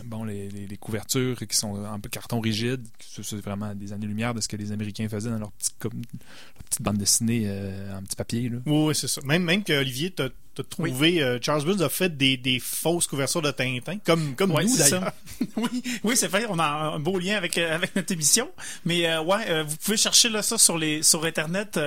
bon 0.05 0.25
les, 0.25 0.49
couvertures 0.77 1.39
qui 1.47 1.57
sont 1.57 1.85
en 1.85 1.99
carton 2.01 2.41
rigide, 2.41 2.85
c'est 3.01 3.37
vraiment 3.37 3.75
des 3.75 3.93
années-lumière 3.93 4.35
de 4.35 4.41
ce 4.41 4.49
que 4.49 4.57
les 4.57 4.73
Américains 4.73 5.09
faisaient 5.09 5.31
dans 5.31 5.39
leur 5.39 5.53
petite 5.53 5.77
com- 5.79 5.93
leur 5.95 6.65
petite 6.65 6.83
bande 6.83 6.99
dessinée 6.99 7.45
euh, 7.47 7.97
en 7.97 8.03
petit 8.03 8.17
papier 8.17 8.49
là. 8.49 8.59
Oui, 8.67 8.95
c'est 8.95 9.09
ça. 9.09 9.21
Même, 9.25 9.45
même 9.45 9.63
que 9.65 9.73
Olivier 9.73 10.11
t'a 10.11 10.29
t'a 10.55 10.63
trouvé, 10.63 11.23
euh, 11.23 11.39
Charles 11.41 11.65
Burns 11.65 11.83
a 11.83 11.89
fait 11.89 12.17
des, 12.17 12.37
des 12.37 12.59
fausses 12.61 13.07
couvertures 13.07 13.43
de 13.43 13.51
Tintin, 13.51 13.99
comme, 14.05 14.35
comme 14.37 14.53
Ouais, 14.53 14.65
nous 14.65 14.77
d'ailleurs. 14.77 15.13
oui, 15.57 15.83
oui, 16.05 16.17
c'est 16.17 16.29
vrai. 16.29 16.47
On 16.49 16.59
a 16.59 16.65
un 16.65 16.99
beau 16.99 17.19
lien 17.19 17.37
avec 17.37 17.59
euh, 17.59 17.75
avec 17.75 17.95
notre 17.97 18.13
émission. 18.13 18.49
Mais 18.85 19.07
euh, 19.07 19.21
ouais, 19.23 19.45
euh, 19.49 19.65
vous 19.67 19.77
pouvez 19.77 19.97
chercher 19.97 20.29
là 20.29 20.43
ça 20.43 20.59
sur 20.59 20.79
les 20.79 21.03
sur 21.03 21.25
internet. 21.25 21.79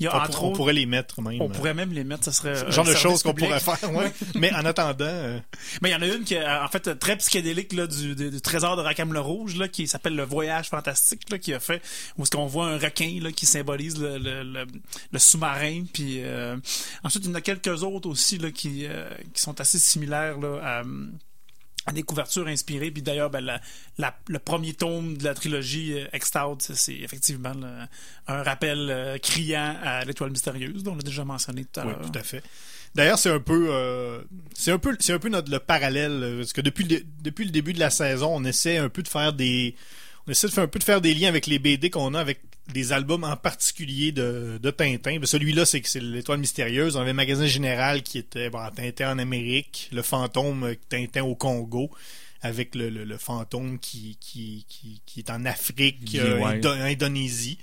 y 0.00 0.06
a 0.06 0.16
On, 0.16 0.20
entre 0.20 0.42
on 0.42 0.46
autres, 0.48 0.56
pourrait 0.56 0.72
les 0.72 0.86
mettre 0.86 1.20
même. 1.20 1.40
on 1.40 1.48
pourrait 1.48 1.74
même 1.74 1.92
les 1.92 2.04
mettre. 2.04 2.24
Ça 2.24 2.32
serait 2.32 2.56
Ce 2.56 2.70
genre 2.70 2.84
de 2.84 2.94
choses 2.94 3.22
qu'on 3.22 3.34
pourrait 3.34 3.60
faire, 3.60 3.92
ouais. 3.92 4.12
Mais 4.34 4.52
en 4.54 4.64
attendant, 4.64 5.40
Mais 5.82 5.90
il 5.90 5.92
y 5.92 5.94
en 5.94 6.02
a 6.02 6.06
une 6.06 6.24
qui 6.24 6.34
est 6.34 6.46
en 6.46 6.68
fait 6.68 6.98
très 6.98 7.16
psychédélique 7.16 7.72
là, 7.72 7.86
du, 7.86 8.14
du, 8.14 8.30
du 8.30 8.40
trésor 8.40 8.76
de 8.76 8.82
Rackham 8.82 9.12
le 9.12 9.20
Rouge 9.20 9.56
là, 9.56 9.68
qui 9.68 9.86
s'appelle 9.86 10.16
le 10.16 10.24
Voyage 10.24 10.68
fantastique 10.68 11.30
là, 11.30 11.38
qui 11.38 11.52
a 11.54 11.60
fait 11.60 11.82
où 12.16 12.22
est-ce 12.22 12.30
qu'on 12.30 12.46
voit 12.46 12.66
un 12.68 12.78
requin 12.78 13.18
là, 13.20 13.30
qui 13.32 13.46
symbolise 13.46 13.98
le, 14.00 14.18
le, 14.18 14.42
le, 14.42 14.66
le 15.12 15.18
sous-marin. 15.18 15.84
Puis 15.92 16.22
ensuite 17.04 17.24
il 17.24 17.28
y 17.28 17.32
en 17.32 17.34
a 17.34 17.40
quelques 17.40 17.82
autres 17.82 18.05
aussi 18.08 18.38
là, 18.38 18.50
qui, 18.50 18.86
euh, 18.86 19.08
qui 19.34 19.40
sont 19.42 19.60
assez 19.60 19.78
similaires 19.78 20.36
à, 20.62 20.82
à 21.86 21.92
des 21.92 22.02
couvertures 22.02 22.46
inspirées. 22.48 22.90
Puis 22.90 23.02
d'ailleurs, 23.02 23.30
ben, 23.30 23.60
le 24.28 24.38
premier 24.38 24.74
tome 24.74 25.16
de 25.16 25.24
la 25.24 25.34
trilogie 25.34 25.94
euh, 25.94 26.06
c'est- 26.74 26.94
effectivement 26.94 27.52
un 28.26 28.42
rappel 28.42 28.88
euh, 28.90 29.18
criant 29.18 29.76
à 29.82 30.04
l'étoile 30.04 30.30
mystérieuse, 30.30 30.82
dont 30.82 30.92
on 30.92 30.96
l'a 30.96 31.02
déjà 31.02 31.24
mentionné 31.24 31.64
tout 31.64 31.80
à 31.80 31.86
oui, 31.86 31.92
l'heure. 31.92 32.10
tout 32.10 32.18
à 32.18 32.22
fait. 32.22 32.42
D'ailleurs, 32.94 33.18
c'est 33.18 33.30
un 33.30 33.40
peu, 33.40 33.68
euh, 33.70 34.22
c'est 34.54 34.72
un 34.72 34.78
peu, 34.78 34.96
c'est 35.00 35.12
un 35.12 35.18
peu 35.18 35.28
notre 35.28 35.50
le 35.50 35.58
parallèle, 35.58 36.36
parce 36.38 36.52
que 36.54 36.62
depuis 36.62 36.86
depuis 37.22 37.44
le 37.44 37.50
début 37.50 37.74
de 37.74 37.78
la 37.78 37.90
saison, 37.90 38.30
on 38.34 38.42
essaie 38.44 38.78
un 38.78 38.88
peu 38.88 39.02
de 39.02 39.08
faire 39.08 39.32
des, 39.34 39.74
on 40.26 40.30
essaie 40.32 40.46
de 40.48 40.52
faire 40.52 40.64
un 40.64 40.68
peu 40.68 40.78
de 40.78 40.84
faire 40.84 41.00
des 41.00 41.14
liens 41.14 41.28
avec 41.28 41.46
les 41.46 41.58
BD 41.58 41.90
qu'on 41.90 42.14
a 42.14 42.20
avec 42.20 42.40
des 42.72 42.92
albums 42.92 43.22
en 43.24 43.36
particulier 43.36 44.10
de, 44.12 44.58
de 44.60 44.70
Tintin. 44.70 45.18
Ben, 45.18 45.26
Celui-là, 45.26 45.64
c'est 45.64 45.80
que 45.80 45.88
c'est 45.88 46.00
l'étoile 46.00 46.38
mystérieuse. 46.40 46.96
On 46.96 47.00
avait 47.00 47.10
le 47.10 47.14
magasin 47.14 47.46
général 47.46 48.02
qui 48.02 48.18
était 48.18 48.50
bon, 48.50 48.58
Tintin 48.74 49.12
en 49.12 49.18
Amérique, 49.18 49.88
le 49.92 50.02
fantôme 50.02 50.64
euh, 50.64 50.74
Tintin 50.88 51.22
au 51.22 51.36
Congo, 51.36 51.90
avec 52.42 52.74
le, 52.74 52.90
le, 52.90 53.04
le 53.04 53.18
fantôme 53.18 53.78
qui, 53.78 54.16
qui, 54.20 54.64
qui, 54.68 55.00
qui 55.06 55.20
est 55.20 55.30
en 55.30 55.44
Afrique, 55.44 56.16
euh. 56.18 56.38
Indo- 56.58 56.70
Indonésie. 56.72 57.58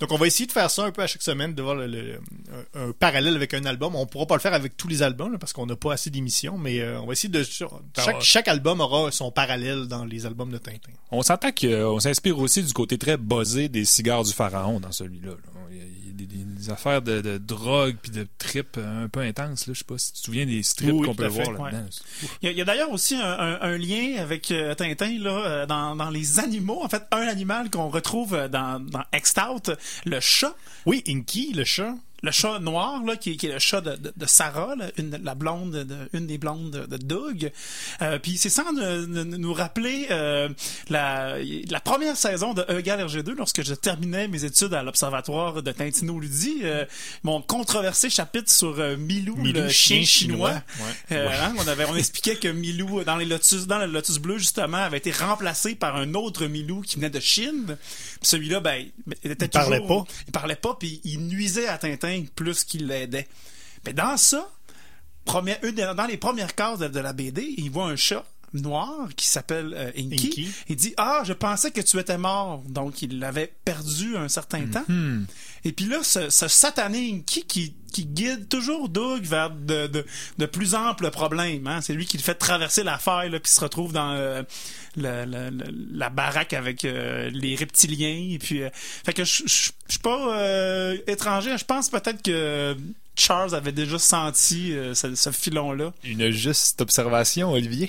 Donc 0.00 0.12
on 0.12 0.16
va 0.18 0.26
essayer 0.26 0.46
de 0.46 0.52
faire 0.52 0.70
ça 0.70 0.84
un 0.84 0.90
peu 0.90 1.02
à 1.02 1.06
chaque 1.06 1.22
semaine, 1.22 1.54
de 1.54 1.62
voir 1.62 1.74
le- 1.74 1.86
le- 1.86 2.20
un, 2.74 2.88
un 2.88 2.92
parallèle 2.92 3.34
avec 3.34 3.54
un 3.54 3.64
album. 3.64 3.94
On 3.96 4.04
pourra 4.06 4.26
pas 4.26 4.34
le 4.34 4.40
faire 4.40 4.52
avec 4.52 4.76
tous 4.76 4.88
les 4.88 5.02
albums 5.02 5.32
là, 5.32 5.38
parce 5.38 5.52
qu'on 5.54 5.64
n'a 5.66 5.76
pas 5.76 5.94
assez 5.94 6.10
d'émissions, 6.10 6.58
mais 6.58 6.80
euh, 6.80 7.00
on 7.00 7.06
va 7.06 7.12
essayer 7.14 7.30
de 7.30 7.42
chaque, 7.42 7.70
chaque 8.20 8.48
album 8.48 8.80
aura 8.80 9.10
son 9.10 9.30
parallèle 9.30 9.86
dans 9.86 10.04
les 10.04 10.26
albums 10.26 10.50
de 10.50 10.58
Tintin. 10.58 10.92
On 11.10 11.22
s'entend 11.22 11.50
qu'on 11.50 11.98
s'inspire 12.00 12.38
aussi 12.38 12.62
du 12.62 12.72
côté 12.74 12.98
très 12.98 13.16
buzzé 13.16 13.68
des 13.70 13.84
cigares 13.86 14.22
du 14.24 14.32
pharaon 14.32 14.80
dans 14.80 14.92
celui-là. 14.92 15.30
là. 15.30 15.55
Des, 16.16 16.70
affaires 16.70 17.02
de, 17.02 17.20
de 17.20 17.38
drogue 17.38 17.96
puis 18.02 18.10
de 18.10 18.26
trip 18.38 18.78
un 18.78 19.08
peu 19.08 19.20
intenses. 19.20 19.64
Je 19.68 19.72
sais 19.72 19.84
pas 19.84 19.98
si 19.98 20.12
tu 20.12 20.20
te 20.20 20.24
souviens 20.24 20.46
des 20.46 20.62
strips 20.62 20.92
Oui, 20.94 21.06
qu'on 21.06 21.14
peut 21.14 21.28
fait, 21.30 21.44
voir 21.44 21.70
là-dedans. 21.70 21.86
Il 22.42 22.50
y 22.52 22.60
a, 22.60 22.64
d'ailleurs 22.64 22.90
aussi 22.90 23.14
un, 23.14 23.20
un- 23.38 23.60
un 23.60 23.78
lien 23.78 24.16
avec 24.18 24.50
euh, 24.50 24.74
Tintin 24.74 25.18
là, 25.20 25.30
euh, 25.46 25.66
dans, 25.66 25.94
dans 25.96 26.10
les 26.10 26.40
animaux. 26.40 26.82
En 26.82 26.88
fait, 26.88 27.02
un 27.12 27.26
animal 27.28 27.70
qu'on 27.70 27.88
retrouve 27.88 28.34
euh, 28.34 28.48
dans, 28.48 28.80
dans 28.80 29.04
X-Out, 29.14 29.70
le 30.04 30.20
chat. 30.20 30.54
Oui, 30.86 31.04
Inky, 31.06 31.52
le 31.52 31.64
chat. 31.64 31.94
Le 32.26 32.32
chat 32.32 32.58
noir, 32.58 33.04
là, 33.04 33.16
qui, 33.16 33.36
qui 33.36 33.46
est 33.46 33.52
le 33.52 33.58
chat 33.60 33.80
de, 33.80 33.94
de, 33.94 34.12
de 34.16 34.26
Sarah, 34.26 34.74
là, 34.76 34.86
une, 34.98 35.16
la 35.22 35.36
blonde, 35.36 35.70
de, 35.70 35.96
une 36.12 36.26
des 36.26 36.38
blondes 36.38 36.86
de, 36.90 36.96
Doug. 36.96 37.52
Euh, 38.02 38.18
Puis 38.18 38.36
c'est 38.36 38.50
sans 38.50 38.72
nous, 38.72 39.52
rappeler 39.54 40.08
euh, 40.10 40.48
la, 40.88 41.36
la 41.70 41.80
première 41.80 42.16
saison 42.16 42.52
de 42.52 42.62
E 42.68 42.80
égale 42.80 43.00
RG2, 43.06 43.30
lorsque 43.36 43.62
je 43.62 43.74
terminais 43.74 44.26
mes 44.26 44.44
études 44.44 44.74
à 44.74 44.82
l'Observatoire 44.82 45.62
de 45.62 45.70
Tintino-Ludi, 45.70 46.62
euh, 46.64 46.84
mon 47.22 47.40
controversé 47.40 48.10
chapitre 48.10 48.50
sur 48.50 48.78
euh, 48.80 48.96
Milou, 48.96 49.36
Milou, 49.36 49.60
le 49.60 49.68
chien 49.68 50.02
chinois. 50.04 50.54
Euh, 51.12 51.28
hein, 51.30 51.54
on, 51.58 51.68
avait, 51.68 51.84
on 51.84 51.94
expliquait 51.94 52.34
que 52.36 52.48
Milou, 52.48 53.04
dans, 53.04 53.16
les 53.16 53.24
lotus, 53.24 53.68
dans 53.68 53.78
le 53.78 53.86
Lotus 53.86 54.18
Bleu, 54.18 54.38
justement, 54.38 54.78
avait 54.78 54.98
été 54.98 55.12
remplacé 55.12 55.76
par 55.76 55.94
un 55.94 56.14
autre 56.14 56.46
Milou 56.46 56.80
qui 56.80 56.96
venait 56.96 57.10
de 57.10 57.20
Chine. 57.20 57.76
Celui-là, 58.22 58.58
ben, 58.58 58.84
il 59.22 59.30
était 59.30 59.44
Il 59.46 59.50
parlait 59.50 59.80
toujours- 59.80 60.04
pas. 60.06 60.12
Il 60.26 60.32
parlait 60.32 60.56
pas, 60.56 60.74
puis 60.78 61.00
il 61.04 61.20
nuisait 61.28 61.68
à 61.68 61.78
Tintin 61.78 62.15
plus 62.24 62.64
qu'il 62.64 62.86
l'aidait. 62.86 63.28
Mais 63.84 63.92
dans 63.92 64.16
ça, 64.16 64.48
première, 65.24 65.58
une 65.62 65.74
dans 65.74 66.06
les 66.06 66.16
premières 66.16 66.54
cases 66.54 66.78
de, 66.78 66.88
de 66.88 67.00
la 67.00 67.12
BD, 67.12 67.54
il 67.58 67.70
voit 67.70 67.86
un 67.86 67.96
chat 67.96 68.24
noir 68.52 69.08
qui 69.16 69.26
s'appelle 69.28 69.74
euh, 69.76 69.90
Inky. 69.96 70.26
Inky. 70.28 70.50
Il 70.68 70.76
dit 70.76 70.94
Ah, 70.96 71.22
je 71.24 71.32
pensais 71.32 71.70
que 71.70 71.80
tu 71.80 71.98
étais 71.98 72.18
mort. 72.18 72.62
Donc, 72.68 73.02
il 73.02 73.18
l'avait 73.18 73.52
perdu 73.64 74.16
un 74.16 74.28
certain 74.28 74.66
temps. 74.66 74.84
Et 75.66 75.72
puis 75.72 75.86
là, 75.86 75.98
ce, 76.02 76.30
ce 76.30 76.48
satané 76.48 77.10
Inky 77.12 77.44
qui, 77.44 77.74
qui 77.92 78.04
guide 78.06 78.48
toujours 78.48 78.88
Doug 78.88 79.22
vers 79.24 79.50
de, 79.50 79.86
de, 79.88 80.06
de 80.38 80.46
plus 80.46 80.74
amples 80.74 81.10
problèmes. 81.10 81.66
Hein? 81.66 81.80
C'est 81.80 81.92
lui 81.92 82.06
qui 82.06 82.16
le 82.18 82.22
fait 82.22 82.34
traverser 82.36 82.82
la 82.84 82.98
faille, 82.98 83.30
là, 83.30 83.40
puis 83.40 83.50
se 83.50 83.60
retrouve 83.60 83.92
dans 83.92 84.12
euh, 84.12 84.42
le- 84.96 85.24
le- 85.24 85.50
le- 85.50 85.74
la 85.92 86.08
baraque 86.08 86.52
avec 86.52 86.84
euh, 86.84 87.30
les 87.32 87.56
reptiliens. 87.56 88.28
Et 88.34 88.38
puis, 88.38 88.62
euh, 88.62 88.70
fait 88.72 89.12
que 89.12 89.24
je 89.24 89.42
suis 89.46 89.98
pas 90.02 90.38
euh, 90.38 90.96
étranger. 91.06 91.56
Je 91.58 91.64
pense 91.64 91.90
peut-être 91.90 92.22
que 92.22 92.76
Charles 93.16 93.54
avait 93.54 93.72
déjà 93.72 93.98
senti 93.98 94.72
euh, 94.72 94.94
ce, 94.94 95.14
ce 95.14 95.30
filon-là. 95.32 95.92
Une 96.04 96.30
juste 96.30 96.80
observation, 96.82 97.52
Olivier. 97.52 97.88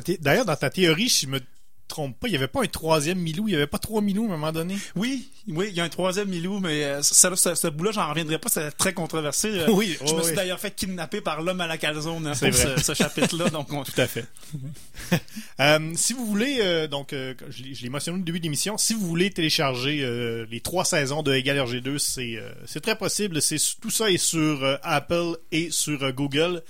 Thé- 0.00 0.18
D'ailleurs, 0.20 0.46
dans 0.46 0.56
ta 0.56 0.70
théorie, 0.70 1.08
si 1.10 1.26
je 1.26 1.30
me 1.30 1.40
trompe 1.88 2.18
pas, 2.20 2.28
il 2.28 2.32
y 2.34 2.36
avait 2.36 2.46
pas 2.48 2.62
un 2.62 2.66
troisième 2.66 3.18
Milou, 3.18 3.48
il 3.48 3.52
y 3.52 3.56
avait 3.56 3.66
pas 3.66 3.78
trois 3.78 4.00
Milou 4.00 4.22
à 4.24 4.26
un 4.26 4.30
moment 4.30 4.52
donné. 4.52 4.76
Oui, 4.94 5.28
oui, 5.48 5.66
il 5.70 5.74
y 5.76 5.80
a 5.80 5.84
un 5.84 5.88
troisième 5.88 6.28
Milou, 6.28 6.60
mais 6.60 6.84
euh, 6.84 7.02
ça, 7.02 7.34
ce, 7.34 7.54
ce 7.54 7.66
bout-là, 7.68 7.90
j'en 7.92 8.08
reviendrai 8.08 8.38
pas, 8.38 8.48
c'est 8.48 8.70
très 8.72 8.92
controversé. 8.92 9.48
Euh, 9.48 9.66
Oui, 9.70 9.96
je 10.00 10.04
me 10.12 10.18
oui, 10.18 10.22
suis 10.22 10.30
oui. 10.30 10.36
d'ailleurs 10.36 10.60
fait 10.60 10.70
kidnapper 10.74 11.20
par 11.20 11.42
l'homme 11.42 11.60
à 11.60 11.66
la 11.66 11.78
calzone 11.78 12.26
hein, 12.26 12.32
pour 12.38 12.54
ce, 12.54 12.80
ce 12.82 12.94
chapitre-là, 12.94 13.48
donc 13.50 13.72
on- 13.72 13.82
Tout 13.82 14.00
à 14.00 14.06
fait. 14.06 14.26
Euh, 15.60 15.92
si 15.96 16.12
vous 16.12 16.24
voulez, 16.24 16.58
euh, 16.60 16.86
donc, 16.86 17.12
euh, 17.12 17.34
je 17.50 17.82
l'ai 17.82 17.88
mentionné 17.88 18.20
au 18.20 18.22
début 18.22 18.38
de 18.38 18.44
l'émission, 18.44 18.78
si 18.78 18.94
vous 18.94 19.04
voulez 19.06 19.30
télécharger 19.30 20.00
euh, 20.04 20.46
les 20.50 20.60
trois 20.60 20.84
saisons 20.84 21.22
de 21.24 21.34
Égal 21.34 21.56
RG2, 21.58 21.98
c'est 21.98 22.80
très 22.80 22.96
possible. 22.96 23.42
C'est 23.42 23.56
Tout 23.80 23.90
ça 23.90 24.08
est 24.10 24.18
sur 24.18 24.78
Apple 24.82 25.36
et 25.50 25.70
sur 25.72 26.12
Google. 26.12 26.62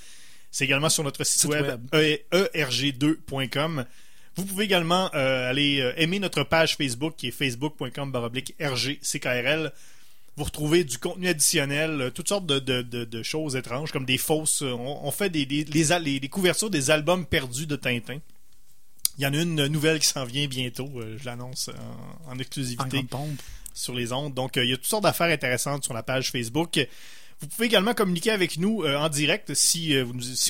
C'est 0.50 0.64
également 0.64 0.88
sur 0.88 1.04
notre 1.04 1.22
site, 1.24 1.40
Site 1.42 1.50
web, 1.50 1.80
e- 1.92 2.18
erg2.com. 2.54 3.84
Vous 4.38 4.44
pouvez 4.44 4.64
également 4.66 5.10
euh, 5.14 5.50
aller 5.50 5.80
euh, 5.80 5.92
aimer 5.96 6.20
notre 6.20 6.44
page 6.44 6.76
Facebook 6.76 7.14
qui 7.16 7.28
est 7.28 7.30
facebook.com 7.32 8.14
rgckrl. 8.60 9.72
Vous 10.36 10.44
retrouvez 10.44 10.84
du 10.84 10.98
contenu 10.98 11.26
additionnel, 11.26 12.00
euh, 12.00 12.10
toutes 12.10 12.28
sortes 12.28 12.46
de, 12.46 12.60
de- 12.60 12.82
de- 12.82 13.04
de 13.04 13.22
choses 13.24 13.56
étranges, 13.56 13.90
comme 13.90 14.04
des 14.04 14.16
fausses. 14.18 14.62
On, 14.62 15.00
on 15.02 15.10
fait 15.10 15.28
des, 15.30 15.44
des, 15.44 15.64
les, 15.64 15.90
al- 15.90 16.04
les- 16.04 16.20
les 16.20 16.28
couvertures 16.28 16.70
des 16.70 16.90
albums 16.92 17.26
perdus 17.26 17.66
de 17.66 17.74
Tintin. 17.74 18.18
Il 19.18 19.24
y 19.24 19.26
en 19.26 19.34
a 19.34 19.38
une 19.42 19.66
nouvelle 19.66 19.98
qui 19.98 20.06
s'en 20.06 20.24
vient 20.24 20.46
bientôt, 20.46 20.88
je 21.16 21.24
l'annonce 21.24 21.70
en, 22.26 22.30
en 22.30 22.38
exclusivité 22.38 22.98
sur 23.74 23.92
les 23.94 24.12
ondes. 24.12 24.32
Donc, 24.34 24.52
il 24.54 24.68
y 24.68 24.72
a 24.72 24.76
toutes 24.76 24.86
sortes 24.86 25.02
d'affaires 25.02 25.32
intéressantes 25.32 25.82
sur 25.82 25.92
la 25.94 26.04
page 26.04 26.30
Facebook. 26.30 26.78
Vous 27.40 27.48
pouvez 27.48 27.66
également 27.66 27.94
communiquer 27.94 28.30
avec 28.30 28.58
nous 28.58 28.84
en 28.86 29.08
direct 29.08 29.54
si, 29.54 29.92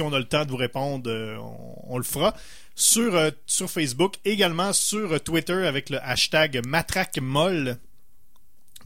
on 0.02 0.12
a 0.12 0.18
le 0.18 0.24
temps 0.26 0.44
de 0.44 0.50
vous 0.50 0.56
répondre, 0.58 1.10
on, 1.40 1.94
on 1.94 1.96
le 1.96 2.04
fera. 2.04 2.34
Sur, 2.78 3.16
euh, 3.16 3.32
sur 3.44 3.68
Facebook, 3.68 4.18
également 4.24 4.72
sur 4.72 5.12
euh, 5.12 5.18
Twitter 5.18 5.66
avec 5.66 5.90
le 5.90 6.00
hashtag 6.00 6.64
MatraqueMolle. 6.64 7.76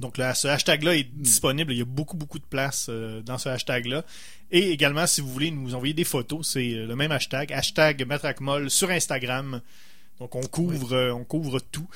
Donc 0.00 0.16
là, 0.16 0.34
ce 0.34 0.48
hashtag-là 0.48 0.96
est 0.96 1.14
disponible. 1.14 1.72
Il 1.72 1.78
y 1.78 1.82
a 1.82 1.84
beaucoup, 1.84 2.16
beaucoup 2.16 2.38
de 2.38 2.44
place 2.44 2.86
euh, 2.88 3.20
dans 3.20 3.36
ce 3.36 3.50
hashtag-là. 3.50 4.02
Et 4.50 4.70
également, 4.70 5.06
si 5.06 5.20
vous 5.20 5.28
voulez 5.28 5.50
nous 5.50 5.74
envoyer 5.74 5.92
des 5.92 6.04
photos, 6.04 6.48
c'est 6.48 6.70
le 6.70 6.96
même 6.96 7.12
hashtag, 7.12 7.52
hashtag 7.52 8.06
Matraquemol 8.06 8.70
sur 8.70 8.88
Instagram. 8.88 9.60
Donc 10.18 10.36
on 10.36 10.42
couvre, 10.42 11.12
on 11.14 11.24
couvre 11.24 11.60
tout. 11.60 11.86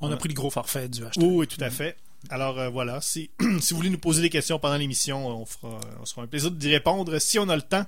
On 0.00 0.12
a 0.12 0.16
pris 0.16 0.28
le 0.28 0.34
gros 0.34 0.50
forfait 0.50 0.88
du 0.88 1.04
hashtag. 1.04 1.24
Oui, 1.24 1.34
oui, 1.38 1.46
tout 1.48 1.62
à 1.64 1.70
fait. 1.70 1.96
Alors 2.30 2.58
euh, 2.58 2.68
voilà, 2.68 3.00
si, 3.00 3.30
si 3.60 3.74
vous 3.74 3.76
voulez 3.78 3.90
nous 3.90 3.98
poser 3.98 4.22
des 4.22 4.30
questions 4.30 4.58
pendant 4.58 4.76
l'émission, 4.76 5.26
on 5.26 5.44
fera, 5.44 5.80
on 6.00 6.04
sera 6.06 6.22
un 6.22 6.26
plaisir 6.26 6.50
d'y 6.52 6.70
répondre 6.70 7.18
si 7.18 7.38
on 7.38 7.48
a 7.48 7.56
le 7.56 7.62
temps. 7.62 7.84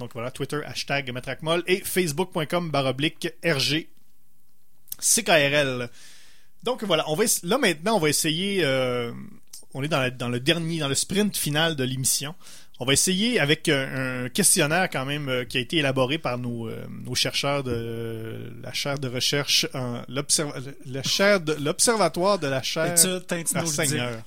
Donc 0.00 0.12
voilà, 0.12 0.30
Twitter, 0.30 0.60
hashtag 0.64 1.10
Matraquemol 1.12 1.62
et 1.66 1.80
facebook.com 1.80 2.70
baroblique 2.70 3.28
RG 3.44 3.88
CKRL. 4.98 5.88
Donc 6.62 6.82
voilà, 6.84 7.08
on 7.08 7.14
va 7.14 7.24
là 7.42 7.58
maintenant, 7.58 7.96
on 7.96 8.00
va 8.00 8.08
essayer. 8.08 8.64
euh, 8.64 9.12
on 9.74 9.82
est 9.82 9.88
dans, 9.88 10.00
la- 10.00 10.10
dans 10.10 10.28
le 10.30 10.40
dernier, 10.40 10.78
dans 10.78 10.88
le 10.88 10.94
sprint 10.94 11.36
final 11.36 11.76
de 11.76 11.84
l'émission. 11.84 12.34
On 12.78 12.84
va 12.84 12.92
essayer 12.92 13.40
avec 13.40 13.68
un, 13.70 14.24
un 14.24 14.28
questionnaire 14.28 14.90
quand 14.90 15.06
même 15.06 15.28
euh, 15.30 15.44
qui 15.44 15.56
a 15.56 15.60
été 15.60 15.78
élaboré 15.78 16.18
par 16.18 16.36
nos, 16.36 16.68
euh, 16.68 16.84
nos 17.06 17.14
chercheurs 17.14 17.62
de 17.64 18.52
la 18.62 18.72
chaire 18.74 18.98
de 18.98 19.08
recherche, 19.08 19.66
en 19.72 20.02
l'observa- 20.08 20.60
la 20.84 21.02
chaire 21.02 21.40
de 21.40 21.54
l'observatoire 21.54 22.38
de 22.38 22.46
la 22.48 22.62
chaire. 22.62 22.92
Ah. 22.92 23.66
Seigneur. 23.66 24.18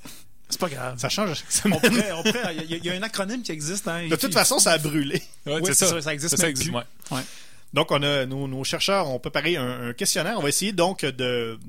C'est 0.50 0.60
pas 0.60 0.70
grave. 0.70 0.98
Ça 0.98 1.10
change 1.10 1.30
à 1.30 1.34
chaque 1.36 1.46
On 1.66 1.70
on 1.78 2.24
Il 2.64 2.72
y, 2.72 2.74
a- 2.74 2.78
il 2.78 2.86
y 2.86 2.90
a 2.90 2.94
un 2.94 3.04
acronyme 3.04 3.44
qui 3.44 3.52
existe. 3.52 3.88
Hein, 3.88 4.08
De 4.10 4.16
toute 4.16 4.34
façon, 4.34 4.58
ça 4.58 4.72
a 4.72 4.78
brûlé. 4.80 5.22
Ouais, 5.46 5.60
Oui, 5.62 5.62
c'est 5.66 5.86
ça. 5.86 6.02
ça 6.02 6.12
existe 6.12 6.36
Ça 6.36 6.42
même 6.42 6.50
existe, 6.50 6.72
plus. 6.72 6.78
ouais. 7.16 7.22
Donc, 7.72 7.92
on 7.92 8.02
a 8.02 8.26
nos, 8.26 8.48
nos 8.48 8.64
chercheurs 8.64 9.08
ont 9.12 9.20
préparé 9.20 9.58
un, 9.58 9.90
un 9.90 9.94
questionnaire. 9.94 10.40
On 10.40 10.42
va 10.42 10.50
essayer 10.50 10.72
donc 10.72 11.06
de, 11.06 11.60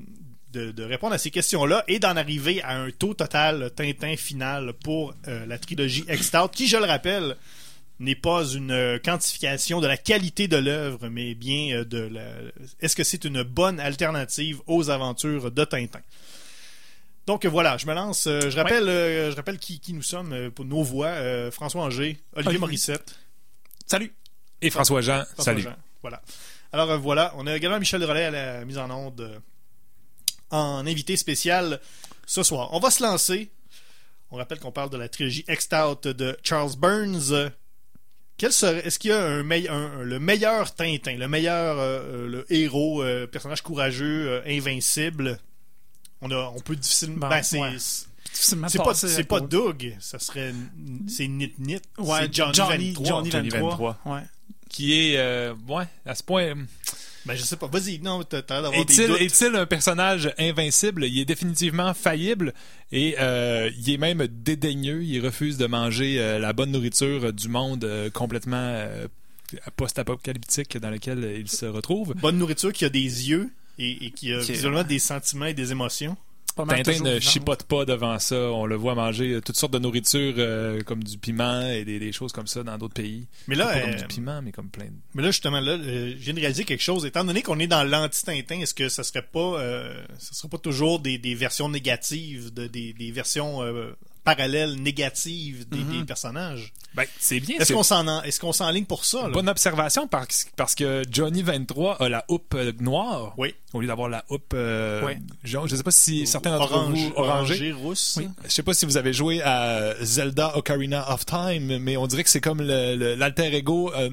de, 0.53 0.71
de 0.71 0.83
répondre 0.83 1.15
à 1.15 1.19
ces 1.19 1.31
questions-là 1.31 1.85
et 1.89 1.99
d'en 1.99 2.17
arriver 2.17 2.63
à 2.63 2.79
un 2.79 2.91
taux 2.91 3.15
total 3.15 3.71
Tintin 3.75 4.17
final 4.17 4.73
pour 4.83 5.15
euh, 5.29 5.47
la 5.47 5.59
trilogie 5.59 6.05
X-Stout, 6.09 6.49
qui, 6.53 6.69
je 6.69 6.77
le 6.77 6.85
rappelle, 6.85 7.37
n'est 7.99 8.15
pas 8.15 8.45
une 8.45 8.71
euh, 8.71 8.99
quantification 8.99 9.81
de 9.81 9.87
la 9.87 9.97
qualité 9.97 10.49
de 10.49 10.57
l'œuvre, 10.57 11.09
mais 11.09 11.35
bien 11.35 11.77
euh, 11.77 11.85
de 11.85 11.99
la... 11.99 12.25
Est-ce 12.81 12.97
que 12.97 13.05
c'est 13.05 13.25
une 13.25 13.43
bonne 13.43 13.79
alternative 13.79 14.61
aux 14.67 14.91
aventures 14.91 15.51
de 15.51 15.65
Tintin? 15.65 16.01
Donc 17.27 17.47
voilà, 17.47 17.77
je 17.77 17.87
me 17.87 17.95
lance. 17.95 18.25
Je 18.25 18.57
rappelle, 18.57 18.87
je 18.87 19.37
rappelle 19.37 19.59
qui, 19.59 19.79
qui 19.79 19.93
nous 19.93 20.03
sommes 20.03 20.51
pour 20.51 20.65
nos 20.65 20.83
voix. 20.83 21.09
Euh, 21.09 21.51
François 21.53 21.85
Angers, 21.85 22.19
Olivier. 22.35 22.59
Morissette. 22.59 23.15
Salut. 23.87 24.13
Et 24.63 24.71
François 24.71 25.01
Jean, 25.01 25.23
François 25.25 25.45
salut. 25.45 25.63
Jean. 25.63 25.77
Voilà. 26.01 26.23
Alors 26.73 26.99
voilà, 26.99 27.33
on 27.37 27.47
a 27.47 27.57
également 27.57 27.79
Michel 27.79 28.01
Drolet 28.01 28.25
à 28.25 28.31
la 28.31 28.65
mise 28.65 28.79
en 28.79 28.91
onde 28.91 29.41
en 30.51 30.87
invité 30.87 31.17
spécial 31.17 31.81
ce 32.27 32.43
soir. 32.43 32.69
On 32.73 32.81
va 32.81 32.91
se 32.91 33.03
lancer. 33.03 33.51
On 34.31 34.37
rappelle 34.37 34.59
qu'on 34.61 34.73
parle 34.73 34.91
de 34.91 34.97
la 34.97 35.09
trilogie 35.09 35.45
X-Out 35.49 36.07
de 36.07 36.37
Charles 36.43 36.77
Burns. 36.79 37.51
Quel 38.37 38.53
serait, 38.53 38.87
est-ce 38.87 38.99
qu'il 38.99 39.11
y 39.11 39.13
a 39.13 39.23
un, 39.23 39.43
meille- 39.43 39.69
un- 39.69 39.75
un- 40.01 40.03
le 40.03 40.19
meilleur 40.19 40.75
Tintin, 40.75 41.17
le 41.17 41.29
meilleur 41.29 41.79
euh, 41.79 42.01
euh, 42.01 42.27
le 42.29 42.53
héros, 42.53 43.03
euh, 43.03 43.27
personnage 43.27 43.61
courageux, 43.63 44.29
euh, 44.29 44.43
invincible? 44.47 45.39
On 46.23 46.31
a, 46.31 46.53
on 46.57 46.61
peut 46.61 46.77
difficilement. 46.77 47.29
Ben, 47.29 47.43
c'est, 47.43 47.61
ouais. 47.61 47.77
C'est 48.33 48.79
pas, 48.79 48.95
c'est 48.95 49.25
pas 49.25 49.41
Doug, 49.41 49.97
ça 50.01 50.19
serait, 50.21 50.55
c'est 51.09 51.27
Nit 51.27 51.53
Nit, 51.59 51.81
Ouais, 51.99 52.21
c'est 52.23 52.35
Johnny, 52.35 52.55
Johnny, 52.55 52.93
23. 52.93 53.07
Johnny 53.07 53.31
Johnny 53.31 53.49
23. 53.49 53.99
Ouais. 54.07 54.21
Qui 54.69 54.95
est, 54.95 55.17
euh, 55.19 55.53
ouais, 55.69 55.85
à 56.07 56.15
ce 56.15 56.23
point. 56.23 56.55
Ben 57.27 57.35
je 57.37 57.43
sais 57.43 57.57
pas, 57.57 57.67
vas-y, 57.67 57.99
non, 57.99 58.23
t'as 58.25 58.41
d'avoir 58.43 58.73
des 58.73 58.81
Est-il 59.01 59.11
est-il 59.23 59.55
un 59.55 59.67
personnage 59.67 60.33
invincible? 60.39 61.05
Il 61.05 61.19
est 61.19 61.25
définitivement 61.27 61.93
faillible 61.93 62.55
et 62.93 63.17
euh, 63.21 63.71
il 63.79 63.91
est 63.93 63.99
même 63.99 64.27
dédaigneux. 64.27 65.03
Il 65.03 65.21
refuse 65.25 65.59
de 65.59 65.67
manger 65.67 66.19
euh, 66.19 66.39
la 66.39 66.53
bonne 66.55 66.71
nourriture 66.71 67.33
du 67.33 67.49
monde 67.49 67.85
euh, 67.85 68.09
complètement 68.09 68.57
euh, 68.57 69.07
post-apocalyptique 69.77 70.79
dans 70.79 70.91
lequel 70.91 71.37
il 71.39 71.49
se 71.49 71.67
retrouve. 71.67 72.15
bonne 72.15 72.39
nourriture 72.39 72.73
qui 72.73 72.85
a 72.85 72.89
des 72.89 73.01
yeux 73.29 73.51
et, 73.79 74.07
et 74.07 74.11
qui 74.11 74.33
a 74.33 74.39
est- 74.39 74.51
visuellement 74.53 74.85
des 74.85 74.99
sentiments 74.99 75.47
et 75.47 75.55
des 75.55 75.73
émotions. 75.73 76.17
Tintin 76.55 77.01
ne 77.03 77.21
chipote 77.21 77.63
pas 77.65 77.85
devant 77.85 78.19
ça. 78.19 78.37
On 78.37 78.67
le 78.67 78.77
voit 78.77 78.95
manger 78.95 79.35
euh, 79.35 79.41
toutes 79.41 79.57
sortes 79.57 79.73
de 79.73 79.79
nourriture 79.79 80.35
euh, 80.39 80.83
comme 80.83 81.03
du 81.03 81.17
piment 81.19 81.63
et 81.69 81.85
des, 81.85 81.99
des 81.99 82.13
choses 82.13 82.33
comme 82.33 82.47
ça 82.47 82.63
dans 82.63 82.77
d'autres 82.79 82.95
pays. 82.95 83.27
Mais 83.49 83.55
là, 83.55 83.67
pas 83.67 83.77
euh, 83.77 83.83
comme 83.83 83.95
du 83.95 84.05
piment, 84.07 84.43
mais 84.43 84.53
comme 84.53 84.69
plein 84.69 84.87
de... 84.87 84.93
mais 85.15 85.23
là 85.23 85.31
justement, 85.31 85.61
là, 85.61 85.73
euh, 85.73 86.11
je 86.11 86.23
viens 86.23 86.35
de 86.35 86.41
réaliser 86.41 86.65
quelque 86.65 86.83
chose. 86.83 87.05
Étant 87.07 87.25
donné 87.25 87.43
qu'on 87.43 87.59
est 87.59 87.67
dans 87.67 87.85
l'anti-Tintin, 87.85 88.61
est-ce 88.61 88.75
que 88.75 88.89
ça 88.89 89.03
serait 89.05 89.27
pas, 89.33 89.61
euh, 89.61 89.95
ça 90.19 90.35
serait 90.35 90.49
pas 90.49 90.59
toujours 90.59 91.01
des, 91.01 91.19
des 91.19 91.35
versions 91.35 91.69
négatives, 91.69 92.53
de, 92.53 92.67
des, 92.67 92.93
des 92.93 93.11
versions 93.11 93.63
euh, 93.63 93.93
parallèles 94.25 94.75
négatives 94.75 95.69
des, 95.69 95.79
Mhm. 95.79 96.01
des 96.01 96.05
personnages 96.05 96.73
Ben, 96.95 97.05
c'est 97.21 97.39
bien. 97.41 97.57
Est-ce 97.59 97.73
qu'on 97.73 97.83
s'en, 97.85 98.07
en- 98.09 98.23
est-ce 98.23 98.41
qu'on 98.41 98.53
s'enligne 98.53 98.85
pour 98.85 99.05
ça 99.05 99.23
là? 99.23 99.29
Bonne 99.29 99.49
observation 99.49 100.09
parce, 100.09 100.47
parce 100.57 100.75
que 100.75 101.03
Johnny 101.11 101.43
23 101.43 102.03
a 102.03 102.09
la 102.09 102.25
houppe 102.29 102.55
euh, 102.55 102.73
noire 102.81 103.33
Oui. 103.39 103.55
au 103.73 103.81
lieu 103.81 103.87
d'avoir 103.87 104.09
la 104.09 104.25
houppe 104.29 104.53
euh, 104.55 105.01
Oui. 105.07 105.13
jaune. 105.45 105.69
Je 105.69 105.77
sais 105.77 105.83
pas 105.85 105.93
si 105.93 106.27
certains 106.27 106.59
d'entre 106.59 106.73
vous 106.89 107.13
orangé. 107.13 107.13
orangé, 107.17 107.73
rousse. 107.73 108.17
Oui. 108.19 108.29
Je 108.45 108.51
sais 108.51 108.63
pas 108.65 108.75
si 108.75 108.87
vous 108.87 108.97
avez 108.97 109.13
joué 109.13 109.41
à 109.43 109.95
Zelda 110.03 110.57
Ocarina 110.57 111.13
of 111.13 111.25
Time, 111.27 111.79
mais 111.79 111.97
on 111.97 112.07
dirait 112.09 112.25
que 112.25 112.31
c'est 112.31 112.41
comme 112.41 112.61
l'alter 112.61 113.55
ego 113.55 113.93
euh, 113.95 114.11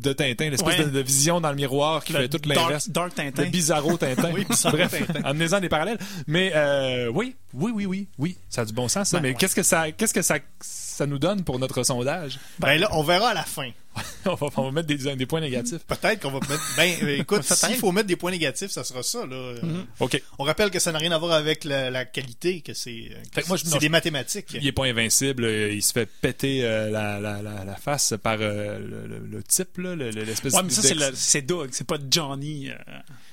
de 0.00 0.12
Tintin, 0.12 0.50
l'espèce 0.50 0.78
Ouais. 0.78 0.84
de, 0.84 0.90
de 0.90 1.00
vision 1.00 1.40
dans 1.40 1.50
le 1.50 1.56
miroir 1.56 2.04
qui 2.04 2.12
Le 2.12 2.20
fait 2.20 2.28
tout 2.28 2.38
Dark, 2.38 2.56
l'inverse. 2.60 2.88
Dark 2.90 3.14
Tintin. 3.14 3.44
Le 3.44 3.48
bizarro 3.50 3.96
Tintin. 3.98 4.30
Oui, 4.32 4.44
Bref, 4.64 4.90
Tintin. 5.06 5.20
amenez-en 5.24 5.60
des 5.60 5.68
parallèles. 5.68 5.98
Mais 6.26 6.52
euh, 6.54 7.10
oui, 7.14 7.36
oui, 7.54 7.72
oui, 7.74 7.86
oui, 7.86 8.08
oui, 8.18 8.36
ça 8.48 8.62
a 8.62 8.64
du 8.64 8.72
bon 8.72 8.88
sens. 8.88 9.08
Ça. 9.08 9.18
Ben, 9.18 9.22
mais 9.22 9.28
ouais. 9.30 9.34
qu'est-ce 9.34 9.54
que 9.56 9.62
ça, 9.62 9.90
qu'est-ce 9.92 10.14
que 10.14 10.22
ça, 10.22 10.36
ça 10.60 11.06
nous 11.06 11.18
donne 11.18 11.44
pour 11.44 11.58
notre 11.58 11.82
sondage? 11.82 12.38
Ben 12.58 12.76
là, 12.78 12.88
on 12.92 13.02
verra 13.02 13.30
à 13.30 13.34
la 13.34 13.44
fin. 13.44 13.70
on, 14.26 14.34
va, 14.34 14.46
on 14.56 14.62
va 14.64 14.70
mettre 14.72 14.86
des, 14.88 15.16
des 15.16 15.26
points 15.26 15.40
négatifs. 15.40 15.78
Peut-être 15.86 16.20
qu'on 16.22 16.30
va 16.30 16.40
mettre. 16.48 16.62
Ben, 16.76 16.94
euh, 17.02 17.18
écoute, 17.18 17.42
s'il 17.44 17.76
faut 17.76 17.92
mettre 17.92 18.06
des 18.08 18.16
points 18.16 18.30
négatifs, 18.30 18.70
ça 18.70 18.84
sera 18.84 19.02
ça 19.02 19.26
là. 19.26 19.36
Euh, 19.36 19.82
Ok. 20.00 20.22
On 20.38 20.44
rappelle 20.44 20.70
que 20.70 20.78
ça 20.78 20.92
n'a 20.92 20.98
rien 20.98 21.12
à 21.12 21.18
voir 21.18 21.32
avec 21.32 21.64
la, 21.64 21.90
la 21.90 22.04
qualité, 22.04 22.60
que 22.60 22.74
c'est 22.74 23.10
euh, 23.10 23.14
que 23.22 23.34
Fait 23.34 23.42
que 23.42 23.48
moi, 23.48 23.56
je- 23.56 23.64
c'est 23.64 23.70
non, 23.72 23.78
des 23.78 23.88
mathématiques. 23.88 24.46
Il 24.54 24.66
est 24.66 24.72
pas 24.72 24.84
invincible, 24.84 25.44
euh, 25.44 25.72
il 25.72 25.82
se 25.82 25.92
fait 25.92 26.06
péter 26.20 26.64
euh, 26.64 26.90
la, 26.90 27.18
la, 27.20 27.42
la, 27.42 27.64
la 27.64 27.76
face 27.76 28.14
par 28.22 28.38
euh, 28.40 28.78
le, 28.78 29.06
le- 29.06 29.26
le 29.26 29.42
type, 29.42 29.78
là, 29.78 29.94
le- 29.94 30.10
le- 30.10 30.22
l'espèce 30.24 30.52
Ouais, 30.54 30.62
mais 30.62 30.70
ça, 30.70 30.82
c'est 31.14 31.42
Doug, 31.42 31.68
c'est 31.72 31.86
pas 31.86 31.98
Johnny. 32.10 32.70
euh, 32.70 32.74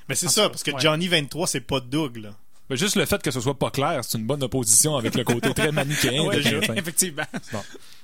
Mais 0.10 0.16
c'est 0.16 0.30
ça, 0.30 0.50
parce 0.50 0.64
que 0.64 0.72
ouais. 0.72 0.80
Johnny 0.82 1.08
23, 1.08 1.48
c'est 1.48 1.62
pas 1.62 1.80
Doug, 1.80 2.18
là. 2.18 2.30
Juste 2.72 2.96
le 2.96 3.06
fait 3.06 3.22
que 3.22 3.30
ce 3.32 3.40
soit 3.40 3.58
pas 3.58 3.70
clair, 3.70 4.04
c'est 4.04 4.18
une 4.18 4.26
bonne 4.26 4.42
opposition 4.44 4.96
avec 4.98 5.14
le 5.16 5.24
côté 5.24 5.54
très 5.54 5.72
manichéen. 5.72 6.24
ouais, 6.28 6.42
Tintin. 6.42 6.74
effectivement. 6.76 7.24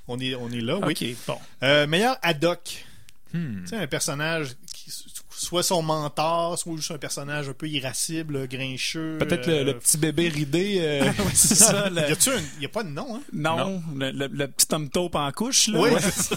On 0.07 0.19
est, 0.19 0.35
on 0.35 0.49
est 0.51 0.61
là, 0.61 0.77
oui. 0.85 1.15
Bon. 1.27 1.37
Euh, 1.63 1.87
meilleur 1.87 2.17
Haddock. 2.21 2.85
Hmm. 3.33 3.61
Tu 3.63 3.67
sais, 3.69 3.75
un 3.77 3.87
personnage 3.87 4.49
qui 4.73 4.91
soit 5.31 5.63
son 5.63 5.81
mentor, 5.81 6.59
soit 6.59 6.75
juste 6.75 6.91
un 6.91 6.97
personnage 6.97 7.49
un 7.49 7.53
peu 7.53 7.67
irascible, 7.67 8.47
grincheux. 8.47 9.17
Peut-être 9.19 9.47
euh, 9.47 9.59
le, 9.63 9.71
le 9.71 9.79
petit 9.79 9.97
bébé 9.97 10.27
ridé. 10.29 10.77
euh, 10.81 11.05
Ouais, 11.05 11.13
c'est 11.33 11.55
ça. 11.55 11.89
le- 11.89 12.01
Y 12.01 12.11
a-tu 12.11 12.29
un... 12.29 12.41
y 12.59 12.65
a 12.65 12.69
pas 12.69 12.83
de 12.83 12.89
nom, 12.89 13.15
hein? 13.15 13.21
Non, 13.33 13.81
Le, 13.95 14.11
le- 14.11 14.27
le 14.27 14.47
petit 14.47 14.67
homme 14.75 14.89
taupe 14.89 15.15
en 15.15 15.31
couche, 15.31 15.69
là. 15.69 15.79
Oui, 15.79 15.89
Ouais. 15.89 16.01
c'est 16.01 16.11
ça. 16.11 16.35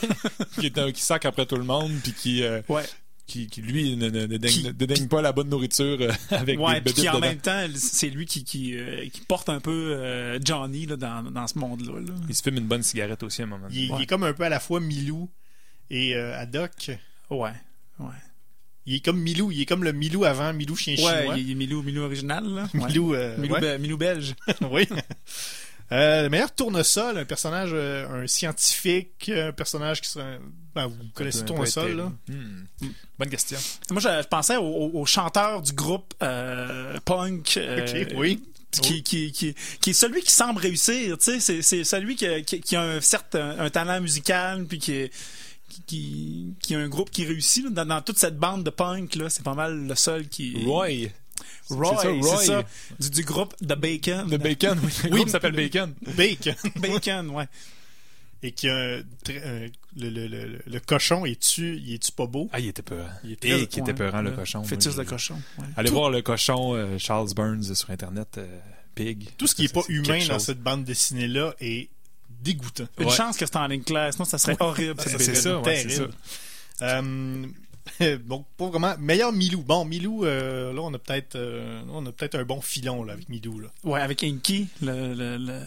qui, 0.59 0.67
est 0.67 0.79
un- 0.79 0.93
qui 0.93 1.03
sac 1.03 1.25
après 1.27 1.45
tout 1.47 1.57
le 1.57 1.65
monde, 1.65 1.93
puis 2.03 2.13
qui, 2.15 2.43
euh, 2.45 2.63
Ouais. 2.69 2.85
Qui, 3.27 3.49
lui, 3.63 3.97
ne, 3.97 4.09
ne, 4.11 4.27
ne 4.27 4.37
daigne, 4.37 4.53
Qui- 4.53 4.65
ne 4.65 4.71
dédaigne 4.73 5.09
pas 5.09 5.23
la 5.23 5.33
bonne 5.33 5.49
nourriture 5.49 5.97
euh, 6.01 6.13
avec 6.31 6.59
Ouais, 6.61 6.81
des 6.81 6.93
qui 6.93 7.09
en 7.09 7.15
dedans. 7.17 7.27
même 7.29 7.39
temps, 7.39 7.67
c'est 7.75 8.11
lui 8.11 8.27
qui, 8.27 8.45
qui, 8.45 8.77
euh, 8.77 9.09
qui 9.09 9.21
porte 9.23 9.49
un 9.49 9.61
peu 9.61 9.95
euh, 9.97 10.39
Johnny 10.45 10.87
là, 10.87 10.97
dans, 10.97 11.23
dans 11.31 11.47
ce 11.47 11.59
monde-là. 11.59 12.01
là. 12.01 12.13
Il 12.29 12.35
se 12.35 12.43
fume 12.43 12.57
une 12.59 12.67
bonne 12.67 12.83
cigarette 12.83 13.23
aussi 13.23 13.41
à 13.43 13.45
un 13.45 13.49
moment 13.49 13.67
donné. 13.67 13.75
il, 13.77 13.85
il 13.87 13.93
Ouais. 13.93 14.03
est 14.03 14.07
comme 14.07 14.25
un 14.25 14.33
peu 14.35 14.45
à 14.45 14.49
la 14.51 14.61
fois 14.61 14.79
Milou 14.81 15.31
et 15.91 16.15
euh, 16.15 16.39
Haddock. 16.39 16.91
Ouais. 17.31 17.53
Ouais. 17.99 18.07
Il 18.87 18.97
est 18.97 19.01
comme 19.05 19.19
Milou, 19.19 19.51
il 19.51 19.63
est 19.63 19.67
comme 19.67 19.83
le 19.83 19.93
Milou 19.93 20.27
avant, 20.27 20.53
Milou 20.53 20.77
chien 20.77 20.93
Ouais, 21.03 21.21
chinois. 21.21 21.39
il 21.39 21.51
est 21.51 21.55
Milou, 21.55 21.83
Milou 21.83 22.03
original. 22.03 22.45
Là. 22.47 22.69
Ouais. 22.75 22.87
Milou, 22.89 23.15
euh, 23.15 23.39
Milou, 23.39 23.55
ouais. 23.55 23.61
be- 23.61 23.79
Milou 23.81 23.97
belge. 23.97 24.35
oui. 24.71 24.87
Euh, 25.93 26.23
le 26.23 26.29
meilleur 26.31 26.53
tournesol, 26.55 27.19
un 27.19 27.25
personnage, 27.25 27.71
euh, 27.73 28.23
un 28.25 28.27
scientifique, 28.27 29.29
un 29.35 29.53
personnage 29.53 30.01
qui 30.01 30.09
serait. 30.09 30.39
Ben, 30.75 30.87
vous 30.87 30.97
connaissez 31.15 31.45
tournesol, 31.45 31.93
là? 31.97 32.13
Hmm. 32.29 32.89
Bonne 33.19 33.29
question. 33.31 33.59
Moi, 33.91 34.01
je, 34.01 34.09
je 34.23 34.27
pensais 34.29 34.57
au, 34.57 34.65
au- 34.65 35.01
au 35.03 35.07
chanteur 35.07 35.63
du 35.63 35.73
groupe 35.73 36.15
euh, 36.23 36.99
punk. 37.05 37.59
oui. 38.17 38.43
Qui, 38.83 39.05
qui, 39.05 39.31
qui, 39.31 39.55
qui 39.81 39.91
est 39.91 39.93
celui 39.93 40.21
qui 40.23 40.33
semble 40.33 40.61
réussir, 40.61 41.17
tu 41.19 41.25
sais, 41.27 41.39
c'est, 41.39 41.63
c'est 41.63 41.85
celui 41.85 42.17
qui, 42.17 42.27
a- 42.27 42.41
qui, 42.41 42.61
qui 42.61 42.75
a 42.75 42.83
un 42.83 43.01
certain 43.01 43.57
un, 43.61 43.71
talent 43.71 44.01
musical, 44.01 44.65
puis 44.65 44.81
qui, 44.81 44.93
est- 44.95 45.13
qui, 45.87 46.55
qui 46.61 46.75
a 46.75 46.81
un 46.81 46.89
groupe 46.89 47.11
qui 47.11 47.25
réussit 47.25 47.63
là, 47.65 47.71
dans, 47.71 47.87
dans 47.87 48.03
toute 48.03 48.19
cette 48.19 48.37
bande 48.37 48.65
de 48.65 48.71
punk 48.71 49.15
là, 49.15 49.31
c'est 49.31 49.45
pas 49.45 49.55
mal 49.55 49.87
le 49.87 49.95
seul 49.95 50.27
qui. 50.29 50.65
Roy. 50.67 50.89
Roy, 51.71 51.97
c'est 51.97 52.03
ça, 52.03 52.11
Roy. 52.13 52.37
c'est 52.39 52.47
ça, 52.47 52.63
du, 53.01 53.11
du 53.11 53.23
groupe 53.25 53.55
The 53.59 53.75
Bacon. 53.75 54.31
Le 54.31 54.37
bacon, 54.39 54.79
oui. 54.83 54.91
Le 55.05 55.11
groupe 55.11 55.29
s'appelle 55.29 55.53
Bacon. 55.53 55.95
Bacon. 56.17 56.55
Bacon, 56.77 57.31
ouais. 57.31 57.49
Et 58.43 58.53
qui 58.53 58.69
a 58.69 58.75
un 58.77 59.03
très- 59.25 59.43
un- 59.43 59.69
le, 59.97 60.11
le, 60.11 60.27
le, 60.27 60.61
le 60.67 60.81
cochon, 60.81 61.25
est-tu 61.25 61.77
il 61.79 61.95
est-tu 61.95 62.13
pas 62.13 62.27
beau? 62.27 62.49
Ah, 62.53 62.61
il 62.61 62.69
était 62.69 62.83
peurant. 62.83 63.09
Il 63.25 63.33
est 63.33 63.37
très- 63.41 63.63
Et 63.63 63.67
qui 63.67 63.81
était 63.81 63.89
ouais, 63.93 63.95
peurant, 63.95 64.21
le 64.21 64.33
cochon. 64.33 64.59
Moi, 64.61 64.69
de 64.77 65.03
cochon. 65.05 65.41
ouais. 65.59 65.65
Allez 65.77 65.91
voir 65.91 66.11
le 66.11 66.21
cochon 66.21 66.75
euh, 66.75 66.99
Charles 66.99 67.33
Burns 67.35 67.75
sur 67.75 67.91
Internet. 67.91 68.29
euh, 68.39 68.47
Pig. 68.95 69.29
Tout 69.39 69.47
ce 69.47 69.55
qui 69.55 69.65
est 69.65 69.69
Ça, 69.69 69.75
pas 69.75 69.81
humain 69.89 70.25
dans 70.29 70.39
cette 70.39 70.61
bande 70.63 70.85
dessinée-là 70.85 71.55
est 71.61 71.89
dégoûtant. 72.43 72.85
Une 72.99 73.07
Ouais. 73.07 73.11
chance 73.17 73.37
que 73.39 73.47
c'est 73.47 73.57
en 73.57 73.67
ligne 73.67 73.83
claire, 73.83 74.13
sinon 74.13 74.25
ça 74.27 74.37
serait 74.39 74.57
horrible. 74.61 75.01
C'est 75.01 75.35
ça, 75.35 75.59
ouais, 75.61 75.85
c'est 75.89 75.97
ça. 76.87 77.03
Bon, 78.25 78.45
pas 78.57 78.67
vraiment. 78.69 78.95
Meilleur 78.99 79.33
Milou. 79.33 79.63
Bon, 79.63 79.85
Milou, 79.85 80.25
euh, 80.25 80.73
là, 80.73 80.81
on 80.83 80.93
a 80.95 80.99
peut-être 80.99 81.37
euh, 81.37 81.83
on 81.93 82.05
a 82.07 82.13
peut-être 82.13 82.35
un 82.37 82.45
bon 82.45 82.61
filon 82.61 83.05
là, 83.05 83.13
avec 83.15 83.29
Milou. 83.29 83.61
Là. 83.61 83.69
Ouais, 83.85 84.01
avec 84.01 84.23
Inky, 84.25 84.69
le, 84.83 85.15
le, 85.15 85.37
le- 85.37 85.61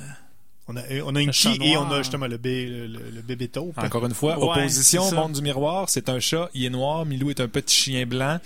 On 0.68 0.76
a, 0.76 0.82
on 1.06 1.16
a 1.16 1.22
une 1.22 1.32
chat 1.32 1.54
qui 1.54 1.70
et 1.70 1.78
on 1.78 1.90
a 1.92 2.00
justement 2.00 2.28
le, 2.28 2.38
bé, 2.38 2.66
le, 2.66 2.88
le- 2.88 3.10
le 3.12 3.22
bébé 3.22 3.48
taupe. 3.48 3.78
Encore 3.78 4.06
une 4.06 4.14
fois, 4.14 4.38
Ouais, 4.38 4.44
opposition, 4.60 5.10
monde 5.14 5.32
du 5.34 5.42
miroir, 5.42 5.90
c'est 5.90 6.10
un 6.10 6.20
chat, 6.20 6.50
il 6.54 6.66
est 6.66 6.70
noir, 6.70 7.06
Milou 7.06 7.30
est 7.30 7.40
un 7.40 7.48
petit 7.48 7.76
chien 7.84 8.06
blanc. 8.06 8.40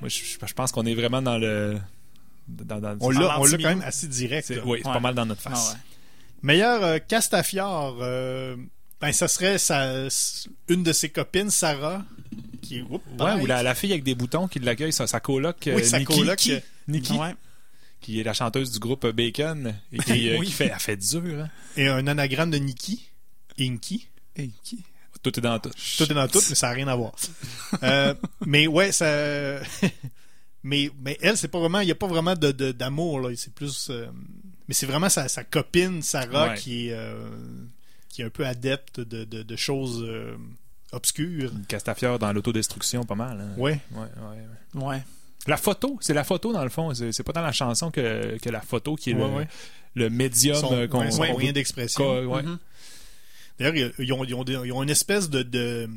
Moi, 0.00 0.08
je, 0.08 0.20
je 0.44 0.54
pense 0.54 0.72
qu'on 0.72 0.84
est 0.86 0.94
vraiment 0.94 1.22
dans 1.22 1.38
le. 1.38 1.78
Dans, 2.48 2.78
dans- 2.80 2.96
On 3.00 3.10
l'a 3.10 3.36
quand 3.40 3.56
même 3.58 3.82
assez 3.82 4.06
direct. 4.08 4.48
oui, 4.50 4.56
c'est 4.82 4.88
Ouais. 4.88 4.94
pas 4.94 5.00
mal 5.00 5.14
dans 5.14 5.26
notre 5.26 5.42
Ah 5.46 5.50
face. 5.50 5.72
ouais. 5.72 5.78
Meilleur 6.42 6.82
euh, 6.84 6.98
Castafiore, 6.98 7.96
euh, 8.02 8.56
ben, 9.00 9.12
ça 9.12 9.26
serait 9.26 9.58
sa, 9.58 10.06
une 10.68 10.82
de 10.82 10.92
ses 10.92 11.08
copines, 11.08 11.50
Sarah, 11.50 12.04
qui 12.66 12.78
est... 12.78 12.82
oups, 12.82 13.04
Ouais, 13.18 13.40
ou 13.40 13.46
la, 13.46 13.62
la 13.62 13.74
fille 13.74 13.92
avec 13.92 14.04
des 14.04 14.14
boutons 14.14 14.48
qui 14.48 14.58
l'accueille, 14.58 14.92
sa, 14.92 15.06
sa 15.06 15.20
coloc, 15.20 15.66
euh, 15.66 15.82
sa 15.82 15.98
Nikki, 15.98 16.16
coloc, 16.16 16.36
qui, 16.36 16.52
euh, 16.54 16.60
Nikki, 16.88 17.12
Ouais. 17.14 17.34
qui 18.00 18.20
est 18.20 18.22
la 18.24 18.32
chanteuse 18.34 18.70
du 18.72 18.78
groupe 18.78 19.06
Bacon, 19.06 19.74
et 19.92 19.98
qui, 19.98 20.28
euh, 20.30 20.38
Oui. 20.38 20.46
qui 20.46 20.52
fait, 20.52 20.70
elle 20.72 20.80
fait 20.80 20.96
dur. 20.96 21.40
Hein? 21.44 21.50
Et 21.76 21.86
un 21.88 22.06
anagramme 22.06 22.50
de 22.50 22.58
Nikki. 22.58 23.08
Inky. 23.58 24.08
Inky. 24.38 24.80
Tout 25.22 25.38
est 25.38 25.42
dans 25.42 25.58
tout. 25.58 25.70
Tout 25.98 26.04
est 26.10 26.14
dans 26.14 26.28
tout, 26.28 26.40
mais 26.48 26.54
ça 26.54 26.68
n'a 26.68 26.74
rien 26.74 26.88
à 26.88 26.94
voir. 26.94 27.12
Euh, 27.82 28.14
mais 28.44 28.66
ouais, 28.68 28.92
ça. 28.92 29.06
mais, 30.62 30.90
mais 31.00 31.16
elle, 31.20 31.36
c'est 31.36 31.48
pas 31.48 31.58
vraiment. 31.58 31.80
Il 31.80 31.86
n'y 31.86 31.90
a 31.92 31.96
pas 31.96 32.06
vraiment 32.06 32.34
de, 32.34 32.52
de- 32.52 32.72
d'amour, 32.72 33.20
là. 33.20 33.30
C'est 33.36 33.52
plus. 33.54 33.88
euh, 33.90 34.06
Mais 34.68 34.74
c'est 34.74 34.86
vraiment 34.86 35.08
sa, 35.08 35.28
sa 35.28 35.42
copine, 35.44 36.02
Sarah, 36.02 36.50
Ouais. 36.50 36.54
qui 36.56 36.88
est. 36.88 36.92
euh, 36.92 37.28
qui 38.08 38.22
est 38.22 38.24
un 38.24 38.30
peu 38.30 38.46
adepte 38.46 39.00
de, 39.00 39.24
de, 39.24 39.42
de 39.42 39.56
choses 39.56 40.06
obscures. 40.92 41.52
Une 41.52 41.64
Castafiore 41.66 42.18
dans 42.18 42.32
l'autodestruction, 42.32 43.04
pas 43.04 43.14
mal. 43.14 43.40
hein. 43.40 43.54
Ouais. 43.58 43.80
Ouais, 43.92 44.00
ouais, 44.00 44.80
ouais. 44.82 44.86
Ouais. 44.86 45.02
La 45.46 45.56
photo, 45.56 45.96
c'est 46.00 46.14
la 46.14 46.24
photo 46.24 46.52
dans 46.52 46.64
le 46.64 46.70
fond. 46.70 46.92
C'est 46.94 47.12
c'est 47.12 47.22
pas 47.22 47.32
dans 47.32 47.42
la 47.42 47.52
chanson 47.52 47.90
que, 47.90 48.36
que 48.38 48.48
la 48.50 48.60
photo 48.60 48.96
qui 48.96 49.10
est 49.10 49.14
Ouais, 49.14 49.20
le, 49.28 49.34
ouais. 49.34 49.48
le 49.94 50.10
médium 50.10 50.56
Son, 50.56 50.68
qu'on 50.88 51.08
qu'on 51.08 51.16
moyen 51.16 51.46
veut- 51.48 51.52
d'expression. 51.52 52.04
qu'on- 52.04 52.26
ouais. 52.26 52.42
Mhm. 52.42 52.58
D'ailleurs, 53.58 53.92
ils 53.98 54.12
ont, 54.12 54.24
ils, 54.24 54.30
ils 54.66 54.72
ont 54.72 54.82
une 54.82 54.90
espèce 54.90 55.30
de, 55.30 55.42
de, 55.42 55.88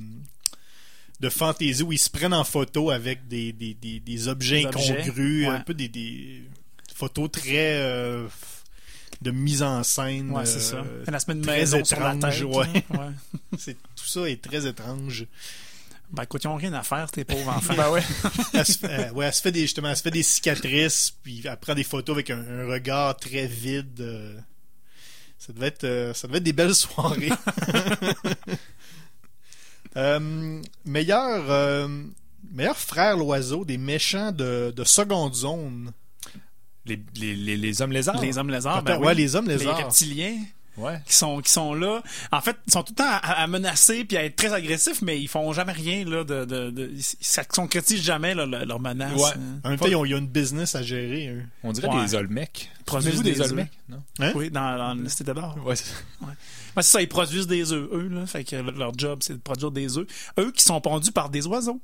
de 1.19 1.29
fantaisie 1.29 1.83
où 1.83 1.91
ils 1.91 1.97
se 1.97 2.09
prennent 2.09 2.33
en 2.33 2.43
photo 2.45 2.89
avec 2.91 3.27
des, 3.27 3.51
des, 3.51 3.73
des, 3.73 3.99
des 3.99 4.27
objets 4.27 4.61
Des 4.61 4.67
objets, 4.67 5.01
incongrus, 5.01 5.47
ouais. 5.47 5.53
un 5.53 5.59
peu 5.61 5.73
des, 5.73 5.89
des 5.89 6.43
photos 6.95 7.29
très 7.31 7.81
euh, 7.81 8.27
de 9.21 9.31
mise 9.31 9.63
en 9.63 9.83
scène. 9.83 10.31
Ouais, 10.31 10.45
c'est 10.45 10.57
euh, 10.57 10.83
ça. 10.83 10.83
Elle 11.07 11.15
a 11.15 11.19
se 11.19 11.29
met 11.31 11.37
une 11.37 11.41
très 11.45 11.65
sur 11.65 11.99
la 11.99 12.13
étrange, 12.15 12.39
tête. 12.39 12.47
ouais. 12.47 12.83
C'est- 13.57 13.73
tout 13.95 14.05
ça 14.05 14.29
est 14.29 14.41
très 14.41 14.65
étrange. 14.67 15.25
Ben 16.11 16.23
écoute, 16.23 16.43
ils 16.43 16.47
ont 16.47 16.55
rien 16.55 16.73
à 16.73 16.81
faire, 16.81 17.07
ces 17.13 17.23
pauvres 17.23 17.49
enfants. 17.49 17.73
Ben 17.77 17.91
ouais. 17.91 18.01
Elle 18.53 18.65
se, 18.65 18.77
fait, 18.79 19.09
euh, 19.09 19.11
ouais, 19.11 19.25
elle 19.27 19.33
se 19.33 19.41
fait 19.41 19.51
des 19.51 19.61
justement, 19.61 19.89
elle 19.89 19.97
se 19.97 20.01
fait 20.01 20.09
des 20.11 20.23
cicatrices, 20.23 21.13
puis 21.23 21.43
elle 21.45 21.57
prend 21.57 21.75
des 21.75 21.83
photos 21.83 22.15
avec 22.15 22.29
un, 22.31 22.39
un 22.39 22.65
regard 22.67 23.15
très 23.17 23.45
vide. 23.45 24.01
euh. 24.01 24.39
ça 25.37 25.53
devait 25.53 25.67
être, 25.67 25.83
euh, 25.83 26.13
ça 26.15 26.27
devait 26.27 26.37
être 26.39 26.43
des 26.45 26.53
belles 26.53 26.73
soirées. 26.73 27.29
Meilleur, 30.85 31.89
meilleur 32.51 32.77
frère 32.77 33.17
l'oiseau 33.17 33.65
des 33.65 33.77
méchants 33.77 34.31
de, 34.31 34.73
de 34.75 34.83
seconde 34.83 35.35
zone. 35.35 35.91
Les, 36.89 36.99
les, 37.15 37.35
les, 37.35 37.57
les 37.57 37.81
hommes 37.81 37.91
lézards. 37.91 38.19
Les 38.21 38.37
hommes 38.37 38.49
lézards, 38.49 38.83
ben 38.83 38.99
ouais, 38.99 39.13
les 39.15 39.35
hommes 39.35 39.47
les 39.47 39.57
lézards. 39.57 39.77
reptiliens 39.77 40.37
Ouais. 40.77 41.01
qui 41.05 41.13
sont, 41.13 41.41
qui 41.41 41.51
sont 41.51 41.73
là. 41.73 42.01
En 42.31 42.39
fait, 42.39 42.55
ils 42.65 42.71
sont 42.71 42.83
tout 42.83 42.93
le 42.93 43.03
temps 43.03 43.09
à, 43.09 43.17
à 43.41 43.47
menacer 43.47 44.05
puis 44.05 44.15
à 44.15 44.23
être 44.23 44.37
très 44.37 44.53
agressifs, 44.53 45.01
mais 45.01 45.19
ils 45.19 45.27
font 45.27 45.51
jamais 45.51 45.73
rien 45.73 46.05
là 46.05 46.23
de, 46.23 46.45
de, 46.45 46.69
de 46.69 46.91
ils 46.95 47.47
concrétisent 47.49 48.01
jamais 48.01 48.33
là, 48.33 48.45
leur- 48.45 48.65
leurs 48.65 48.79
menaces. 48.79 49.13
Ouais. 49.13 49.29
hein. 49.35 49.59
En 49.65 49.69
même 49.71 49.79
temps, 49.79 49.87
ils 49.87 49.95
ont, 49.97 50.05
ils 50.05 50.15
ont 50.15 50.19
une 50.19 50.27
business 50.27 50.75
à 50.75 50.81
gérer. 50.83 51.27
eux. 51.27 51.43
On 51.63 51.73
dirait 51.73 51.89
Ouais. 51.89 52.05
des 52.05 52.15
Olmecs. 52.15 52.71
produisent 52.85 53.15
Souvenez-vous 53.15 53.23
des 53.23 53.33
des 53.33 53.41
œufs. 53.41 53.49
Olmecs, 53.51 53.71
non? 53.89 54.01
Hein? 54.21 54.31
Oui, 54.35 54.49
dans, 54.51 54.77
dans 54.77 54.93
le 54.93 55.09
Cité 55.09 55.33
d'or. 55.33 55.57
Ouais, 55.65 55.75
c'est- 55.75 55.91
Ouais, 56.21 56.27
c'est 56.77 56.83
ça, 56.83 57.01
ils 57.01 57.09
produisent 57.09 57.47
des 57.47 57.73
œufs, 57.73 57.89
eux, 57.91 58.07
là. 58.07 58.25
Fait 58.25 58.45
que 58.45 58.55
leur 58.55 58.97
job, 58.97 59.19
c'est 59.21 59.33
de 59.33 59.39
produire 59.39 59.71
des 59.71 59.97
œufs. 59.97 60.07
Eux 60.39 60.51
qui 60.53 60.63
sont 60.63 60.79
pondus 60.79 61.11
par 61.11 61.29
des 61.29 61.45
oiseaux. 61.45 61.81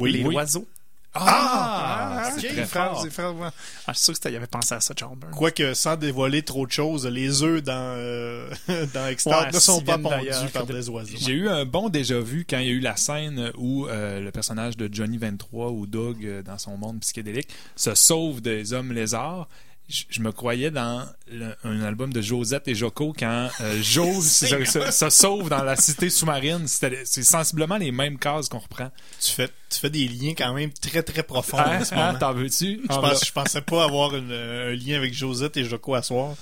Oui, 0.00 0.10
les 0.12 0.24
oui. 0.24 0.34
oiseaux. 0.34 0.66
Ah, 1.14 2.30
c'est 2.38 2.48
ok, 2.48 2.54
très 2.54 2.66
fort. 2.66 2.92
fort. 2.94 3.02
c'est 3.02 3.10
fort, 3.10 3.34
ouais. 3.36 3.48
Ah, 3.86 3.92
je 3.92 3.92
suis 3.94 4.04
sûr 4.04 4.12
que 4.12 4.16
c'était- 4.18 4.30
il 4.32 4.36
avait 4.36 4.46
pensé 4.46 4.74
à 4.74 4.80
ça, 4.80 4.94
Chalburn. 4.98 5.32
Quoique, 5.32 5.74
sans 5.74 5.96
dévoiler 5.96 6.42
trop 6.42 6.66
de 6.66 6.72
choses, 6.72 7.06
les 7.06 7.42
œufs 7.42 7.62
dans, 7.62 7.72
euh, 7.96 8.48
dans 8.94 9.06
Extard 9.08 9.42
Ouais, 9.46 9.52
ne 9.52 9.58
sont 9.58 9.80
pas 9.80 9.98
pondus 9.98 10.08
d'ailleurs, 10.26 10.50
par 10.52 10.66
des 10.66 10.88
oiseaux. 10.88 11.16
J'ai 11.18 11.32
eu 11.32 11.48
un 11.48 11.64
bon 11.64 11.88
déjà 11.88 12.20
vu 12.20 12.46
quand 12.48 12.58
il 12.58 12.66
y 12.66 12.70
a 12.70 12.72
eu 12.72 12.80
la 12.80 12.96
scène 12.96 13.50
où 13.56 13.86
euh, 13.86 14.20
le 14.20 14.30
personnage 14.30 14.76
de 14.76 14.88
Johnny 14.92 15.18
23 15.18 15.70
ou 15.70 15.86
Doug 15.86 16.24
euh, 16.24 16.42
dans 16.42 16.58
son 16.58 16.76
monde 16.76 17.00
psychédélique 17.00 17.48
se 17.76 17.94
sauve 17.94 18.40
des 18.40 18.72
hommes 18.72 18.92
lézards. 18.92 19.48
Je, 19.90 20.04
je 20.08 20.20
me 20.20 20.30
croyais 20.30 20.70
dans 20.70 21.04
le- 21.32 21.54
un 21.64 21.82
album 21.82 22.12
de 22.12 22.20
Josette 22.22 22.68
et 22.68 22.74
Joko 22.76 23.12
quand 23.18 23.48
euh, 23.60 23.82
Jo 23.82 24.04
se, 24.22 24.46
se- 24.64 24.90
se 24.92 25.10
sauve 25.10 25.48
dans 25.48 25.64
la 25.64 25.74
cité 25.74 26.08
sous-marine. 26.10 26.66
C'est 26.68 27.22
sensiblement 27.24 27.76
les 27.76 27.90
mêmes 27.90 28.16
cases 28.18 28.48
qu'on 28.48 28.60
reprend. 28.60 28.90
Tu 29.20 29.32
fais, 29.32 29.48
tu 29.68 29.80
fais 29.80 29.90
des 29.90 30.06
liens 30.06 30.34
quand 30.38 30.54
même 30.54 30.70
très 30.72 31.02
très 31.02 31.24
profonds 31.24 31.58
Hein? 31.58 31.80
en 31.80 31.84
ce 31.84 31.94
Hein? 31.94 32.06
moment. 32.06 32.18
T'en 32.20 32.32
veux-tu? 32.34 32.80
Je, 32.82 32.86
pense, 32.86 33.26
je 33.26 33.32
pensais 33.32 33.62
pas 33.62 33.82
avoir 33.84 34.14
une- 34.14 34.30
un 34.32 34.70
lien 34.76 34.96
avec 34.96 35.12
Josette 35.12 35.56
et 35.56 35.64
Joko 35.64 35.94
à 35.96 36.02
soir. 36.02 36.36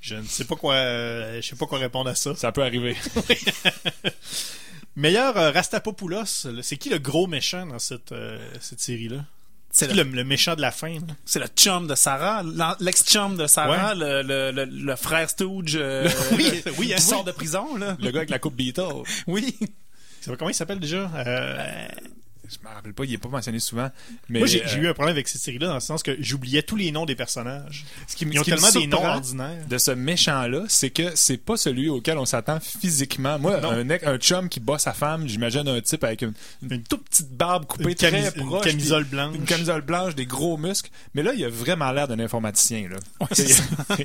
Je 0.00 0.14
ne 0.14 0.24
sais 0.24 0.44
pas 0.44 0.56
quoi, 0.56 0.74
euh, 0.74 1.40
je 1.42 1.48
sais 1.48 1.56
pas 1.56 1.66
quoi 1.66 1.78
répondre 1.78 2.08
à 2.08 2.14
ça. 2.14 2.34
Ça 2.34 2.50
peut 2.52 2.62
arriver. 2.62 2.96
Meilleur 4.96 5.36
euh, 5.36 5.50
Rastapopoulos, 5.50 6.46
c'est 6.62 6.76
qui 6.78 6.88
le 6.88 6.98
gros 6.98 7.26
méchant 7.26 7.66
dans 7.66 7.78
cette, 7.78 8.12
euh, 8.12 8.38
cette 8.60 8.80
série-là? 8.80 9.24
C'est 9.76 9.92
le, 9.92 10.04
le, 10.04 10.10
le 10.10 10.24
méchant 10.24 10.56
de 10.56 10.62
la 10.62 10.70
fin? 10.70 10.96
c'est 11.26 11.38
le 11.38 11.48
chum 11.54 11.86
de 11.86 11.94
Sarah, 11.94 12.42
l'ex-chum 12.80 13.36
de 13.36 13.46
Sarah, 13.46 13.94
le, 13.94 14.22
le, 14.22 14.96
frère 14.96 15.28
Stooge 15.28 15.76
euh, 15.76 16.08
Oui, 16.32 16.62
oui, 16.78 16.86
qui 16.86 16.94
hein, 16.94 16.96
sort 16.96 17.24
de 17.24 17.30
prison. 17.30 17.76
Là. 17.76 17.94
Le 18.00 18.10
gars 18.10 18.20
avec 18.20 18.30
la 18.30 18.38
coupe 18.38 18.56
Beatle. 18.56 19.02
Oui. 19.26 19.54
Comment 20.38 20.48
il 20.48 20.54
s'appelle 20.54 20.80
déjà? 20.80 21.10
Euh, 21.14 21.88
Je 22.48 22.68
me 22.68 22.74
rappelle 22.74 22.92
pas, 22.94 23.04
il 23.04 23.12
est 23.14 23.18
pas 23.18 23.28
mentionné 23.28 23.58
souvent. 23.58 23.90
Mais, 24.28 24.38
moi, 24.40 24.48
j'ai 24.48 24.64
euh, 24.64 24.76
eu 24.82 24.88
un 24.88 24.94
problème 24.94 25.14
avec 25.14 25.28
cette 25.28 25.40
série-là 25.42 25.68
dans 25.68 25.74
le 25.74 25.80
sens 25.80 26.02
que 26.02 26.16
j'oubliais 26.20 26.62
tous 26.62 26.76
les 26.76 26.90
noms 26.92 27.04
des 27.06 27.14
personnages. 27.16 27.84
ce 28.06 28.16
qui, 28.16 28.26
me- 28.26 28.32
Ils 28.32 28.38
ont 28.40 28.44
ce 28.44 28.50
qui 28.50 28.50
me 28.52 28.56
tellement 28.56 28.80
des 28.80 28.86
noms 28.86 29.04
ordinaires. 29.04 29.66
de 29.68 29.78
ce 29.78 29.90
méchant-là, 29.90 30.64
c'est 30.68 30.90
que 30.90 31.14
c'est 31.14 31.36
pas 31.36 31.56
celui 31.56 31.88
auquel 31.88 32.18
on 32.18 32.24
s'attend 32.24 32.58
physiquement. 32.60 33.38
Moi, 33.38 33.60
Non. 33.60 33.70
un, 33.70 33.90
un 33.90 34.18
chum 34.18 34.48
qui 34.48 34.60
bat 34.60 34.78
sa 34.78 34.92
femme, 34.92 35.26
j'imagine 35.28 35.66
un 35.68 35.80
type 35.80 36.04
avec 36.04 36.22
une, 36.22 36.32
une 36.70 36.82
toute 36.82 37.04
petite 37.08 37.30
barbe 37.30 37.66
coupée 37.66 37.84
Une, 37.90 37.94
très 37.94 38.10
camis- 38.10 38.36
une 38.36 38.46
proche. 38.46 38.64
camisole 38.64 39.04
blanche. 39.04 39.34
Une 39.36 39.44
camisole 39.44 39.82
blanche, 39.82 40.14
des 40.14 40.26
gros 40.26 40.56
muscles. 40.56 40.90
Mais 41.14 41.22
là, 41.22 41.32
il 41.34 41.44
a 41.44 41.48
vraiment 41.48 41.90
l'air 41.92 42.08
d'un 42.08 42.18
informaticien. 42.20 42.88
Là. 42.88 42.96
c'est, 43.32 43.48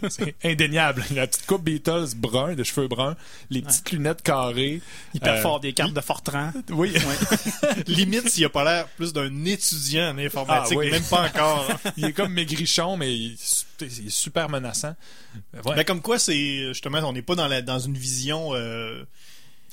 c'est- 0.10 0.36
indéniable. 0.44 1.04
La 1.14 1.28
petite 1.28 1.46
coupe 1.46 1.64
Beatles 1.64 2.16
brun, 2.16 2.54
de 2.56 2.64
cheveux 2.64 2.88
bruns, 2.88 3.16
les 3.50 3.62
petites 3.62 3.92
lunettes 3.92 4.22
carrées. 4.22 4.82
Il 5.14 5.20
perd 5.20 5.38
Euh, 5.38 5.42
fort 5.42 5.60
des 5.60 5.74
cartes 5.74 5.94
de 5.94 6.02
Fortran. 6.02 6.52
Oui. 6.70 6.94
Limite 7.88 8.30
s'il 8.32 8.46
a 8.46 8.50
pas 8.50 8.64
l'air 8.64 8.88
plus 8.90 9.14
d'un 9.14 9.46
étudiant 9.46 10.10
en 10.14 10.18
informatique, 10.18 10.74
Ah, 10.78 10.80
oui. 10.80 10.90
même 10.92 11.04
pas 11.04 11.28
encore. 11.28 11.68
il 11.98 12.06
est 12.06 12.14
comme 12.14 12.34
maigrichon, 12.34 12.98
mais 12.98 13.14
il, 13.16 13.38
il 13.82 14.08
est 14.08 14.10
super 14.10 14.50
menaçant. 14.50 14.96
Ouais. 15.66 15.76
Ben, 15.76 15.84
comme 15.84 16.02
quoi, 16.02 16.18
c'est 16.20 16.68
justement, 16.70 17.00
on 17.00 17.14
n'est 17.14 17.22
pas 17.22 17.36
dans, 17.36 17.48
la, 17.48 17.62
dans 17.62 17.80
une 17.80 17.98
vision 17.98 18.50
euh, 18.54 19.04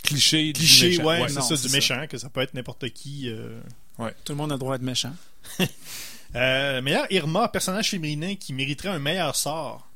cliché. 0.03 0.47
du 0.53 0.61
cliché, 0.61 0.89
méchant. 0.91 1.05
ouais, 1.05 1.21
Ouais, 1.23 1.29
c'est 1.29 1.41
ça, 1.43 1.57
du 1.57 1.69
ça. 1.69 1.77
méchant, 1.77 2.07
que 2.09 2.19
ça 2.19 2.29
peut 2.29 2.41
être 2.43 2.55
n'importe 2.55 2.89
qui. 2.91 3.29
euh. 3.31 3.59
Tout 4.25 4.33
le 4.33 4.35
monde 4.37 4.53
a 4.53 4.55
le 4.55 4.59
droit 4.61 4.77
d'être 4.77 4.87
méchant. 4.87 5.13
Euh, 6.37 6.83
meilleur 6.83 7.07
Irma, 7.11 7.49
personnage 7.49 7.89
féminin 7.89 8.35
qui 8.35 8.53
mériterait 8.53 8.91
un 8.91 8.99
meilleur 8.99 9.35
sort. 9.35 9.88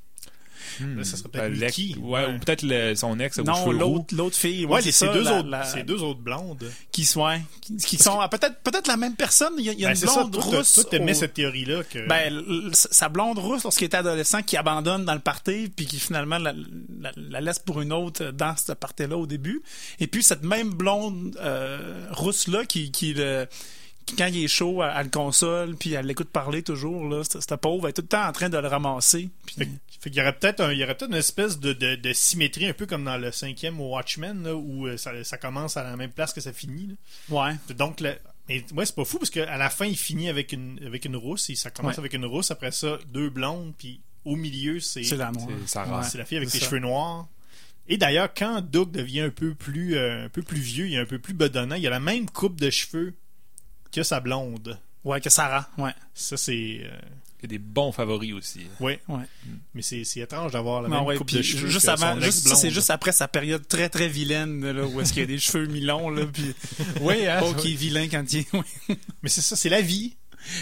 Hmm. 0.80 0.98
Là, 0.98 1.04
ça 1.04 1.16
serait 1.16 1.28
Euh, 1.28 1.30
peut-être 1.48 1.52
l'ex- 1.58 1.78
Nikki. 1.78 1.98
ouais, 2.00 2.26
ou 2.26 2.38
peut-être 2.38 2.96
son 2.98 3.18
ex 3.20 3.38
Non, 3.38 3.70
l'autre, 3.72 4.14
l'autre 4.14 4.36
fille. 4.36 4.66
Ouais, 4.66 4.80
c'est 4.82 4.92
ça, 4.92 5.12
deux, 5.12 5.22
la- 5.22 5.38
autres, 5.38 5.48
la- 5.48 5.64
c'est 5.64 5.82
deux 5.82 6.02
autres 6.02 6.20
blondes. 6.20 6.70
qui 6.90 7.04
soit, 7.04 7.38
qui, 7.60 7.76
qui 7.76 7.96
sont 7.98 8.20
ah, 8.20 8.28
peut-être 8.28 8.60
peut-être 8.62 8.86
la 8.86 8.96
même 8.96 9.14
personne. 9.16 9.52
Il 9.58 9.64
y 9.64 9.70
a, 9.70 9.74
Ben, 9.74 9.90
une 9.90 9.94
ça, 9.96 10.06
blonde 10.14 10.32
toi, 10.32 10.42
rousse. 10.42 10.74
toi, 10.74 10.84
t'aimais 10.84 11.12
au- 11.12 11.14
cette 11.14 11.34
théorie-là 11.34 11.82
que... 11.84 12.06
Ben, 12.06 12.42
sa 12.74 13.08
blonde 13.08 13.38
rousse, 13.38 13.64
lorsqu'il 13.64 13.86
était 13.86 13.96
adolescent, 13.98 14.42
qui 14.42 14.56
abandonne 14.56 15.04
dans 15.04 15.14
le 15.14 15.20
party, 15.20 15.70
puis 15.74 15.86
qui 15.86 15.98
finalement 16.00 16.38
la, 16.38 16.52
la- 17.00 17.12
la 17.16 17.40
laisse 17.40 17.58
pour 17.58 17.80
une 17.80 17.92
autre 17.92 18.30
dans 18.32 18.56
ce 18.56 18.72
party-là 18.72 19.16
au 19.16 19.26
début. 19.26 19.62
Et 20.00 20.06
puis 20.06 20.22
cette 20.22 20.42
même 20.44 20.70
blonde 20.70 21.36
euh, 21.40 22.06
rousse-là 22.10 22.64
qui, 22.66 22.90
qui, 22.90 23.14
le, 23.14 23.46
qui, 23.46 23.82
quand 24.16 24.26
il 24.26 24.44
est 24.44 24.48
chaud, 24.48 24.82
elle, 24.82 24.92
elle 24.96 25.05
le 25.05 25.11
console, 25.11 25.76
puis 25.76 25.92
elle 25.92 26.07
l'écoute 26.07 26.28
parler 26.30 26.62
toujours. 26.62 27.09
Là, 27.09 27.22
cette, 27.24 27.40
cette 27.42 27.57
pauvre 27.61 27.84
elle 27.86 27.90
est 27.90 27.92
tout 27.94 28.03
le 28.03 28.09
temps 28.09 28.26
en 28.26 28.32
train 28.32 28.48
de 28.48 28.59
le 28.59 28.68
ramasser. 28.68 29.30
Puis- 29.46 29.57
Fait, 29.57 29.68
fait 30.00 30.11
qu'il 30.11 30.18
y 30.18 30.20
aurait 30.22 30.32
peut-être 30.36 30.61
un- 30.61 30.72
il 30.72 30.78
y 30.78 30.84
aurait 30.84 30.96
peut-être 30.96 31.11
une 31.12 31.16
espèce 31.16 31.59
de, 31.61 31.72
de, 31.72 31.94
de 31.96 32.12
symétrie, 32.12 32.66
un 32.66 32.72
peu 32.72 32.86
comme 32.86 33.05
dans 33.05 33.16
le 33.18 33.30
cinquième 33.32 33.80
Watchmen, 33.80 34.42
là, 34.44 34.55
où 34.57 34.86
euh, 34.86 34.96
ça, 34.96 35.12
ça 35.24 35.38
commence 35.38 35.76
à 35.76 35.84
la 35.84 35.96
même 35.96 36.11
place 36.11 36.32
que 36.32 36.40
ça 36.40 36.53
finit. 36.53 36.88
là. 37.30 37.36
ouais. 37.68 37.74
Donc, 37.74 38.00
le- 38.00 38.16
mais 38.48 38.64
ouais, 38.74 38.84
c'est 38.84 38.96
pas 38.96 39.05
fou 39.05 39.18
parce 39.18 39.30
qu'à 39.30 39.57
la 39.57 39.70
fin, 39.70 39.86
il 39.86 39.96
finit 39.96 40.28
avec 40.28 40.53
une, 40.53 40.80
avec 40.84 41.05
une 41.05 41.14
rousse. 41.16 41.48
Et 41.50 41.55
ça 41.55 41.70
commence 41.70 41.94
Ouais. 41.94 42.00
avec 42.00 42.14
une 42.14 42.24
rousse, 42.26 42.50
après 42.50 42.72
ça, 42.72 42.98
deux 43.12 43.30
blondes, 43.30 43.72
puis 43.78 44.00
au 44.24 44.34
milieu, 44.36 44.80
c'est 44.80 45.05
C'est 45.05 45.16
la. 45.16 45.30
C'est 45.66 46.18
la 46.18 46.24
fille 46.24 46.38
avec 46.38 46.53
les 46.53 46.59
ça. 46.59 46.66
cheveux 46.66 46.80
noirs. 46.80 47.28
Et 47.88 47.96
d'ailleurs, 47.96 48.32
quand 48.34 48.61
Doug 48.61 48.90
devient 48.92 49.20
un 49.22 49.30
peu 49.30 49.55
plus 49.55 49.96
euh, 49.96 50.26
un 50.26 50.28
peu 50.28 50.42
plus 50.42 50.61
vieux, 50.61 50.86
il 50.88 50.94
est 50.94 50.98
un 51.00 51.05
peu 51.07 51.18
plus 51.18 51.34
bedonnant, 51.34 51.74
il 51.74 51.86
a 51.86 51.90
la 51.90 51.98
même 52.00 52.28
coupe 52.30 52.61
de 52.61 52.70
cheveux 52.70 53.14
que 53.93 54.03
sa 54.03 54.20
blonde. 54.20 54.78
Ouais, 55.05 55.20
que 55.20 55.30
Sarah. 55.30 55.68
Ouais. 55.78 55.93
Ça 56.14 56.36
c'est 56.36 56.80
euh, 56.84 56.99
Il 57.40 57.43
y 57.43 57.45
a 57.47 57.49
des 57.49 57.59
bons 57.59 57.90
favoris 57.93 58.32
aussi. 58.34 58.61
ouais. 58.80 59.01
Ouais. 59.09 59.24
Mais 59.74 59.82
c'est 59.82 60.05
c'est 60.05 60.20
étrange 60.20 60.53
d'avoir 60.53 60.82
la 60.82 60.88
Non, 60.88 60.99
même 60.99 61.05
ouais, 61.07 61.16
coupe 61.16 61.30
de 61.32 61.43
cheveux 61.43 61.68
juste 61.68 61.86
que 61.86 61.90
avant, 61.90 62.14
son 62.14 62.20
juste, 62.20 62.47
ça, 62.49 62.55
c'est 62.55 62.70
juste 62.70 62.90
après 62.90 63.11
sa 63.12 63.26
période 63.28 63.66
très 63.66 63.88
très 63.88 64.09
vilaine 64.09 64.70
là, 64.70 64.84
où 64.84 65.01
est-ce 65.01 65.12
qu'il 65.12 65.22
y 65.22 65.24
a 65.24 65.26
des 65.26 65.38
cheveux 65.40 65.66
mi-longs 65.66 66.11
là, 66.11 66.24
puis 66.26 66.55
Oui, 67.01 67.26
hein? 67.26 67.40
oh, 67.45 67.53
qui 67.55 67.72
est 67.72 67.76
vilain 67.76 68.07
quand 68.09 68.24
il 68.32 68.40
est. 68.40 68.53
ouais. 68.55 68.97
Mais 69.22 69.28
c'est 69.28 69.40
ça, 69.40 69.57
c'est 69.57 69.68
la 69.68 69.80
vie. 69.80 70.14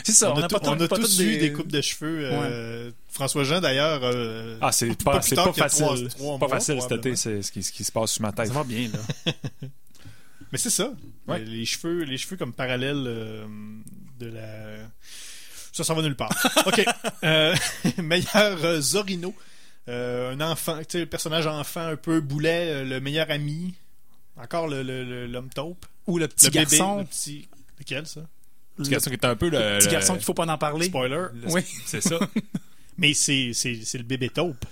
C'est 0.05 0.12
ça. 0.12 0.33
on, 0.33 0.37
a, 0.37 0.41
n'a 0.43 0.49
tout- 0.49 0.59
pas, 0.59 0.68
on 0.70 0.78
a 0.81 0.89
pas 0.89 0.97
tous 0.97 1.20
eu 1.20 1.39
des... 1.39 1.53
coupes 1.55 1.72
de 1.72 1.81
cheveux. 1.81 2.20
euh, 2.31 2.91
François 3.09 3.45
Jean 3.45 3.61
d'ailleurs. 3.62 4.01
euh, 4.05 4.59
Ah, 4.61 4.72
c'est 4.72 4.89
pas 5.03 5.20
pas, 5.20 5.20
pas 5.20 5.49
a 5.49 5.53
facile. 5.55 5.85
trois- 5.85 6.09
trois 6.09 6.39
pas 6.39 6.47
mois, 6.49 6.57
facile 6.59 6.81
cet 6.83 6.93
été, 6.93 7.16
c'est 7.16 7.41
ce 7.43 7.51
qui, 7.51 7.62
ce 7.62 7.72
qui 7.72 7.83
se 7.85 7.91
passe 7.93 8.12
sur 8.12 8.20
ma 8.22 8.31
tête. 8.33 8.49
Ça 8.49 8.53
va 8.53 8.64
bien 8.64 8.89
là. 8.93 9.33
Mais 10.53 10.59
c'est 10.59 10.70
ça. 10.70 10.92
Ouais. 11.28 11.40
Euh, 11.40 11.44
Les 11.44 11.64
cheveux, 11.64 12.03
les 12.05 12.18
cheveux 12.18 12.36
comme 12.36 12.53
parallèle 12.53 13.05
euh, 13.07 13.46
de 14.18 14.26
la. 14.26 14.88
Ça, 15.72 15.84
ça 15.84 15.94
va 15.94 16.03
nulle 16.03 16.16
part. 16.16 16.30
ok. 16.66 16.84
Euh, 17.24 17.55
meilleur 18.03 18.80
Zorino. 18.80 19.34
Euh, 19.88 20.32
un 20.34 20.40
enfant, 20.40 20.78
tu 20.80 20.98
sais, 20.98 21.07
personnage 21.07 21.46
enfant 21.46 21.80
un 21.86 21.96
peu 21.96 22.20
boulet, 22.20 22.84
le 22.84 23.01
meilleur 23.01 23.30
ami. 23.30 23.74
Encore 24.36 24.68
le- 24.68 24.82
le- 24.82 25.05
le- 25.05 25.26
l'homme 25.26 25.51
taupe. 25.51 25.86
Ou 26.07 26.18
le 26.18 26.28
petit 26.28 26.46
le 26.46 26.51
bébé, 26.53 26.78
garçon. 26.78 26.98
le 26.98 27.05
petit. 27.05 27.48
Lequel 27.78 28.07
ça? 28.07 28.20
Le 28.76 28.84
Petit 28.84 28.90
garçon 28.92 29.11
qui 29.11 29.16
est 29.16 29.24
un 29.24 29.36
peu 29.36 29.48
le. 29.51 29.59
petit 29.78 29.86
le- 29.86 29.92
garçon 29.92 30.14
qu'il 30.14 30.24
faut 30.24 30.34
pas 30.34 30.46
en 30.46 30.59
parler. 30.59 30.86
Spoiler. 30.86 31.26
le- 31.34 31.48
Oui. 31.53 31.62
C'est 31.86 32.01
ça. 32.01 32.18
Mais 32.98 33.14
c'est 33.14 33.53
c'est- 33.55 33.82
c'est 33.84 33.98
le 33.98 34.05
bébé 34.05 34.28
taupe. 34.28 34.64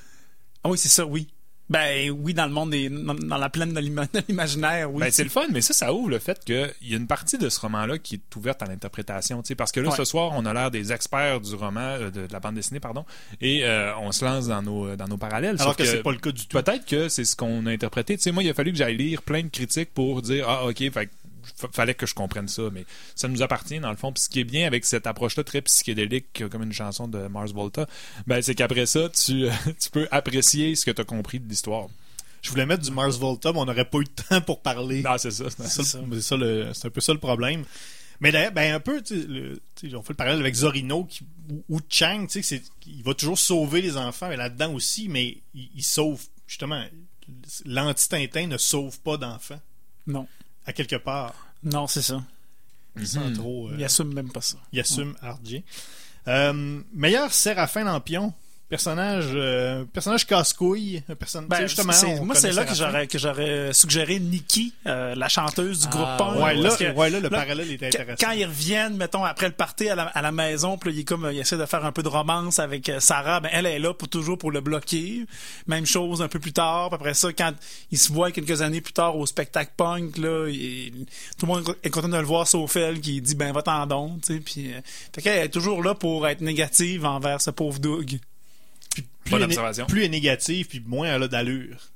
Ah 0.64 0.68
oui, 0.70 0.78
c'est 0.78 0.88
ça, 0.88 1.04
oui. 1.06 1.28
Ben 1.70 2.10
oui, 2.10 2.32
dans 2.32 2.46
le 2.46 2.52
monde 2.52 2.70
des. 2.70 2.88
dans, 2.88 3.14
dans 3.14 3.36
la 3.36 3.50
plaine 3.50 3.74
de 3.74 3.80
l'ima- 3.80 4.06
de 4.12 4.22
l'imaginaire, 4.26 4.90
oui. 4.90 5.00
Ben, 5.00 5.10
c'est 5.10 5.22
le 5.24 5.28
fun, 5.28 5.44
mais 5.52 5.60
ça, 5.60 5.74
ça 5.74 5.92
ouvre 5.92 6.08
le 6.08 6.18
fait 6.18 6.42
qu'il 6.44 6.72
y 6.82 6.94
a 6.94 6.96
une 6.96 7.06
partie 7.06 7.36
de 7.36 7.48
ce 7.50 7.60
roman-là 7.60 7.98
qui 7.98 8.14
est 8.14 8.36
ouverte 8.36 8.62
à 8.62 8.66
l'interprétation. 8.66 9.42
tu 9.42 9.48
sais, 9.48 9.54
Parce 9.54 9.70
que 9.72 9.80
là, 9.80 9.90
Ouais. 9.90 9.96
ce 9.96 10.04
soir, 10.04 10.32
on 10.34 10.46
a 10.46 10.54
l'air 10.54 10.70
des 10.70 10.92
experts 10.92 11.40
du 11.42 11.54
roman, 11.54 11.80
euh, 11.80 12.10
de, 12.10 12.26
de 12.26 12.32
la 12.32 12.40
bande 12.40 12.54
dessinée, 12.54 12.80
pardon, 12.80 13.04
et 13.42 13.64
euh, 13.64 13.92
on 13.98 14.12
se 14.12 14.24
lance 14.24 14.46
dans 14.48 14.62
nos, 14.62 14.96
dans 14.96 15.08
nos 15.08 15.18
parallèles. 15.18 15.56
Alors 15.60 15.68
Sauf 15.68 15.76
que, 15.76 15.84
c'est 15.84 16.02
pas 16.02 16.12
le 16.12 16.18
cas 16.18 16.32
du 16.32 16.46
tout. 16.46 16.56
Peut-être 16.62 16.86
que 16.86 17.08
c'est 17.10 17.24
ce 17.26 17.36
qu'on 17.36 17.66
a 17.66 17.70
interprété. 17.70 18.16
Tu 18.16 18.22
sais, 18.22 18.32
moi, 18.32 18.42
il 18.42 18.48
a 18.48 18.54
fallu 18.54 18.72
que 18.72 18.78
j'aille 18.78 18.96
lire 18.96 19.20
plein 19.22 19.42
de 19.42 19.48
critiques 19.48 19.92
pour 19.92 20.22
dire 20.22 20.46
Ah, 20.48 20.64
ok, 20.66 20.78
fait 20.78 20.90
que 20.90 20.92
fa- 20.92 21.04
fallait 21.72 21.94
que 21.94 22.06
je 22.06 22.14
comprenne 22.14 22.48
ça, 22.48 22.62
mais 22.72 22.84
ça 23.14 23.28
nous 23.28 23.42
appartient 23.42 23.80
dans 23.80 23.90
le 23.90 23.96
fond. 23.96 24.12
Puis 24.12 24.24
ce 24.24 24.28
qui 24.28 24.40
est 24.40 24.44
bien 24.44 24.66
avec 24.66 24.84
cette 24.84 25.06
approche-là 25.06 25.44
très 25.44 25.62
psychédélique, 25.62 26.40
euh, 26.42 26.48
comme 26.48 26.62
une 26.62 26.72
chanson 26.72 27.08
de 27.08 27.26
Mars 27.28 27.52
Volta, 27.52 27.86
ben, 28.26 28.40
c'est 28.42 28.54
qu'après 28.54 28.86
ça, 28.86 29.08
tu, 29.08 29.44
euh, 29.46 29.50
tu 29.80 29.90
peux 29.90 30.08
apprécier 30.10 30.74
ce 30.76 30.84
que 30.86 30.90
tu 30.90 31.00
as 31.00 31.04
compris 31.04 31.40
de 31.40 31.48
l'histoire. 31.48 31.88
Je 32.42 32.50
voulais 32.50 32.66
mettre 32.66 32.82
du 32.84 32.90
Mars 32.92 33.18
Volta, 33.18 33.52
mais 33.52 33.58
on 33.58 33.64
n'aurait 33.64 33.84
pas 33.88 33.98
eu 33.98 34.04
de 34.04 34.22
temps 34.28 34.40
pour 34.40 34.60
parler. 34.62 35.02
Non, 35.02 35.18
c'est 35.18 35.30
ça. 35.32 35.44
C'est 35.50 35.82
ça, 35.82 35.84
ça 35.84 35.98
un 35.98 36.90
peu 36.90 37.00
ça 37.00 37.12
le 37.12 37.18
problème. 37.18 37.64
Mais 38.20 38.32
d'ailleurs, 38.32 38.52
ben 38.52 38.74
un 38.74 38.80
peu, 38.80 39.00
tu 39.02 39.20
sais, 39.20 39.26
le- 39.28 39.60
tu 39.76 39.90
sais, 39.90 39.96
on 39.96 40.02
fait 40.02 40.12
le 40.12 40.16
parallèle 40.16 40.40
avec 40.40 40.54
Zorino 40.54 41.04
qui, 41.04 41.24
ou, 41.50 41.64
ou 41.68 41.80
Chang, 41.88 42.26
tu 42.26 42.42
sais, 42.42 42.42
c'est- 42.42 42.62
il 42.86 43.02
va 43.04 43.14
toujours 43.14 43.38
sauver 43.38 43.80
les 43.80 43.96
enfants, 43.96 44.28
mais 44.28 44.36
là-dedans 44.36 44.72
aussi, 44.74 45.08
mais 45.08 45.38
il, 45.54 45.68
il 45.76 45.82
sauve, 45.84 46.20
justement, 46.46 46.84
l'anti-Tintin 47.64 48.46
ne 48.46 48.56
sauve 48.58 48.98
pas 49.00 49.16
d'enfants, 49.16 49.60
Non. 50.06 50.26
À 50.68 50.72
quelque 50.74 50.96
part, 50.96 51.34
Non, 51.64 51.86
c'est 51.86 52.02
ça. 52.02 52.22
sans 53.04 53.32
trop... 53.32 53.68
euh, 53.70 53.74
Il 53.78 53.84
assume 53.84 54.12
même 54.12 54.30
pas 54.30 54.42
ça. 54.42 54.58
il 54.72 54.80
assume 54.80 55.14
Hardien. 55.22 55.62
Euh, 56.28 56.82
meilleur 56.92 57.32
Séraphin 57.32 57.84
Lampion, 57.84 58.34
personnage, 58.68 59.26
euh, 59.34 59.84
personnage 59.92 60.26
casse-couille, 60.26 61.02
un 61.08 61.14
personne, 61.14 61.46
Ben, 61.46 61.62
justement, 61.66 61.92
moi, 62.24 62.34
c'est 62.34 62.52
là 62.52 62.64
que 62.64 62.74
j'aurais, 62.74 63.06
que 63.06 63.18
j'aurais 63.18 63.72
suggéré 63.72 64.18
Nikki, 64.18 64.74
euh, 64.86 65.14
la 65.14 65.28
chanteuse 65.28 65.80
du 65.80 65.88
groupe 65.88 66.04
Ah, 66.06 66.16
punk. 66.18 66.42
Ouais, 66.42 66.54
là, 66.54 66.76
que- 66.76 66.92
ouais, 66.94 67.10
là, 67.10 67.20
le 67.20 67.28
là, 67.28 67.38
parallèle 67.38 67.70
est 67.70 67.82
intéressant. 67.82 68.16
quand 68.26 68.32
ils 68.32 68.44
reviennent, 68.44 68.96
mettons, 68.96 69.24
après 69.24 69.46
le 69.46 69.54
party 69.54 69.88
à 69.88 69.94
la, 69.94 70.02
à 70.04 70.22
la 70.22 70.32
maison, 70.32 70.76
puis 70.76 70.92
il, 70.92 71.00
est 71.00 71.04
comme, 71.04 71.24
euh, 71.24 71.32
il 71.32 71.38
essaie 71.38 71.56
de 71.56 71.66
faire 71.66 71.84
un 71.84 71.92
peu 71.92 72.02
de 72.02 72.08
romance 72.08 72.58
avec 72.58 72.88
euh, 72.88 73.00
Sarah, 73.00 73.40
ben, 73.40 73.48
elle 73.52 73.66
est 73.66 73.78
là 73.78 73.94
pour 73.94 74.08
toujours 74.08 74.36
pour 74.38 74.50
le 74.50 74.60
bloquer. 74.60 75.24
Même 75.66 75.86
chose 75.86 76.20
un 76.22 76.28
peu 76.28 76.38
plus 76.38 76.52
tard. 76.52 76.88
Puis 76.90 76.96
après 76.96 77.14
ça, 77.14 77.32
quand 77.32 77.52
ils 77.90 77.98
se 77.98 78.12
voient 78.12 78.30
quelques 78.32 78.60
années 78.62 78.80
plus 78.80 78.92
tard 78.92 79.16
au 79.16 79.24
spectacle 79.26 79.72
punk, 79.76 80.16
là, 80.18 80.48
il- 80.48 81.06
tout 81.38 81.46
le 81.46 81.52
monde 81.52 81.74
est 81.82 81.90
content 81.90 82.08
de 82.08 82.16
le 82.16 82.22
voir 82.24 82.46
sauf 82.46 82.76
elle 82.76 83.00
qui 83.00 83.20
dit, 83.20 83.34
ben, 83.34 83.52
va-t'en 83.52 83.86
donc, 83.86 84.20
tu 84.22 84.34
sais. 84.34 84.40
Puis, 84.40 84.72
euh, 84.72 84.80
fait 85.14 85.22
qu'elle 85.22 85.44
est 85.44 85.48
toujours 85.48 85.82
là 85.82 85.94
pour 85.94 86.26
être 86.28 86.40
négative 86.42 87.04
envers 87.06 87.40
ce 87.40 87.50
pauvre 87.50 87.78
Doug. 87.78 88.18
Plus, 89.02 89.30
Bonne 89.30 89.42
observation. 89.44 89.86
plus 89.86 90.00
elle 90.00 90.06
est 90.06 90.10
négative, 90.10 90.66
puis 90.68 90.82
moins 90.86 91.14
elle 91.14 91.22
a 91.24 91.28
d'allure. 91.28 91.90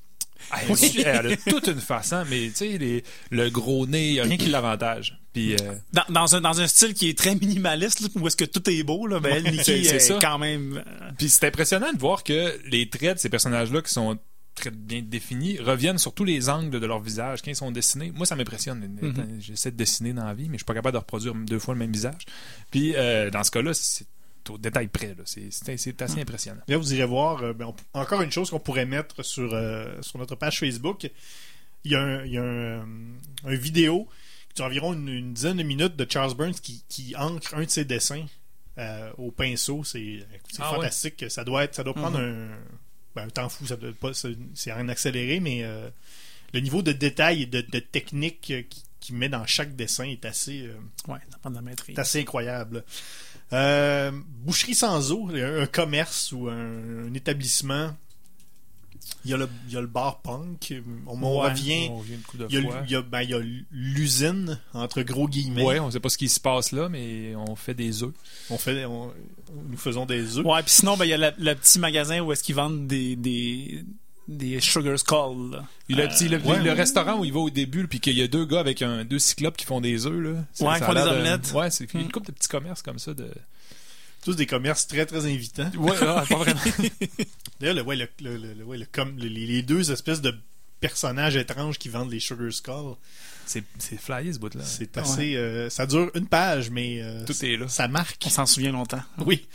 Ah, 0.50 0.58
elle, 0.68 1.06
elle 1.06 1.32
a 1.32 1.36
toute 1.36 1.68
une 1.68 1.80
façon, 1.80 2.24
mais 2.28 2.48
tu 2.48 2.56
sais, 2.56 2.78
les- 2.78 3.04
le 3.30 3.48
gros 3.48 3.86
nez, 3.86 4.08
il 4.08 4.12
n'y 4.14 4.20
a 4.20 4.24
rien 4.24 4.36
qui 4.36 4.48
l'avantage. 4.48 5.18
Puis, 5.32 5.54
euh, 5.54 5.56
Dans, 5.92 6.02
dans 6.10 6.34
un, 6.34 6.40
dans 6.40 6.60
un 6.60 6.66
style 6.66 6.94
qui 6.94 7.08
est 7.08 7.16
très 7.16 7.34
minimaliste, 7.36 8.00
là, 8.00 8.08
où 8.16 8.26
est-ce 8.26 8.36
que 8.36 8.44
tout 8.44 8.68
est 8.68 8.82
beau, 8.82 9.06
là, 9.06 9.20
ben, 9.20 9.34
elle, 9.36 9.52
Nikki, 9.54 9.70
est 9.70 9.98
ça. 10.00 10.18
quand 10.20 10.38
même... 10.38 10.82
euh, 10.86 11.10
puis 11.16 11.28
c'est 11.30 11.46
impressionnant 11.46 11.92
de 11.92 11.98
voir 11.98 12.24
que 12.24 12.58
les 12.68 12.88
traits 12.88 13.14
de 13.16 13.20
ces 13.20 13.28
personnages-là 13.28 13.82
qui 13.82 13.92
sont 13.94 14.18
très 14.54 14.70
bien 14.70 15.00
définis 15.00 15.58
reviennent 15.58 15.96
sur 15.96 16.12
tous 16.12 16.24
les 16.24 16.50
angles 16.50 16.78
de 16.78 16.86
leur 16.86 17.00
visage 17.00 17.40
quand 17.40 17.50
ils 17.50 17.56
sont 17.56 17.70
dessinés. 17.70 18.12
Moi, 18.14 18.26
ça 18.26 18.36
m'impressionne. 18.36 18.80
Mhm. 19.00 19.38
J'essaie 19.40 19.70
de 19.70 19.76
dessiner 19.76 20.12
dans 20.12 20.24
la 20.26 20.34
vie, 20.34 20.48
mais 20.48 20.54
je 20.54 20.58
suis 20.58 20.64
pas 20.66 20.74
capable 20.74 20.92
de 20.94 20.98
reproduire 20.98 21.34
deux 21.34 21.58
fois 21.60 21.72
le 21.72 21.78
même 21.80 21.92
visage. 21.92 22.26
Puis, 22.70 22.94
euh, 22.96 23.30
dans 23.30 23.44
ce 23.44 23.50
cas-là, 23.52 23.72
c'est 23.74 24.06
au 24.50 24.58
détail 24.58 24.88
près. 24.88 25.14
C'est- 25.24 25.50
assez 26.02 26.20
impressionnant. 26.20 26.60
Là, 26.68 26.76
vous 26.76 26.94
irez 26.94 27.04
voir, 27.06 27.42
euh, 27.42 27.52
ben, 27.52 27.66
on- 27.94 27.98
encore 28.00 28.22
une 28.22 28.30
chose 28.32 28.50
qu'on 28.50 28.60
pourrait 28.60 28.86
mettre 28.86 29.22
sur, 29.22 29.52
euh, 29.52 30.00
sur 30.02 30.18
notre 30.18 30.34
page 30.36 30.58
Facebook. 30.60 31.10
Il 31.84 31.92
y 31.92 31.94
a 31.94 32.00
un, 32.00 32.24
il 32.24 32.32
y 32.32 32.38
a 32.38 32.42
un, 32.42 32.44
euh, 32.44 32.82
un 33.44 33.54
vidéo 33.54 34.08
qui 34.48 34.54
dure 34.56 34.64
environ 34.66 34.92
une, 34.94 35.08
une 35.08 35.32
dizaine 35.34 35.56
de 35.56 35.62
minutes 35.62 35.96
de 35.96 36.06
Charles 36.10 36.34
Burns 36.34 36.54
qui, 36.54 36.84
qui 36.88 37.14
ancre 37.16 37.54
un 37.54 37.64
de 37.64 37.70
ses 37.70 37.84
dessins 37.84 38.26
euh, 38.78 39.10
au 39.18 39.30
pinceau. 39.30 39.82
C'est 39.84 40.20
Ah 40.58 40.70
fantastique. 40.76 41.24
Ça 41.28 41.44
doit 41.44 41.64
être, 41.64 41.74
ça 41.74 41.82
doit 41.84 41.94
prendre 41.94 42.18
un, 42.18 42.48
ben, 43.14 43.24
un 43.24 43.28
temps 43.30 43.48
fou. 43.48 43.66
Ça 43.66 43.76
doit 43.76 43.92
pas, 43.92 44.14
c'est 44.14 44.36
c'est 44.54 44.72
en 44.72 44.88
accéléré, 44.88 45.40
mais 45.40 45.62
le 46.54 46.60
niveau 46.60 46.82
de 46.82 46.92
détail 46.92 47.42
et 47.42 47.46
de, 47.46 47.60
de 47.62 47.78
technique 47.80 48.40
qui- 48.40 48.84
qu'il 49.00 49.16
met 49.16 49.28
dans 49.28 49.44
chaque 49.46 49.74
dessin 49.74 50.04
est 50.04 50.24
assez, 50.24 50.62
euh, 50.62 50.74
Ouais, 51.08 51.18
c'est 51.94 51.98
assez 51.98 52.20
incroyable. 52.20 52.84
Euh, 53.52 54.10
boucherie 54.44 54.74
sans 54.74 55.12
eau, 55.12 55.28
un, 55.34 55.62
un 55.62 55.66
commerce 55.66 56.32
ou 56.32 56.48
un, 56.48 57.06
un 57.08 57.14
établissement. 57.14 57.90
Il 59.24 59.30
y, 59.30 59.34
a 59.34 59.36
le, 59.36 59.48
il 59.68 59.74
y 59.74 59.76
a 59.76 59.80
le 59.80 59.86
bar 59.86 60.20
punk. 60.20 60.74
On, 61.06 61.20
on 61.22 61.40
Ouais. 61.42 61.50
revient. 61.50 61.88
On 61.90 61.98
revient 61.98 62.14
une 62.14 62.22
coup 62.22 62.36
de 62.38 62.46
Il 62.48 62.54
y 62.54 62.58
a, 62.58 62.62
fois. 62.62 62.82
il 62.84 62.90
y 62.90 62.96
a- 62.96 63.02
ben, 63.02 63.22
il 63.22 63.30
y 63.30 63.34
a 63.34 63.40
l'usine, 63.70 64.58
entre 64.74 65.02
gros 65.02 65.28
guillemets. 65.28 65.64
Ouais, 65.64 65.78
on 65.80 65.90
sait 65.90 66.00
pas 66.00 66.08
ce 66.08 66.18
qui 66.18 66.28
se 66.28 66.40
passe 66.40 66.72
là, 66.72 66.88
mais 66.88 67.34
on 67.36 67.54
fait 67.56 67.74
des 67.74 68.02
œufs. 68.02 68.12
On 68.50 68.58
fait, 68.58 68.84
on- 68.84 69.12
nous 69.68 69.76
faisons 69.76 70.06
des 70.06 70.38
œufs. 70.38 70.44
Ouais, 70.46 70.62
puis 70.62 70.72
sinon, 70.72 70.96
ben, 70.96 71.04
il 71.04 71.08
y 71.10 71.14
a 71.14 71.18
le, 71.18 71.30
le 71.38 71.54
petit 71.54 71.78
magasin 71.78 72.20
où 72.20 72.32
est-ce 72.32 72.42
qu'ils 72.42 72.54
vendent 72.56 72.86
des, 72.86 73.14
des, 73.16 73.84
des 74.28 74.60
Sugar 74.60 74.98
Skull. 74.98 75.50
là. 75.52 75.64
Il 75.88 76.00
a 76.00 76.04
le, 76.04 76.08
petit- 76.10 76.28
le, 76.28 76.38
ouais, 76.38 76.58
le 76.58 76.64
ouais. 76.64 76.72
restaurant 76.72 77.18
où 77.18 77.24
il 77.24 77.32
va 77.32 77.40
au 77.40 77.50
début, 77.50 77.86
puis 77.88 78.00
qu'il 78.00 78.16
y 78.16 78.22
a 78.22 78.28
deux 78.28 78.44
gars 78.46 78.60
avec 78.60 78.80
un, 78.82 79.04
deux 79.04 79.18
cyclopes 79.18 79.56
qui 79.56 79.64
font 79.66 79.80
des 79.80 80.06
œufs. 80.06 80.20
Là. 80.22 80.44
C'est- 80.52 80.64
Ouais, 80.64 80.74
a 80.74 80.86
font 80.86 80.94
des 80.94 81.00
de- 81.02 81.06
omelettes. 81.08 81.52
Ouais, 81.54 81.70
c'est 81.70 81.92
une 81.94 82.04
Mm. 82.06 82.10
couple 82.12 82.26
de 82.28 82.32
petits 82.32 82.48
commerces 82.48 82.82
comme 82.82 82.98
ça. 82.98 83.14
De... 83.14 83.28
Tous 84.24 84.34
des 84.36 84.46
commerces 84.46 84.86
très, 84.86 85.04
très 85.06 85.26
invitants. 85.26 85.70
Ouais, 85.76 85.96
ah, 86.02 86.24
pas 86.28 86.36
vraiment. 86.36 86.60
D'ailleurs, 87.60 87.74
le, 87.76 87.82
ouais, 87.82 87.96
le, 87.96 88.08
le- 88.22 88.36
le- 88.36 88.54
le- 88.54 88.64
ouais, 88.64 88.78
le 88.78 88.86
com- 88.90 89.14
les, 89.18 89.28
les 89.28 89.62
deux 89.62 89.90
espèces 89.90 90.20
de 90.20 90.34
personnages 90.80 91.36
étranges 91.36 91.78
qui 91.78 91.88
vendent 91.88 92.10
les 92.10 92.20
Sugar 92.20 92.52
Skull, 92.52 92.94
c'est 93.46 93.64
c'est 93.78 94.00
flyé 94.00 94.32
ce 94.32 94.38
bout-là. 94.38 94.62
c'est 94.64 94.96
assez. 94.98 95.36
euh, 95.36 95.68
ça 95.70 95.86
dure 95.86 96.10
une 96.14 96.26
page, 96.26 96.70
mais 96.70 97.00
euh, 97.02 97.24
Tout 97.24 97.44
est 97.44 97.56
là. 97.56 97.68
ça 97.68 97.86
marque. 97.88 98.22
On 98.26 98.30
s'en 98.30 98.46
souvient 98.46 98.72
longtemps. 98.72 99.02
Oui. 99.26 99.46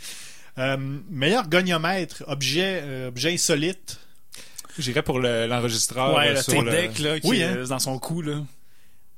Euh, 0.58 0.76
meilleur 1.10 1.48
goniomètre, 1.48 2.24
objet, 2.26 2.80
euh, 2.82 3.08
objet 3.08 3.32
insolite. 3.32 3.98
J'irais 4.78 5.02
pour 5.02 5.18
le- 5.18 5.46
l'enregistreur. 5.46 6.16
ouais, 6.16 6.28
euh, 6.28 6.34
le 6.34 6.42
sur 6.42 6.52
tape 6.54 6.64
le- 6.64 6.70
deck, 6.70 6.98
là, 7.00 7.20
qui 7.20 7.26
Oui, 7.28 7.40
est 7.40 7.44
hein. 7.44 7.54
euh, 7.58 7.66
dans 7.66 7.78
son 7.78 7.98
cou, 7.98 8.22
là. 8.22 8.42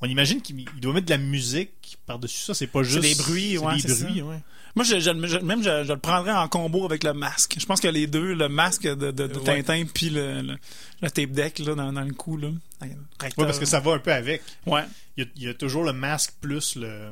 On 0.01 0.07
imagine 0.07 0.41
qu'il 0.41 0.61
il 0.61 0.81
doit 0.81 0.95
mettre 0.95 1.07
de 1.07 1.11
la 1.11 1.19
musique 1.19 1.99
par-dessus 2.07 2.39
ça. 2.43 2.55
C'est 2.55 2.67
pas 2.67 2.83
juste. 2.83 3.01
des 3.03 3.15
bruits, 3.15 3.59
ouais, 3.59 3.77
des 3.77 3.83
bruits, 3.95 4.19
ça. 4.21 4.25
ouais. 4.25 4.39
Moi, 4.77 4.85
je, 4.85 4.99
je- 5.01 5.27
je- 5.27 5.39
même, 5.45 5.63
je, 5.63 5.85
je 5.85 5.93
le 5.93 5.99
prendrais 5.99 6.33
en 6.33 6.47
combo 6.49 6.85
avec 6.85 7.03
le 7.05 7.13
masque. 7.13 7.57
Je 7.59 7.67
pense 7.67 7.81
que 7.81 7.89
les 7.89 8.07
deux, 8.07 8.35
le 8.35 8.49
masque 8.49 8.85
de, 8.85 8.95
de, 8.95 9.11
de 9.11 9.39
Ouais. 9.41 9.63
Tintin 9.63 9.85
puis 9.93 10.09
le, 10.11 10.43
le, 10.43 10.57
le 11.03 11.11
tape 11.11 11.33
deck, 11.33 11.59
là, 11.59 11.75
dans, 11.75 11.93
dans 11.93 12.03
le 12.05 12.15
cou, 12.15 12.37
là. 12.37 12.49
Ouais, 12.81 12.97
parce 13.37 13.59
que 13.59 13.67
ça 13.67 13.81
va 13.81 13.93
un 13.95 13.99
peu 13.99 14.13
avec. 14.13 14.43
Ouais. 14.67 14.85
Il 15.17 15.25
y 15.25 15.27
a, 15.27 15.31
il 15.37 15.43
y 15.43 15.49
a 15.49 15.55
toujours 15.55 15.85
le 15.85 15.93
masque 15.93 16.33
plus 16.41 16.77
le. 16.77 17.11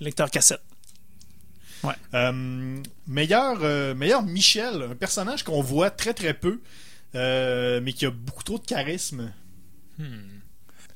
Lecteur 0.00 0.30
cassette. 0.30 0.60
Euh, 2.14 2.80
meilleur, 3.06 3.58
euh, 3.62 3.94
meilleur 3.94 4.22
Michel, 4.22 4.86
un 4.90 4.94
personnage 4.94 5.42
qu'on 5.44 5.60
voit 5.60 5.90
très 5.90 6.14
très 6.14 6.32
peu, 6.32 6.60
euh, 7.14 7.80
mais 7.82 7.92
qui 7.92 8.06
a 8.06 8.10
beaucoup 8.10 8.42
trop 8.42 8.58
de 8.58 8.64
charisme. 8.66 9.32
Hmm. 9.98 10.04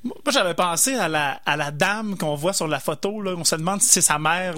Moi, 0.04 0.14
j'avais 0.32 0.54
pensé 0.54 0.94
à 0.94 1.08
la, 1.08 1.40
à 1.44 1.56
la 1.56 1.72
dame 1.72 2.16
qu'on 2.16 2.36
voit 2.36 2.52
sur 2.52 2.68
la 2.68 2.78
photo. 2.78 3.20
Là. 3.20 3.34
On 3.36 3.42
se 3.44 3.56
demande 3.56 3.82
si 3.82 3.88
c'est 3.88 4.00
sa 4.00 4.18
mère, 4.18 4.54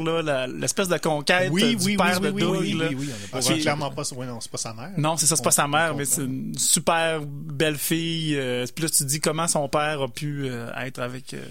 l'espèce 0.49 0.89
de 0.89 0.99
conquête 0.99 1.51
Oui, 1.51 1.63
oui, 1.65 1.77
du 1.77 1.85
oui, 1.87 1.97
père 1.97 2.21
oui, 2.21 2.27
de 2.29 2.31
oui, 2.33 2.43
Doug. 2.43 2.57
oui, 2.61 2.73
là. 2.75 2.87
oui, 2.91 2.97
oui, 3.01 3.09
on 3.33 3.39
a 3.39 3.41
pas- 3.43 3.55
clairement 3.55 3.91
pas, 3.91 4.03
ouais, 4.13 4.27
non, 4.27 4.39
c'est 4.41 4.51
pas 4.53 4.59
sa 4.59 4.75
mère. 4.75 4.91
Non, 4.99 5.17
c'est 5.17 5.25
ça, 5.27 5.37
c'est 5.37 5.43
pas 5.43 5.51
sa 5.51 5.67
mère, 5.67 5.95
mais 5.97 6.05
c'est 6.05 6.25
une 6.25 6.57
super 6.59 7.23
belle 7.25 7.79
fille. 7.79 8.37
euh, 8.37 8.67
puis 8.75 8.85
là, 8.85 8.91
tu 8.91 8.99
te 8.99 9.05
dis 9.05 9.19
comment 9.21 9.49
son 9.49 9.67
père 9.69 10.03
a 10.03 10.09
pu 10.09 10.45
euh, 10.47 10.71
être 10.77 10.99
avec 11.01 11.33
euh, 11.33 11.43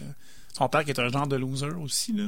son 0.55 0.69
père 0.69 0.83
qui 0.85 0.91
est 0.91 0.99
un 0.99 1.09
genre 1.09 1.27
de 1.27 1.35
loser 1.35 1.69
aussi. 1.83 2.13
Là. 2.13 2.25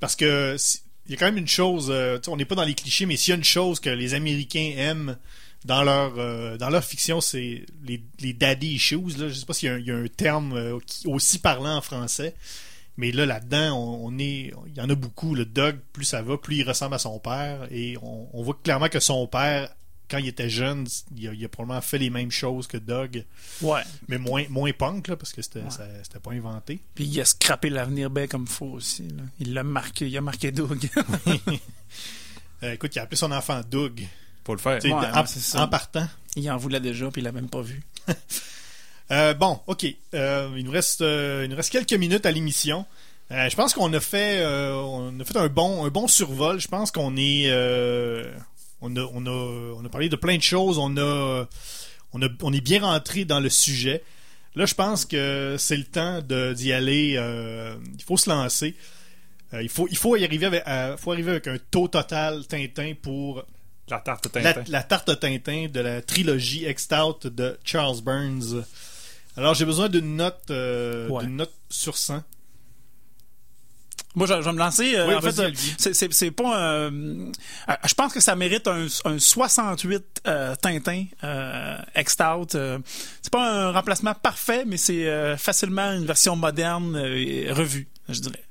Parce 0.00 0.16
que 0.16 0.56
si- 0.58 0.80
il 1.08 1.12
y 1.12 1.14
a 1.14 1.18
quand 1.18 1.26
même 1.26 1.36
une 1.36 1.46
chose, 1.46 1.92
on 2.26 2.36
n'est 2.36 2.46
pas 2.46 2.54
dans 2.56 2.64
les 2.64 2.74
clichés, 2.74 3.04
mais 3.04 3.16
s'il 3.16 3.30
y 3.30 3.34
a 3.34 3.36
une 3.36 3.44
chose 3.44 3.80
que 3.80 3.90
les 3.90 4.14
Américains 4.14 4.72
aiment 4.78 5.16
dans 5.66 5.82
leur 5.84 6.14
euh, 6.18 6.56
dans 6.56 6.70
leur 6.70 6.82
fiction, 6.84 7.20
c'est 7.20 7.66
les, 7.84 8.02
les 8.20 8.32
daddy 8.32 8.74
issues. 8.74 9.16
Là. 9.18 9.28
Je 9.28 9.34
sais 9.34 9.44
pas 9.46 9.52
s'il 9.52 9.68
y, 9.68 9.72
a 9.72 9.74
un- 9.74 9.78
il 9.78 9.86
y 9.86 9.90
a 9.90 9.96
un 9.96 10.06
terme 10.08 10.52
euh, 10.54 10.78
qui- 10.86 11.06
aussi 11.06 11.38
parlant 11.38 11.76
en 11.76 11.80
français, 11.82 12.34
mais 12.96 13.12
là 13.12 13.26
là-dedans, 13.26 13.76
on, 13.78 14.06
on 14.14 14.18
est, 14.18 14.52
il 14.66 14.74
y 14.76 14.80
en 14.80 14.88
a 14.88 14.94
beaucoup. 14.94 15.34
Le 15.34 15.44
Doug, 15.44 15.76
plus 15.92 16.04
ça 16.04 16.22
va, 16.22 16.38
plus 16.38 16.56
il 16.56 16.62
ressemble 16.62 16.94
à 16.94 16.98
son 16.98 17.18
père, 17.18 17.66
et 17.70 17.96
on, 18.02 18.28
on 18.32 18.42
voit 18.42 18.58
clairement 18.62 18.88
que 18.88 19.00
son 19.00 19.26
père, 19.26 19.68
quand 20.08 20.18
il 20.18 20.28
était 20.28 20.48
jeune, 20.48 20.86
il 21.16 21.28
a, 21.28 21.32
il 21.32 21.44
a 21.44 21.48
probablement 21.48 21.80
fait 21.80 21.98
les 21.98 22.10
mêmes 22.10 22.30
choses 22.30 22.68
que 22.68 22.76
Doug, 22.78 23.24
Ouais. 23.60 23.82
mais 24.08 24.18
moins 24.18 24.44
moins 24.48 24.72
punk 24.72 25.08
là, 25.08 25.16
parce 25.16 25.32
que 25.32 25.42
c'était 25.42 25.60
Ouais. 25.60 26.20
pas 26.22 26.30
inventé. 26.32 26.78
Puis 26.94 27.04
il 27.06 27.20
a 27.20 27.24
scrappé 27.24 27.70
l'avenir 27.70 28.08
bien 28.08 28.28
comme 28.28 28.46
faut 28.46 28.66
aussi. 28.66 29.02
Là. 29.08 29.24
Il 29.40 29.52
l'a 29.52 29.64
marqué, 29.64 30.06
il 30.06 30.16
a 30.16 30.20
marqué 30.20 30.52
Doug. 30.52 30.88
Euh, 32.62 32.72
écoute, 32.72 32.94
il 32.96 32.98
a 32.98 33.02
appelé 33.02 33.16
son 33.18 33.32
enfant 33.32 33.60
Doug. 33.70 34.06
Faut 34.46 34.54
le 34.54 34.60
faire. 34.60 34.82
Ouais, 34.84 34.92
en, 34.92 35.26
ça. 35.26 35.62
en 35.62 35.68
partant. 35.68 36.06
il 36.36 36.48
en 36.50 36.56
voulait 36.56 36.78
déjà, 36.80 37.10
puis 37.10 37.20
il 37.20 37.24
l'a 37.24 37.32
même 37.32 37.48
pas 37.48 37.60
vu. 37.62 37.82
Euh, 39.12 39.34
bon, 39.34 39.60
ok. 39.68 39.86
Euh, 40.14 40.50
il 40.56 40.64
nous 40.64 40.72
reste, 40.72 41.00
euh, 41.00 41.42
il 41.44 41.50
nous 41.50 41.54
reste 41.54 41.70
quelques 41.70 41.92
minutes 41.92 42.26
à 42.26 42.32
l'émission. 42.32 42.84
Euh, 43.30 43.48
je 43.48 43.54
pense 43.54 43.72
qu'on 43.72 43.92
a 43.92 44.00
fait, 44.00 44.40
euh, 44.40 44.74
on 44.74 45.20
a 45.20 45.24
fait 45.24 45.36
un 45.36 45.46
bon, 45.46 45.84
un 45.86 45.90
bon 45.90 46.08
survol. 46.08 46.58
Je 46.58 46.66
pense 46.66 46.90
qu'on 46.90 47.16
est, 47.16 47.44
euh, 47.46 48.24
on 48.80 48.96
a, 48.96 49.02
on 49.14 49.24
a, 49.26 49.74
on 49.80 49.84
a 49.84 49.88
parlé 49.88 50.08
de 50.08 50.16
plein 50.16 50.36
de 50.36 50.42
choses. 50.42 50.78
On 50.78 50.96
a, 50.96 51.46
on 52.14 52.20
a, 52.20 52.26
on 52.42 52.52
est 52.52 52.60
bien 52.60 52.80
rentré 52.82 53.24
dans 53.24 53.38
le 53.38 53.48
sujet. 53.48 54.02
Là, 54.56 54.66
je 54.66 54.74
pense 54.74 55.04
que 55.04 55.54
c'est 55.56 55.76
le 55.76 55.84
temps 55.84 56.20
d'y 56.54 56.72
aller. 56.72 57.14
euh, 57.16 57.76
il 57.96 58.02
faut 58.02 58.16
se 58.16 58.28
lancer. 58.28 58.74
Euh, 59.54 59.62
il 59.62 59.68
faut, 59.68 59.86
il 59.88 59.96
faut 59.96 60.16
y 60.16 60.24
arriver 60.24 60.46
avec, 60.46 60.64
euh, 60.66 60.96
faut 60.96 61.12
arriver 61.12 61.30
avec 61.30 61.46
un 61.46 61.58
taux 61.70 61.86
total 61.86 62.44
Tintin 62.48 62.94
pour 63.00 63.44
La 63.88 63.98
tarte 64.00 64.30
Tintin. 64.32 64.64
la 64.68 64.82
tarte 64.82 65.20
Tintin 65.20 65.68
de 65.68 65.80
la 65.80 66.02
trilogie 66.02 66.64
X-Stout 66.68 67.30
de 67.30 67.58
Charles 67.64 68.00
Burns. 68.02 68.64
Alors, 69.36 69.54
j'ai 69.54 69.64
besoin 69.64 69.88
d'une 69.88 70.16
note, 70.16 70.40
euh, 70.50 71.08
Ouais. 71.08 71.24
d'une 71.24 71.36
note 71.36 71.52
sur 71.68 71.96
100. 71.96 72.22
Moi, 74.14 74.26
je, 74.26 74.32
je 74.32 74.40
vais 74.40 74.52
me 74.52 74.58
lancer. 74.58 74.96
euh, 74.96 75.06
Oui, 75.08 75.14
en 75.14 75.20
fait, 75.20 75.38
euh, 75.40 75.50
c'est- 75.76 75.92
c'est 75.92 76.10
c'est 76.12 76.30
pas 76.30 76.56
un. 76.56 76.90
euh, 76.90 77.32
je 77.86 77.92
pense 77.94 78.14
que 78.14 78.20
ça 78.20 78.34
mérite 78.34 78.66
un, 78.66 78.86
un 79.04 79.18
68 79.18 80.22
euh, 80.26 80.54
Tintin 80.56 81.04
euh, 81.22 81.76
euh, 82.54 82.78
c'est 83.20 83.30
pas 83.30 83.52
un 83.68 83.72
remplacement 83.72 84.14
parfait, 84.14 84.64
mais 84.66 84.78
c'est 84.78 85.06
euh, 85.06 85.36
facilement 85.36 85.92
une 85.92 86.06
version 86.06 86.34
moderne 86.34 86.96
et 86.96 87.52
revue, 87.52 87.88
je 88.08 88.20
dirais. 88.20 88.42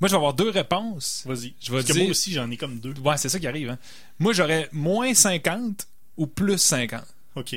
Moi, 0.00 0.08
je 0.08 0.12
vais 0.12 0.16
avoir 0.16 0.34
deux 0.34 0.48
réponses. 0.50 1.22
Vas-y. 1.26 1.54
Je 1.60 1.70
vais 1.72 1.78
Parce 1.82 1.92
que 1.92 1.98
moi 1.98 2.10
aussi, 2.10 2.32
j'en 2.32 2.50
ai 2.50 2.56
comme 2.56 2.78
deux. 2.80 2.94
Ouais, 3.04 3.16
c'est 3.18 3.28
ça 3.28 3.38
qui 3.38 3.46
arrive. 3.46 3.70
hein. 3.70 3.78
Moi, 4.18 4.32
j'aurais 4.32 4.68
moins 4.72 5.12
50 5.12 5.86
ou 6.16 6.26
plus 6.26 6.58
50. 6.58 7.02
OK. 7.36 7.56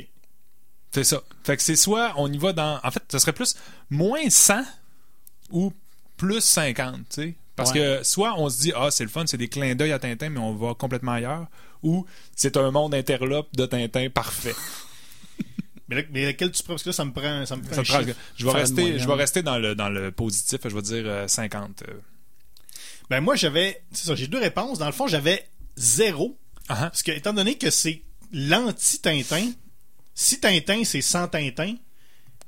C'est 0.91 1.03
ça. 1.03 1.21
Fait 1.43 1.55
que 1.57 1.63
c'est 1.63 1.75
soit 1.75 2.13
on 2.17 2.31
y 2.31 2.37
va 2.37 2.53
dans. 2.53 2.79
En 2.83 2.91
fait, 2.91 3.01
ce 3.11 3.17
serait 3.19 3.33
plus 3.33 3.55
moins 3.89 4.29
100 4.29 4.63
ou 5.51 5.71
plus 6.17 6.41
50, 6.41 6.95
tu 6.97 7.03
sais. 7.09 7.35
Parce 7.55 7.71
Ouais. 7.71 7.79
que 7.99 8.03
soit 8.03 8.33
on 8.39 8.49
se 8.49 8.61
dit, 8.61 8.73
ah, 8.75 8.89
c'est 8.91 9.03
le 9.03 9.09
fun, 9.09 9.23
c'est 9.25 9.37
des 9.37 9.47
clins 9.47 9.75
d'œil 9.75 9.91
à 9.91 9.99
Tintin, 9.99 10.29
mais 10.29 10.39
on 10.39 10.53
va 10.55 10.73
complètement 10.73 11.11
ailleurs, 11.13 11.45
ou 11.83 12.05
c'est 12.35 12.57
un 12.57 12.71
monde 12.71 12.93
interlope 12.95 13.47
de 13.55 13.65
Tintin 13.65 14.09
parfait. 14.09 14.55
Mais, 15.89 16.07
mais 16.11 16.25
lequel 16.27 16.49
tu 16.51 16.63
prends? 16.63 16.73
Parce 16.73 16.83
que 16.83 16.89
là, 16.89 16.93
ça 16.93 17.03
me 17.05 17.11
prend, 17.11 17.45
ça 17.45 17.55
me 17.57 17.61
prend 17.61 17.73
Ça 17.75 17.79
un 17.81 17.83
me 17.83 17.87
prend- 17.87 17.99
chiffre. 17.99 18.17
je 18.37 18.45
vais 18.45 18.51
rester, 18.53 18.99
je 18.99 19.05
vais 19.07 19.13
rester 19.13 19.43
dans 19.43 19.57
le, 19.59 19.75
dans 19.75 19.89
le 19.89 20.11
positif, 20.11 20.61
je 20.63 20.69
vais 20.73 20.81
dire 20.81 21.03
euh, 21.05 21.27
50. 21.27 21.83
euh. 21.87 21.93
Ben, 23.09 23.21
moi, 23.21 23.35
j'avais, 23.35 23.83
c'est 23.91 24.05
ça, 24.07 24.15
j'ai 24.15 24.27
deux 24.27 24.39
réponses. 24.39 24.79
Dans 24.79 24.85
le 24.85 24.91
fond, 24.91 25.07
j'avais 25.07 25.45
zéro. 25.75 26.37
Ah. 26.69 26.75
Parce 26.75 27.03
que, 27.03 27.11
étant 27.11 27.33
donné 27.33 27.57
que 27.57 27.69
c'est 27.69 28.01
l'anti-Tintin, 28.31 29.51
si 30.15 30.39
Tintin, 30.39 30.83
c'est 30.83 31.01
100 31.01 31.27
Tintin, 31.29 31.75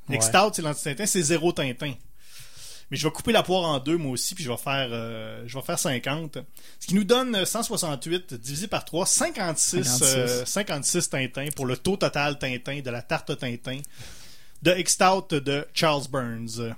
Ouais. 0.07 0.17
X-Stout, 0.17 0.51
c'est 0.53 0.61
l'anti-Tintin, 0.61 1.05
c'est 1.07 1.21
zéro 1.23 1.51
Tintin. 1.51 1.93
Mais 2.91 2.97
je 2.97 3.07
vais 3.07 3.11
couper 3.11 3.31
la 3.31 3.41
poire 3.41 3.63
en 3.63 3.79
deux, 3.79 3.97
moi 3.97 4.11
aussi, 4.11 4.35
puis 4.35 4.43
je 4.43 4.51
vais 4.51 4.57
faire, 4.57 4.89
euh, 4.91 5.43
je 5.47 5.57
vais 5.57 5.63
faire 5.63 5.79
50. 5.79 6.37
Ce 6.79 6.85
qui 6.85 6.93
nous 6.93 7.03
donne 7.03 7.43
168 7.43 8.35
divisé 8.35 8.67
par 8.67 8.85
3, 8.85 9.07
56, 9.07 9.83
56. 9.83 10.03
euh, 10.15 10.45
56 10.45 11.09
Tintin 11.09 11.47
pour 11.55 11.65
le 11.65 11.75
taux 11.77 11.97
total 11.97 12.37
Tintin 12.37 12.81
de 12.81 12.89
la 12.91 13.01
tarte 13.01 13.35
Tintin 13.39 13.79
de 14.61 14.75
X-Stout 14.77 15.39
de 15.39 15.67
Charles 15.73 16.07
Burns. 16.11 16.75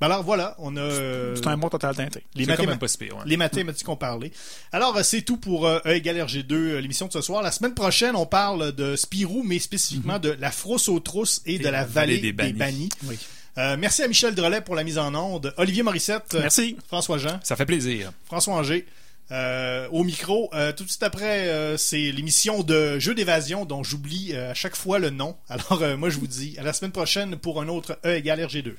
Ben 0.00 0.06
alors 0.06 0.22
voilà, 0.22 0.54
on 0.58 0.76
a 0.76 0.80
euh, 0.80 1.36
C'est 1.36 1.46
un 1.46 1.56
bon 1.58 1.68
total 1.68 1.94
Tintin. 1.94 2.20
les, 2.34 2.46
quand 2.46 2.64
même 2.66 2.78
pas 2.78 2.88
si 2.88 2.96
pire, 2.96 3.16
ouais. 3.18 3.22
les 3.26 3.36
mathématiques 3.36 3.88
ont 3.88 3.96
parlé. 3.96 4.32
Alors, 4.72 4.96
euh, 4.96 5.02
c'est 5.02 5.20
tout 5.22 5.36
pour 5.36 5.66
euh, 5.66 5.78
E 5.84 5.90
égale 5.90 6.16
RG2, 6.16 6.52
euh, 6.52 6.80
l'émission 6.80 7.06
de 7.06 7.12
ce 7.12 7.20
soir. 7.20 7.42
La 7.42 7.52
semaine 7.52 7.74
prochaine, 7.74 8.16
on 8.16 8.24
parle 8.26 8.72
de 8.72 8.96
Spirou, 8.96 9.42
mais 9.42 9.58
spécifiquement 9.58 10.18
de 10.18 10.30
la 10.40 10.50
frousse 10.50 10.88
aux 10.88 11.00
trousses 11.00 11.42
et, 11.44 11.58
de 11.58 11.68
la 11.68 11.84
vallée 11.84 12.18
des, 12.18 12.32
bannis. 12.32 12.88
Oui. 13.04 13.18
Euh, 13.58 13.76
merci 13.78 14.02
à 14.02 14.08
Michel 14.08 14.34
Drolet 14.34 14.60
pour 14.62 14.74
la 14.74 14.84
mise 14.84 14.96
en 14.96 15.14
onde. 15.14 15.52
Olivier 15.58 15.82
Morissette. 15.82 16.34
euh, 16.34 16.40
Merci. 16.40 16.76
François 16.86 17.18
Jean. 17.18 17.38
Ça 17.42 17.56
fait 17.56 17.66
plaisir. 17.66 18.12
François 18.24 18.54
Anger. 18.54 18.86
euh, 19.32 19.86
au 19.90 20.02
micro, 20.02 20.48
Euh, 20.54 20.72
tout 20.72 20.84
de 20.84 20.88
suite 20.88 21.02
après, 21.02 21.48
euh, 21.48 21.76
c'est 21.76 22.10
l'émission 22.10 22.62
de 22.62 22.98
Jeux 22.98 23.14
d'évasion 23.14 23.64
dont 23.66 23.82
j'oublie 23.82 24.30
euh, 24.32 24.52
à 24.52 24.54
chaque 24.54 24.76
fois 24.76 24.98
le 24.98 25.10
nom. 25.10 25.36
Alors, 25.48 25.82
euh, 25.82 25.96
moi, 25.96 26.08
je 26.10 26.18
vous 26.18 26.26
dis 26.26 26.56
à 26.58 26.62
la 26.62 26.72
semaine 26.72 26.92
prochaine 26.92 27.36
pour 27.36 27.60
un 27.60 27.68
autre 27.68 27.98
E 28.06 28.14
égale 28.16 28.40
RG2. 28.40 28.72